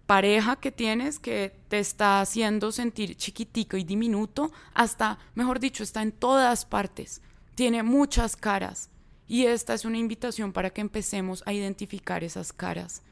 pareja 0.06 0.54
que 0.54 0.70
tienes 0.70 1.18
que 1.18 1.58
te 1.66 1.80
está 1.80 2.20
haciendo 2.20 2.70
sentir 2.70 3.16
chiquitico 3.16 3.76
y 3.76 3.82
diminuto, 3.82 4.52
hasta, 4.74 5.18
mejor 5.34 5.58
dicho, 5.58 5.82
está 5.82 6.02
en 6.02 6.12
todas 6.12 6.64
partes, 6.64 7.20
tiene 7.56 7.82
muchas 7.82 8.36
caras. 8.36 8.90
Y 9.26 9.46
esta 9.46 9.74
es 9.74 9.84
una 9.84 9.98
invitación 9.98 10.52
para 10.52 10.70
que 10.70 10.82
empecemos 10.82 11.42
a 11.46 11.52
identificar 11.52 12.22
esas 12.22 12.52
caras, 12.52 13.02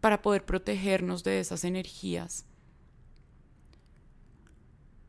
para 0.00 0.20
poder 0.20 0.44
protegernos 0.44 1.22
de 1.22 1.38
esas 1.38 1.62
energías 1.62 2.44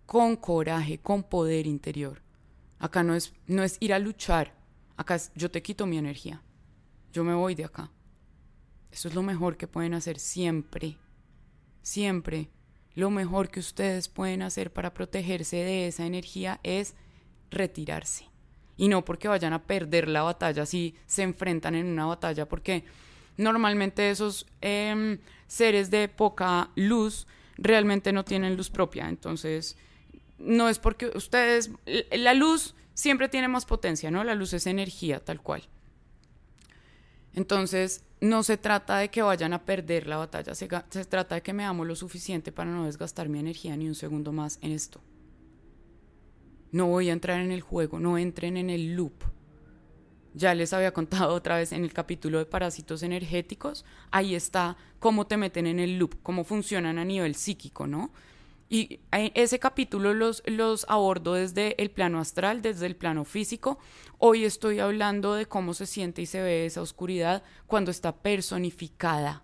con 0.06 0.36
coraje, 0.36 1.00
con 1.00 1.24
poder 1.24 1.68
interior. 1.68 2.22
Acá 2.80 3.04
no 3.04 3.16
es, 3.16 3.34
no 3.48 3.64
es 3.64 3.78
ir 3.80 3.94
a 3.94 4.00
luchar, 4.00 4.54
acá 4.98 5.16
es 5.16 5.32
yo 5.36 5.50
te 5.50 5.62
quito 5.62 5.86
mi 5.86 5.98
energía, 5.98 6.42
yo 7.12 7.24
me 7.24 7.34
voy 7.34 7.56
de 7.56 7.66
acá. 7.66 7.92
Eso 8.92 9.08
es 9.08 9.16
lo 9.16 9.24
mejor 9.24 9.58
que 9.58 9.68
pueden 9.68 9.94
hacer 9.94 10.20
siempre, 10.20 10.98
siempre. 11.82 12.50
Lo 12.94 13.10
mejor 13.10 13.50
que 13.50 13.60
ustedes 13.60 14.08
pueden 14.08 14.44
hacer 14.44 14.72
para 14.72 14.94
protegerse 14.94 15.58
de 15.58 15.88
esa 15.88 16.06
energía 16.06 16.60
es 16.62 16.94
retirarse. 17.50 18.30
Y 18.78 18.88
no 18.88 19.04
porque 19.04 19.28
vayan 19.28 19.54
a 19.54 19.64
perder 19.64 20.08
la 20.08 20.22
batalla 20.22 20.66
si 20.66 20.96
se 21.08 21.24
enfrentan 21.24 21.74
en 21.76 21.88
una 21.88 22.06
batalla, 22.06 22.48
porque 22.48 22.84
normalmente 23.38 24.10
esos 24.10 24.46
em, 24.62 25.20
seres 25.48 25.90
de 25.90 26.08
poca 26.08 26.70
luz 26.76 27.28
realmente 27.58 28.12
no 28.12 28.24
tienen 28.24 28.58
luz 28.58 28.70
propia. 28.70 29.10
Entonces, 29.10 29.78
no 30.38 30.70
es 30.70 30.80
porque 30.80 31.12
ustedes, 31.16 31.72
la 32.12 32.34
luz 32.34 32.76
siempre 32.94 33.30
tiene 33.30 33.48
más 33.48 33.66
potencia, 33.66 34.12
¿no? 34.12 34.24
La 34.24 34.36
luz 34.36 34.54
es 34.54 34.68
energía, 34.68 35.24
tal 35.24 35.42
cual. 35.42 35.64
Entonces, 37.34 38.04
no 38.22 38.44
se 38.44 38.58
trata 38.58 38.98
de 39.00 39.10
que 39.10 39.22
vayan 39.22 39.54
a 39.54 39.66
perder 39.66 40.08
la 40.08 40.18
batalla, 40.18 40.56
se, 40.56 40.68
trata 40.68 41.36
de 41.36 41.42
que 41.42 41.54
me 41.54 41.66
amo 41.66 41.84
lo 41.84 41.96
suficiente 41.96 42.52
para 42.52 42.72
no 42.72 42.86
desgastar 42.86 43.28
mi 43.28 43.40
energía 43.40 43.76
ni 43.76 43.88
un 43.88 43.96
segundo 43.96 44.32
más 44.32 44.60
en 44.62 44.72
esto. 44.72 45.02
No 46.72 46.88
voy 46.88 47.10
a 47.10 47.14
entrar 47.14 47.42
en 47.42 47.52
el 47.52 47.62
juego, 47.62 48.00
no 48.00 48.18
entren 48.18 48.58
en 48.58 48.70
el 48.70 48.96
loop. 48.96 49.14
Ya 50.34 50.56
les 50.56 50.74
había 50.74 50.94
contado 50.94 51.34
otra 51.36 51.58
vez 51.58 51.72
en 51.72 51.84
el 51.84 51.94
capítulo 51.94 52.40
de 52.40 52.46
parásitos 52.46 53.04
energéticos, 53.04 53.86
ahí 54.10 54.36
está 54.36 54.78
cómo 55.00 55.28
te 55.28 55.38
meten 55.38 55.68
en 55.68 55.80
el 55.80 56.00
loop, 56.00 56.16
cómo 56.24 56.44
funcionan 56.44 56.98
a 56.98 57.06
nivel 57.06 57.36
psíquico, 57.36 57.88
¿no? 57.88 58.12
Y 58.74 59.02
ese 59.12 59.60
capítulo 59.60 60.16
los, 60.16 60.42
los 60.48 60.88
abordo 60.90 61.36
desde 61.36 61.80
el 61.80 61.92
plano 61.92 62.20
astral, 62.20 62.64
desde 62.64 62.88
el 62.88 62.96
plano 62.96 63.24
físico. 63.24 63.78
Hoy 64.18 64.46
estoy 64.46 64.80
hablando 64.80 65.36
de 65.36 65.46
cómo 65.46 65.76
se 65.76 65.86
siente 65.86 66.24
y 66.24 66.26
se 66.26 66.42
ve 66.42 66.66
esa 66.66 66.82
oscuridad 66.82 67.44
cuando 67.68 67.92
está 67.92 68.16
personificada, 68.16 69.44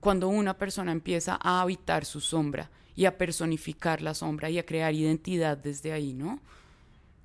cuando 0.00 0.26
una 0.26 0.58
persona 0.58 0.90
empieza 0.90 1.38
a 1.40 1.60
habitar 1.60 2.04
su 2.04 2.20
sombra 2.20 2.68
y 2.96 3.04
a 3.04 3.16
personificar 3.16 4.02
la 4.02 4.14
sombra 4.14 4.50
y 4.50 4.58
a 4.58 4.66
crear 4.66 4.92
identidad 4.92 5.56
desde 5.56 5.92
ahí, 5.92 6.12
¿no? 6.12 6.40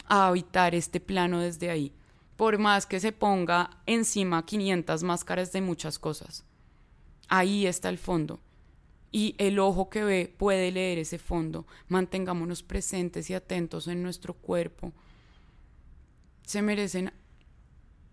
A 0.05 0.27
habitar 0.27 0.75
este 0.75 0.99
plano 0.99 1.39
desde 1.39 1.71
ahí, 1.71 1.91
por 2.37 2.59
más 2.59 2.85
que 2.85 2.99
se 2.99 3.13
ponga 3.13 3.81
encima 3.87 4.45
500 4.45 5.01
máscaras 5.01 5.51
de 5.51 5.61
muchas 5.61 5.97
cosas. 5.97 6.45
Ahí 7.29 7.65
está 7.65 7.89
el 7.89 7.97
fondo 7.97 8.39
y 9.11 9.35
el 9.37 9.59
ojo 9.59 9.89
que 9.89 10.03
ve 10.03 10.33
puede 10.37 10.71
leer 10.71 10.99
ese 10.99 11.17
fondo. 11.17 11.67
Mantengámonos 11.89 12.63
presentes 12.63 13.29
y 13.29 13.33
atentos 13.33 13.87
en 13.87 14.01
nuestro 14.01 14.33
cuerpo. 14.33 14.93
Se 16.43 16.61
merecen 16.61 17.11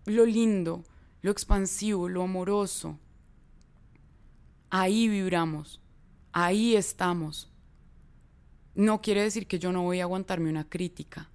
lo 0.05 0.25
lindo, 0.25 0.83
lo 1.21 1.31
expansivo, 1.31 2.09
lo 2.09 2.23
amoroso. 2.23 2.99
Ahí 4.69 5.07
vibramos, 5.07 5.81
ahí 6.33 6.75
estamos. 6.75 7.49
No 8.75 9.01
quiere 9.01 9.23
decir 9.23 9.47
que 9.47 9.59
yo 9.59 9.71
no 9.71 9.83
voy 9.83 10.01
a 10.01 10.03
aguantarme 10.03 10.49
una 10.49 10.67
crítica. 10.67 11.29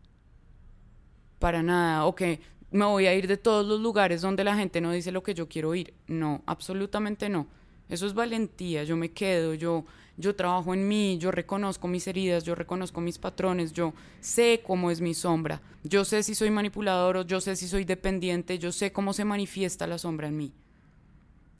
Para 1.39 1.63
nada. 1.63 2.05
O 2.05 2.15
que 2.15 2.41
me 2.71 2.85
voy 2.85 3.07
a 3.07 3.15
ir 3.15 3.27
de 3.27 3.37
todos 3.37 3.67
los 3.67 3.81
lugares 3.81 4.23
donde 4.23 4.45
la 4.45 4.57
gente 4.57 4.81
no 4.81 4.93
dice 4.93 5.11
lo 5.11 5.23
que 5.23 5.35
yo 5.35 5.49
quiero 5.49 5.71
oír. 5.71 5.95
No, 6.07 6.43
absolutamente 6.47 7.29
no 7.29 7.49
eso 7.89 8.07
es 8.07 8.15
valentía, 8.15 8.85
yo 8.85 8.97
me 8.97 9.11
quedo, 9.11 9.55
yo, 9.55 9.85
yo 10.17 10.35
trabajo 10.35 10.73
en 10.73 10.89
mí, 10.89 11.19
yo 11.19 11.31
reconozco 11.31 11.87
mis 11.87 12.07
heridas, 12.07 12.45
yo 12.45 12.55
reconozco 12.55 13.01
mis 13.01 13.19
patrones, 13.19 13.73
yo 13.73 13.93
sé 14.21 14.63
cómo 14.67 14.91
es 14.91 15.01
mi 15.01 15.13
sombra, 15.13 15.61
yo 15.83 16.05
sé 16.05 16.23
si 16.23 16.35
soy 16.35 16.51
manipulador 16.51 17.19
o 17.19 17.23
yo 17.23 17.41
sé 17.41 17.57
si 17.57 17.69
soy 17.69 17.85
dependiente, 17.85 18.59
yo 18.59 18.73
sé 18.73 18.93
cómo 18.93 19.13
se 19.13 19.25
manifiesta 19.25 19.87
la 19.87 19.99
sombra 19.99 20.29
en 20.29 20.37
mí. 20.37 20.53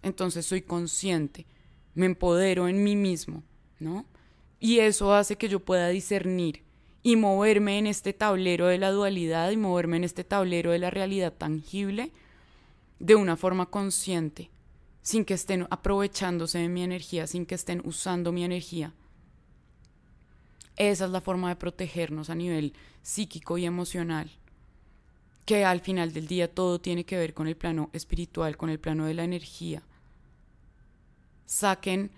Entonces 0.03 0.47
soy 0.47 0.63
consciente, 0.63 1.47
me 1.95 2.07
empodero 2.07 2.69
en 2.69 2.83
mí 2.83 2.97
mismo, 2.97 3.43
¿no? 3.79 4.07
Y 4.61 4.79
eso 4.79 5.15
hace 5.15 5.37
que 5.37 5.49
yo 5.49 5.61
pueda 5.61 5.89
discernir 5.89 6.63
y 7.03 7.17
moverme 7.17 7.79
en 7.79 7.87
este 7.87 8.15
tablero 8.15 8.67
de 8.67 8.79
la 8.79 8.91
dualidad 8.91 9.51
y 9.51 9.59
moverme 9.59 9.99
en 9.99 10.05
este 10.05 10.25
tablero 10.25 10.71
de 10.71 10.79
la 10.79 10.91
realidad 10.91 11.35
tangible 11.35 12.13
de 12.99 13.15
una 13.15 13.37
forma 13.37 13.67
consciente 13.67 14.51
sin 15.05 15.27
que 15.27 15.35
estén 15.35 15.69
aprovechándose 15.71 16.59
de 16.59 16.69
mi 16.71 16.83
energía, 16.83 17.27
sin 17.27 17.45
que 17.45 17.55
estén 17.55 17.83
usando 17.85 18.33
mi 18.33 18.43
energía. 18.43 18.95
Esa 20.77 21.05
es 21.05 21.11
la 21.11 21.21
forma 21.21 21.51
de 21.51 21.57
protegernos 21.57 22.31
a 22.31 22.35
nivel 22.35 22.73
psíquico 23.03 23.59
y 23.59 23.67
emocional, 23.67 24.31
que 25.45 25.67
al 25.67 25.81
final 25.81 26.15
del 26.15 26.27
día 26.27 26.53
todo 26.53 26.81
tiene 26.81 27.05
que 27.05 27.19
ver 27.19 27.35
con 27.35 27.47
el 27.47 27.55
plano 27.55 27.91
espiritual, 27.93 28.57
con 28.57 28.71
el 28.71 28.81
plano 28.81 29.05
de 29.05 29.13
la 29.13 29.25
energía. 29.25 29.83
Saquen, 31.45 32.11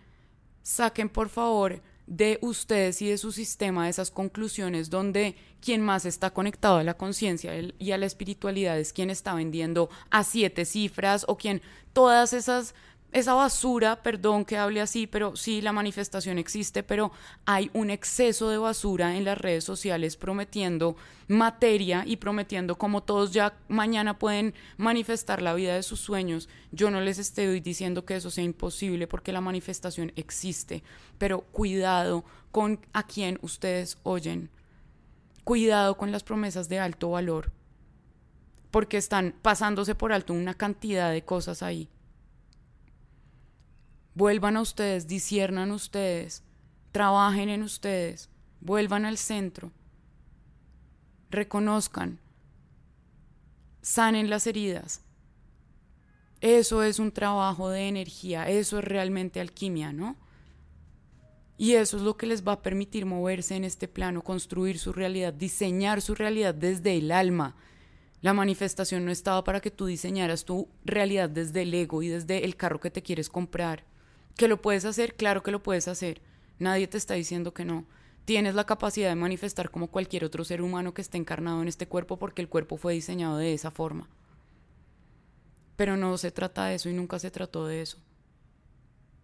saquen 0.62 1.08
por 1.08 1.28
favor 1.28 1.82
de 2.06 2.38
ustedes 2.40 3.02
y 3.02 3.08
de 3.08 3.18
su 3.18 3.32
sistema 3.32 3.88
esas 3.88 4.10
conclusiones 4.10 4.90
donde 4.90 5.34
quien 5.60 5.80
más 5.82 6.04
está 6.04 6.30
conectado 6.30 6.76
a 6.76 6.84
la 6.84 6.94
conciencia 6.94 7.52
y 7.78 7.90
a 7.90 7.98
la 7.98 8.06
espiritualidad 8.06 8.78
es 8.78 8.92
quien 8.92 9.10
está 9.10 9.34
vendiendo 9.34 9.90
a 10.10 10.22
siete 10.22 10.64
cifras 10.64 11.24
o 11.28 11.36
quien 11.36 11.62
todas 11.92 12.32
esas 12.32 12.74
esa 13.12 13.34
basura, 13.34 14.02
perdón 14.02 14.44
que 14.44 14.58
hable 14.58 14.80
así, 14.80 15.06
pero 15.06 15.36
sí, 15.36 15.62
la 15.62 15.72
manifestación 15.72 16.38
existe, 16.38 16.82
pero 16.82 17.12
hay 17.46 17.70
un 17.72 17.90
exceso 17.90 18.50
de 18.50 18.58
basura 18.58 19.16
en 19.16 19.24
las 19.24 19.38
redes 19.38 19.64
sociales 19.64 20.16
prometiendo 20.16 20.96
materia 21.28 22.04
y 22.06 22.16
prometiendo 22.16 22.76
como 22.76 23.02
todos 23.02 23.32
ya 23.32 23.56
mañana 23.68 24.18
pueden 24.18 24.54
manifestar 24.76 25.40
la 25.40 25.54
vida 25.54 25.74
de 25.74 25.82
sus 25.82 26.00
sueños. 26.00 26.48
Yo 26.72 26.90
no 26.90 27.00
les 27.00 27.18
estoy 27.18 27.60
diciendo 27.60 28.04
que 28.04 28.16
eso 28.16 28.30
sea 28.30 28.44
imposible 28.44 29.06
porque 29.06 29.32
la 29.32 29.40
manifestación 29.40 30.12
existe, 30.16 30.82
pero 31.16 31.40
cuidado 31.40 32.24
con 32.52 32.80
a 32.92 33.06
quien 33.06 33.38
ustedes 33.40 33.98
oyen. 34.02 34.50
Cuidado 35.44 35.96
con 35.96 36.10
las 36.12 36.24
promesas 36.24 36.68
de 36.68 36.80
alto 36.80 37.10
valor, 37.10 37.52
porque 38.72 38.96
están 38.96 39.34
pasándose 39.40 39.94
por 39.94 40.12
alto 40.12 40.32
una 40.34 40.54
cantidad 40.54 41.12
de 41.12 41.24
cosas 41.24 41.62
ahí 41.62 41.88
Vuelvan 44.16 44.56
a 44.56 44.62
ustedes, 44.62 45.06
disiernan 45.06 45.70
ustedes, 45.72 46.42
trabajen 46.90 47.50
en 47.50 47.62
ustedes, 47.62 48.30
vuelvan 48.62 49.04
al 49.04 49.18
centro, 49.18 49.72
reconozcan, 51.28 52.18
sanen 53.82 54.30
las 54.30 54.46
heridas. 54.46 55.02
Eso 56.40 56.82
es 56.82 56.98
un 56.98 57.12
trabajo 57.12 57.68
de 57.68 57.88
energía, 57.88 58.48
eso 58.48 58.78
es 58.78 58.84
realmente 58.84 59.38
alquimia, 59.38 59.92
¿no? 59.92 60.16
Y 61.58 61.72
eso 61.72 61.98
es 61.98 62.02
lo 62.02 62.16
que 62.16 62.26
les 62.26 62.42
va 62.42 62.52
a 62.52 62.62
permitir 62.62 63.04
moverse 63.04 63.54
en 63.54 63.64
este 63.64 63.86
plano, 63.86 64.22
construir 64.22 64.78
su 64.78 64.94
realidad, 64.94 65.34
diseñar 65.34 66.00
su 66.00 66.14
realidad 66.14 66.54
desde 66.54 66.96
el 66.96 67.12
alma. 67.12 67.54
La 68.22 68.32
manifestación 68.32 69.04
no 69.04 69.10
estaba 69.10 69.44
para 69.44 69.60
que 69.60 69.70
tú 69.70 69.84
diseñaras 69.84 70.46
tu 70.46 70.70
realidad 70.86 71.28
desde 71.28 71.60
el 71.62 71.74
ego 71.74 72.02
y 72.02 72.08
desde 72.08 72.46
el 72.46 72.56
carro 72.56 72.80
que 72.80 72.90
te 72.90 73.02
quieres 73.02 73.28
comprar. 73.28 73.84
Que 74.36 74.48
lo 74.48 74.60
puedes 74.60 74.84
hacer, 74.84 75.14
claro 75.14 75.42
que 75.42 75.50
lo 75.50 75.62
puedes 75.62 75.88
hacer. 75.88 76.20
Nadie 76.58 76.86
te 76.86 76.98
está 76.98 77.14
diciendo 77.14 77.54
que 77.54 77.64
no. 77.64 77.86
Tienes 78.26 78.54
la 78.54 78.64
capacidad 78.64 79.08
de 79.08 79.14
manifestar 79.14 79.70
como 79.70 79.88
cualquier 79.88 80.24
otro 80.24 80.44
ser 80.44 80.60
humano 80.60 80.92
que 80.92 81.00
esté 81.00 81.16
encarnado 81.16 81.62
en 81.62 81.68
este 81.68 81.88
cuerpo 81.88 82.18
porque 82.18 82.42
el 82.42 82.48
cuerpo 82.48 82.76
fue 82.76 82.94
diseñado 82.94 83.38
de 83.38 83.54
esa 83.54 83.70
forma. 83.70 84.08
Pero 85.76 85.96
no 85.96 86.18
se 86.18 86.30
trata 86.30 86.66
de 86.66 86.74
eso 86.74 86.88
y 86.88 86.92
nunca 86.92 87.18
se 87.18 87.30
trató 87.30 87.66
de 87.66 87.82
eso. 87.82 87.98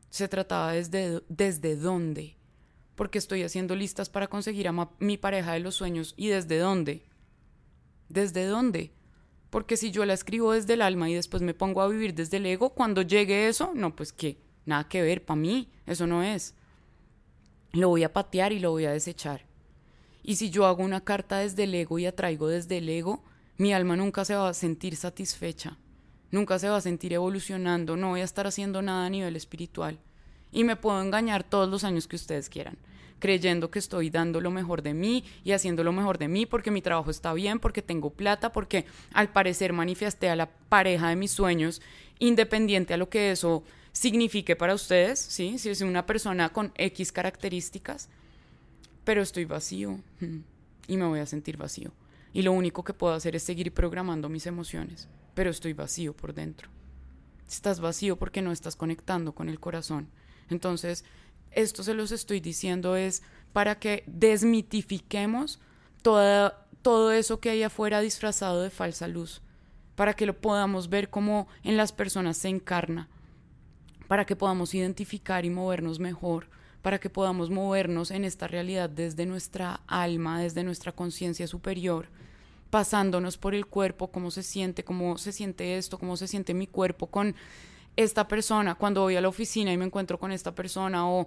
Se 0.08 0.28
trataba 0.28 0.72
desde, 0.72 1.22
desde 1.28 1.76
dónde. 1.76 2.36
Porque 2.94 3.18
estoy 3.18 3.42
haciendo 3.42 3.74
listas 3.74 4.08
para 4.08 4.28
conseguir 4.28 4.68
a 4.68 4.88
mi 4.98 5.16
pareja 5.16 5.52
de 5.52 5.60
los 5.60 5.74
sueños 5.74 6.14
y 6.16 6.28
desde 6.28 6.58
dónde. 6.58 7.04
¿Desde 8.08 8.46
dónde? 8.46 8.92
Porque 9.50 9.76
si 9.76 9.90
yo 9.90 10.04
la 10.04 10.12
escribo 10.14 10.52
desde 10.52 10.74
el 10.74 10.82
alma 10.82 11.10
y 11.10 11.14
después 11.14 11.42
me 11.42 11.54
pongo 11.54 11.82
a 11.82 11.88
vivir 11.88 12.14
desde 12.14 12.36
el 12.36 12.46
ego, 12.46 12.70
cuando 12.70 13.02
llegue 13.02 13.48
eso, 13.48 13.72
no, 13.74 13.96
pues 13.96 14.12
qué 14.12 14.38
Nada 14.64 14.88
que 14.88 15.02
ver, 15.02 15.24
para 15.24 15.40
mí 15.40 15.68
eso 15.86 16.06
no 16.06 16.22
es. 16.22 16.54
Lo 17.72 17.88
voy 17.88 18.04
a 18.04 18.12
patear 18.12 18.52
y 18.52 18.58
lo 18.58 18.70
voy 18.70 18.84
a 18.84 18.92
desechar. 18.92 19.44
Y 20.22 20.36
si 20.36 20.50
yo 20.50 20.66
hago 20.66 20.82
una 20.82 21.02
carta 21.02 21.38
desde 21.38 21.64
el 21.64 21.74
ego 21.74 21.98
y 21.98 22.06
atraigo 22.06 22.48
desde 22.48 22.78
el 22.78 22.88
ego, 22.88 23.24
mi 23.58 23.72
alma 23.72 23.96
nunca 23.96 24.24
se 24.24 24.34
va 24.34 24.48
a 24.48 24.54
sentir 24.54 24.96
satisfecha, 24.96 25.78
nunca 26.30 26.58
se 26.58 26.68
va 26.68 26.76
a 26.76 26.80
sentir 26.80 27.12
evolucionando, 27.12 27.96
no 27.96 28.10
voy 28.10 28.20
a 28.20 28.24
estar 28.24 28.46
haciendo 28.46 28.82
nada 28.82 29.06
a 29.06 29.10
nivel 29.10 29.36
espiritual. 29.36 29.98
Y 30.52 30.64
me 30.64 30.76
puedo 30.76 31.00
engañar 31.00 31.44
todos 31.44 31.68
los 31.68 31.82
años 31.82 32.06
que 32.06 32.16
ustedes 32.16 32.48
quieran. 32.48 32.78
creyendo 33.22 33.70
que 33.70 33.78
estoy 33.78 34.10
dando 34.10 34.40
lo 34.40 34.50
mejor 34.50 34.82
de 34.82 34.94
mí 34.94 35.22
y 35.44 35.52
haciendo 35.52 35.84
lo 35.84 35.92
mejor 35.92 36.18
de 36.18 36.26
mí 36.26 36.44
porque 36.44 36.72
mi 36.72 36.82
trabajo 36.82 37.08
está 37.08 37.32
bien, 37.32 37.60
porque 37.60 37.80
tengo 37.80 38.10
plata, 38.10 38.50
porque 38.50 38.84
al 39.14 39.28
parecer 39.28 39.72
manifesté 39.72 40.28
a 40.28 40.34
la 40.34 40.50
pareja 40.50 41.08
de 41.08 41.14
mis 41.14 41.30
sueños, 41.30 41.80
independiente 42.18 42.94
a 42.94 42.96
lo 42.96 43.08
que 43.08 43.30
eso 43.30 43.62
signifique 43.92 44.56
para 44.56 44.74
ustedes, 44.74 45.18
¿sí? 45.18 45.58
Si 45.58 45.70
es 45.70 45.80
una 45.82 46.06
persona 46.06 46.48
con 46.48 46.72
X 46.76 47.12
características, 47.12 48.08
pero 49.04 49.22
estoy 49.22 49.44
vacío 49.44 50.00
y 50.86 50.96
me 50.96 51.06
voy 51.06 51.20
a 51.20 51.26
sentir 51.26 51.56
vacío. 51.56 51.92
Y 52.32 52.42
lo 52.42 52.52
único 52.52 52.82
que 52.82 52.94
puedo 52.94 53.12
hacer 53.12 53.36
es 53.36 53.42
seguir 53.42 53.72
programando 53.72 54.28
mis 54.28 54.46
emociones, 54.46 55.08
pero 55.34 55.50
estoy 55.50 55.74
vacío 55.74 56.16
por 56.16 56.32
dentro. 56.32 56.70
Estás 57.48 57.80
vacío 57.80 58.16
porque 58.16 58.40
no 58.40 58.52
estás 58.52 58.76
conectando 58.76 59.34
con 59.34 59.50
el 59.50 59.60
corazón. 59.60 60.08
Entonces, 60.48 61.04
esto 61.50 61.82
se 61.82 61.92
los 61.92 62.10
estoy 62.12 62.40
diciendo 62.40 62.96
es 62.96 63.22
para 63.52 63.78
que 63.78 64.04
desmitifiquemos 64.06 65.60
toda, 66.00 66.66
todo 66.80 67.12
eso 67.12 67.40
que 67.40 67.50
hay 67.50 67.62
afuera 67.62 68.00
disfrazado 68.00 68.62
de 68.62 68.70
falsa 68.70 69.06
luz, 69.06 69.42
para 69.94 70.14
que 70.14 70.24
lo 70.24 70.40
podamos 70.40 70.88
ver 70.88 71.10
como 71.10 71.46
en 71.62 71.76
las 71.76 71.92
personas 71.92 72.38
se 72.38 72.48
encarna, 72.48 73.08
para 74.12 74.26
que 74.26 74.36
podamos 74.36 74.74
identificar 74.74 75.46
y 75.46 75.48
movernos 75.48 75.98
mejor, 75.98 76.50
para 76.82 77.00
que 77.00 77.08
podamos 77.08 77.48
movernos 77.48 78.10
en 78.10 78.26
esta 78.26 78.46
realidad 78.46 78.90
desde 78.90 79.24
nuestra 79.24 79.80
alma, 79.86 80.38
desde 80.38 80.64
nuestra 80.64 80.92
conciencia 80.92 81.46
superior, 81.46 82.08
pasándonos 82.68 83.38
por 83.38 83.54
el 83.54 83.64
cuerpo, 83.64 84.08
cómo 84.08 84.30
se 84.30 84.42
siente, 84.42 84.84
cómo 84.84 85.16
se 85.16 85.32
siente 85.32 85.78
esto, 85.78 85.98
cómo 85.98 86.18
se 86.18 86.28
siente 86.28 86.52
mi 86.52 86.66
cuerpo 86.66 87.06
con 87.06 87.34
esta 87.96 88.28
persona, 88.28 88.74
cuando 88.74 89.00
voy 89.00 89.16
a 89.16 89.22
la 89.22 89.28
oficina 89.28 89.72
y 89.72 89.78
me 89.78 89.86
encuentro 89.86 90.18
con 90.18 90.30
esta 90.30 90.54
persona, 90.54 91.08
o, 91.08 91.26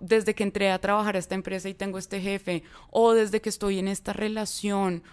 desde 0.00 0.34
que 0.34 0.42
entré 0.42 0.72
a 0.72 0.80
trabajar 0.80 1.14
a 1.14 1.20
esta 1.20 1.36
empresa 1.36 1.68
y 1.68 1.74
tengo 1.74 1.98
este 1.98 2.20
jefe, 2.20 2.64
o 2.90 3.12
desde 3.12 3.40
que 3.40 3.48
estoy 3.48 3.78
en 3.78 3.86
esta 3.86 4.12
relación, 4.12 5.04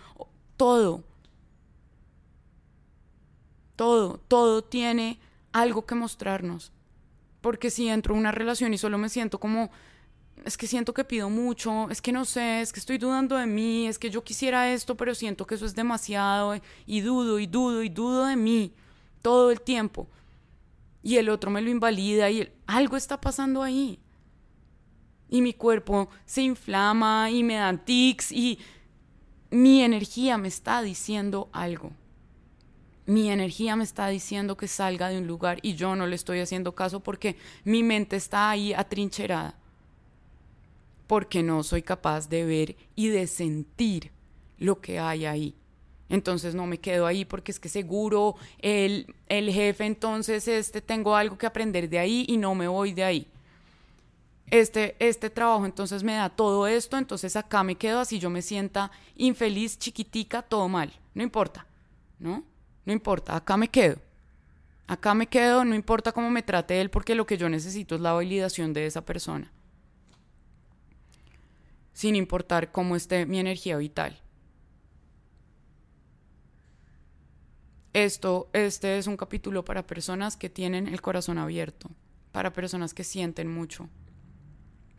todo, 0.58 1.04
todo, 3.76 4.20
todo 4.28 4.64
tiene 4.64 5.20
algo 5.52 5.86
que 5.86 5.94
mostrarnos. 5.94 6.72
Porque 7.46 7.70
si 7.70 7.88
entro 7.88 8.16
en 8.16 8.22
una 8.22 8.32
relación 8.32 8.74
y 8.74 8.80
solo 8.80 8.98
me 8.98 9.08
siento 9.08 9.40
como, 9.40 9.70
es 10.46 10.58
que 10.58 10.66
siento 10.66 10.96
que 10.96 11.04
pido 11.04 11.30
mucho, 11.30 11.92
es 11.92 12.02
que 12.02 12.12
no 12.12 12.26
sé, 12.26 12.62
es 12.62 12.74
que 12.74 12.80
estoy 12.80 12.98
dudando 12.98 13.38
de 13.38 13.46
mí, 13.46 13.86
es 13.86 14.00
que 14.00 14.10
yo 14.10 14.24
quisiera 14.24 14.74
esto, 14.74 14.98
pero 14.98 15.14
siento 15.14 15.46
que 15.46 15.54
eso 15.54 15.68
es 15.68 15.76
demasiado, 15.76 16.60
y 16.88 17.02
dudo 17.02 17.38
y 17.38 17.46
dudo 17.46 17.84
y 17.84 17.90
dudo 17.90 18.26
de 18.26 18.36
mí 18.36 18.74
todo 19.22 19.52
el 19.52 19.62
tiempo 19.62 20.08
y 21.04 21.18
el 21.18 21.30
otro 21.30 21.52
me 21.52 21.62
lo 21.62 21.70
invalida 21.70 22.32
y 22.32 22.52
algo 22.66 22.98
está 22.98 23.22
pasando 23.22 23.62
ahí. 23.62 24.00
Y 25.30 25.44
mi 25.44 25.54
cuerpo 25.54 26.10
se 26.26 26.42
inflama 26.42 27.30
y 27.30 27.44
me 27.44 27.58
dan 27.58 27.86
tics 27.86 28.32
y 28.32 28.58
mi 29.52 29.84
energía 29.84 30.40
me 30.40 30.48
está 30.48 30.82
diciendo 30.82 31.48
algo. 31.54 31.92
Mi 33.06 33.30
energía 33.30 33.76
me 33.76 33.84
está 33.84 34.08
diciendo 34.08 34.58
que 34.58 34.68
salga 34.68 35.10
de 35.10 35.20
un 35.20 35.28
lugar 35.28 35.60
y 35.62 35.76
yo 35.76 35.96
no 35.96 36.08
le 36.08 36.16
estoy 36.16 36.40
haciendo 36.40 36.74
caso 36.74 37.02
porque 37.02 37.36
mi 37.64 37.84
mente 37.84 38.16
está 38.16 38.50
ahí 38.50 38.74
atrincherada. 38.74 39.56
Porque 41.06 41.44
no 41.44 41.62
soy 41.62 41.84
capaz 41.84 42.30
de 42.30 42.46
ver 42.46 42.76
y 42.96 43.10
de 43.10 43.28
sentir 43.28 44.12
lo 44.58 44.82
que 44.82 45.00
hay 45.00 45.26
ahí. 45.26 45.56
Entonces 46.10 46.56
no 46.56 46.66
me 46.66 46.80
quedo 46.80 47.06
ahí 47.06 47.26
porque 47.26 47.52
es 47.52 47.60
que 47.60 47.70
seguro 47.70 48.36
el, 48.60 49.14
el 49.28 49.52
jefe, 49.52 49.86
entonces 49.86 50.48
este 50.48 50.82
tengo 50.82 51.16
algo 51.16 51.38
que 51.38 51.48
aprender 51.48 51.90
de 51.90 52.00
ahí 52.00 52.26
y 52.28 52.38
no 52.38 52.56
me 52.56 52.68
voy 52.68 52.94
de 52.94 53.04
ahí. 53.04 53.28
Este, 54.52 54.96
este 55.00 55.32
trabajo 55.32 55.66
entonces 55.66 56.04
me 56.04 56.14
da 56.14 56.30
todo 56.30 56.68
esto, 56.68 56.98
entonces 56.98 57.36
acá 57.36 57.64
me 57.64 57.76
quedo 57.76 58.00
así 58.00 58.20
yo 58.20 58.30
me 58.30 58.44
sienta 58.44 58.92
infeliz, 59.16 59.78
chiquitica, 59.80 60.44
todo 60.44 60.68
mal. 60.70 60.94
No 61.16 61.24
importa, 61.24 61.66
¿no? 62.20 62.44
No 62.86 62.94
importa, 62.94 63.36
acá 63.36 63.58
me 63.58 63.70
quedo. 63.70 63.98
Acá 64.88 65.16
me 65.16 65.28
quedo, 65.28 65.66
no 65.66 65.74
importa 65.74 66.12
cómo 66.12 66.30
me 66.30 66.44
trate 66.44 66.80
él, 66.80 66.90
porque 66.90 67.16
lo 67.16 67.26
que 67.26 67.38
yo 67.38 67.50
necesito 67.50 67.96
es 67.96 68.02
la 68.02 68.14
validación 68.14 68.74
de 68.74 68.86
esa 68.86 69.04
persona. 69.04 69.52
Sin 71.94 72.16
importar 72.16 72.72
cómo 72.72 72.96
esté 72.96 73.26
mi 73.26 73.40
energía 73.40 73.78
vital. 73.78 74.22
Esto, 77.94 78.50
este 78.52 78.98
es 78.98 79.08
un 79.08 79.16
capítulo 79.16 79.64
para 79.64 79.88
personas 79.88 80.36
que 80.36 80.50
tienen 80.50 80.88
el 80.88 81.02
corazón 81.02 81.38
abierto, 81.38 81.90
para 82.34 82.52
personas 82.52 82.94
que 82.94 83.06
sienten 83.06 83.50
mucho, 83.50 83.88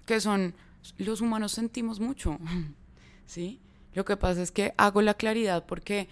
que 0.07 0.18
son, 0.18 0.55
los 0.97 1.20
humanos 1.20 1.53
sentimos 1.53 2.01
mucho, 2.01 2.39
¿sí? 3.26 3.61
Lo 3.93 4.07
que 4.07 4.16
pasa 4.16 4.41
es 4.41 4.51
que 4.51 4.72
hago 4.78 5.03
la 5.03 5.12
claridad 5.12 5.66
porque 5.66 6.09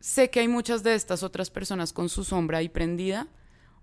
sé 0.00 0.30
que 0.30 0.40
hay 0.40 0.48
muchas 0.48 0.82
de 0.82 0.94
estas 0.94 1.22
otras 1.22 1.50
personas 1.50 1.92
con 1.92 2.08
su 2.08 2.24
sombra 2.24 2.58
ahí 2.58 2.68
prendida, 2.68 3.28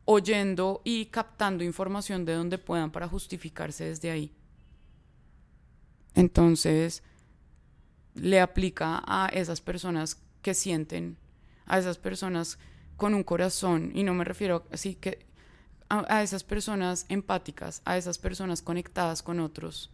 oyendo 0.06 0.82
y 0.84 1.08
captando 1.08 1.64
información 1.64 2.26
de 2.26 2.34
donde 2.34 2.58
puedan 2.58 2.92
para 2.92 3.08
justificarse 3.08 3.86
desde 3.86 4.12
ahí. 4.12 4.32
Entonces, 6.14 7.04
le 8.14 8.40
aplica 8.40 9.04
a 9.06 9.28
esas 9.28 9.62
personas 9.62 10.22
que 10.42 10.54
sienten 10.54 11.18
a 11.66 11.80
esas 11.80 11.98
personas 11.98 12.58
con 12.98 13.14
un 13.14 13.24
corazón, 13.24 13.92
y 13.94 14.04
no 14.04 14.14
me 14.14 14.24
refiero 14.24 14.66
así 14.72 14.96
que 14.96 15.26
a, 15.90 16.24
esas 16.24 16.44
personas 16.44 17.06
empáticas, 17.10 17.82
a 17.86 17.98
esas 17.98 18.18
personas 18.18 18.62
conectadas 18.62 19.22
con 19.22 19.40
otros, 19.40 19.92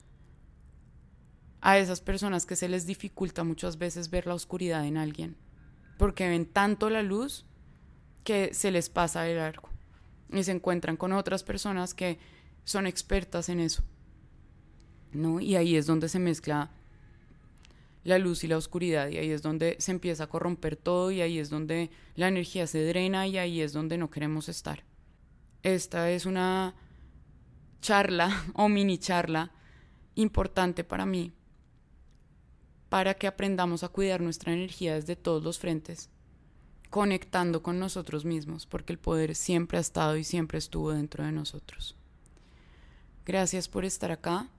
a 1.61 1.77
esas 1.77 2.01
personas 2.01 2.45
que 2.45 2.55
se 2.55 2.69
les 2.69 2.85
dificulta 2.85 3.43
muchas 3.43 3.77
veces 3.77 4.09
ver 4.09 4.27
la 4.27 4.35
oscuridad 4.35 4.85
en 4.85 4.97
alguien, 4.97 5.35
porque 6.01 6.27
ven 6.27 6.47
tanto 6.47 6.89
la 6.89 7.03
luz 7.03 7.45
que 8.23 8.55
se 8.55 8.71
les 8.71 8.89
pasa 8.89 9.21
de 9.21 9.35
largo 9.35 9.69
y 10.33 10.43
se 10.43 10.51
encuentran 10.51 10.97
con 10.97 11.13
otras 11.13 11.43
personas 11.43 11.93
que 11.93 12.17
son 12.63 12.87
expertas 12.87 13.49
en 13.49 13.59
eso. 13.59 13.83
¿No? 15.13 15.39
Y 15.39 15.57
ahí 15.57 15.75
es 15.75 15.85
donde 15.85 16.09
se 16.09 16.17
mezcla 16.17 16.71
la 18.03 18.17
luz 18.17 18.43
y 18.43 18.47
la 18.47 18.57
oscuridad 18.57 19.09
y 19.09 19.19
ahí 19.19 19.29
es 19.29 19.43
donde 19.43 19.75
se 19.77 19.91
empieza 19.91 20.23
a 20.23 20.27
corromper 20.27 20.75
todo 20.75 21.11
y 21.11 21.21
ahí 21.21 21.37
es 21.37 21.51
donde 21.51 21.91
la 22.15 22.29
energía 22.29 22.65
se 22.65 22.83
drena 22.83 23.27
y 23.27 23.37
ahí 23.37 23.61
es 23.61 23.71
donde 23.71 23.99
no 23.99 24.09
queremos 24.09 24.49
estar. 24.49 24.83
Esta 25.61 26.09
es 26.09 26.25
una 26.25 26.73
charla 27.79 28.43
o 28.55 28.69
mini 28.69 28.97
charla 28.97 29.51
importante 30.15 30.83
para 30.83 31.05
mí 31.05 31.31
para 32.91 33.13
que 33.13 33.25
aprendamos 33.25 33.85
a 33.85 33.87
cuidar 33.87 34.19
nuestra 34.19 34.51
energía 34.51 34.95
desde 34.95 35.15
todos 35.15 35.41
los 35.41 35.59
frentes, 35.59 36.09
conectando 36.89 37.63
con 37.63 37.79
nosotros 37.79 38.25
mismos, 38.25 38.65
porque 38.65 38.91
el 38.91 38.99
poder 38.99 39.33
siempre 39.33 39.77
ha 39.77 39.81
estado 39.81 40.17
y 40.17 40.25
siempre 40.25 40.57
estuvo 40.57 40.91
dentro 40.91 41.23
de 41.23 41.31
nosotros. 41.31 41.95
Gracias 43.25 43.69
por 43.69 43.85
estar 43.85 44.11
acá. 44.11 44.49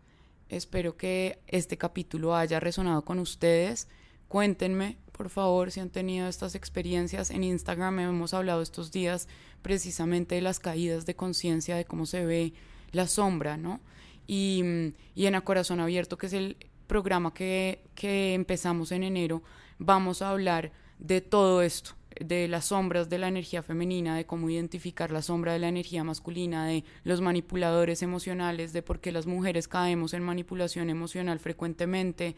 Espero 0.48 0.96
que 0.96 1.40
este 1.46 1.76
capítulo 1.76 2.34
haya 2.34 2.58
resonado 2.58 3.04
con 3.04 3.18
ustedes. 3.18 3.86
Cuéntenme, 4.28 4.96
por 5.12 5.28
favor, 5.28 5.70
si 5.70 5.80
han 5.80 5.90
tenido 5.90 6.26
estas 6.26 6.54
experiencias. 6.54 7.30
En 7.30 7.44
Instagram 7.44 7.98
hemos 7.98 8.32
hablado 8.32 8.62
estos 8.62 8.92
días 8.92 9.28
precisamente 9.60 10.36
de 10.36 10.40
las 10.40 10.58
caídas 10.58 11.04
de 11.04 11.14
conciencia, 11.14 11.76
de 11.76 11.84
cómo 11.84 12.06
se 12.06 12.24
ve 12.24 12.54
la 12.92 13.08
sombra, 13.08 13.58
¿no? 13.58 13.82
Y, 14.26 14.94
y 15.14 15.26
en 15.26 15.34
A 15.34 15.42
Corazón 15.42 15.80
Abierto, 15.80 16.16
que 16.16 16.28
es 16.28 16.32
el 16.32 16.56
programa 16.92 17.32
que, 17.32 17.80
que 17.94 18.34
empezamos 18.34 18.92
en 18.92 19.02
enero, 19.02 19.42
vamos 19.78 20.20
a 20.20 20.28
hablar 20.28 20.72
de 20.98 21.22
todo 21.22 21.62
esto, 21.62 21.92
de 22.20 22.48
las 22.48 22.66
sombras 22.66 23.08
de 23.08 23.16
la 23.16 23.28
energía 23.28 23.62
femenina, 23.62 24.14
de 24.14 24.26
cómo 24.26 24.50
identificar 24.50 25.10
la 25.10 25.22
sombra 25.22 25.54
de 25.54 25.58
la 25.58 25.68
energía 25.68 26.04
masculina, 26.04 26.66
de 26.66 26.84
los 27.04 27.22
manipuladores 27.22 28.02
emocionales, 28.02 28.74
de 28.74 28.82
por 28.82 29.00
qué 29.00 29.10
las 29.10 29.26
mujeres 29.26 29.68
caemos 29.68 30.12
en 30.12 30.22
manipulación 30.22 30.90
emocional 30.90 31.38
frecuentemente, 31.38 32.36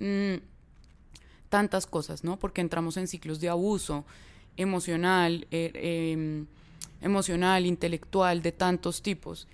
mm, 0.00 0.42
tantas 1.48 1.86
cosas, 1.86 2.24
¿no? 2.24 2.40
Porque 2.40 2.60
entramos 2.60 2.96
en 2.96 3.06
ciclos 3.06 3.38
de 3.38 3.50
abuso 3.50 4.04
emocional, 4.56 5.46
er, 5.52 5.76
em, 5.76 6.46
emocional, 7.02 7.66
intelectual, 7.66 8.42
de 8.42 8.50
tantos 8.50 9.00
tipos 9.00 9.46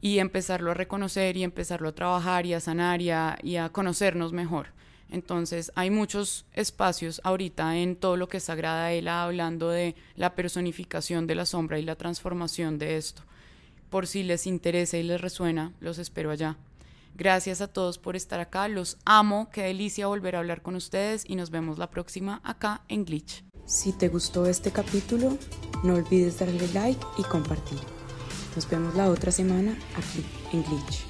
y 0.00 0.18
empezarlo 0.18 0.70
a 0.70 0.74
reconocer 0.74 1.36
y 1.36 1.44
empezarlo 1.44 1.88
a 1.88 1.94
trabajar 1.94 2.46
y 2.46 2.54
a 2.54 2.60
sanar 2.60 3.00
y 3.02 3.10
a 3.10 3.68
conocernos 3.72 4.32
mejor. 4.32 4.68
Entonces 5.10 5.72
hay 5.74 5.90
muchos 5.90 6.46
espacios 6.52 7.20
ahorita 7.24 7.76
en 7.76 7.96
todo 7.96 8.16
lo 8.16 8.28
que 8.28 8.36
es 8.36 8.44
Sagrada 8.44 8.92
Ela 8.92 9.24
hablando 9.24 9.68
de 9.68 9.96
la 10.14 10.34
personificación 10.34 11.26
de 11.26 11.34
la 11.34 11.46
sombra 11.46 11.78
y 11.78 11.82
la 11.82 11.96
transformación 11.96 12.78
de 12.78 12.96
esto. 12.96 13.22
Por 13.90 14.06
si 14.06 14.22
les 14.22 14.46
interesa 14.46 14.98
y 14.98 15.02
les 15.02 15.20
resuena, 15.20 15.72
los 15.80 15.98
espero 15.98 16.30
allá. 16.30 16.56
Gracias 17.16 17.60
a 17.60 17.66
todos 17.66 17.98
por 17.98 18.14
estar 18.14 18.38
acá, 18.38 18.68
los 18.68 18.98
amo, 19.04 19.50
qué 19.52 19.62
delicia 19.62 20.06
volver 20.06 20.36
a 20.36 20.38
hablar 20.38 20.62
con 20.62 20.76
ustedes 20.76 21.24
y 21.26 21.34
nos 21.34 21.50
vemos 21.50 21.76
la 21.76 21.90
próxima 21.90 22.40
acá 22.44 22.82
en 22.88 23.04
Glitch. 23.04 23.44
Si 23.66 23.92
te 23.92 24.08
gustó 24.08 24.46
este 24.46 24.70
capítulo, 24.70 25.36
no 25.82 25.94
olvides 25.94 26.38
darle 26.38 26.68
like 26.72 27.04
y 27.18 27.24
compartir. 27.24 27.99
Nos 28.54 28.68
vemos 28.68 28.94
la 28.94 29.08
otra 29.08 29.30
semana 29.30 29.76
aquí 29.96 30.24
en 30.52 30.62
Glitch. 30.64 31.09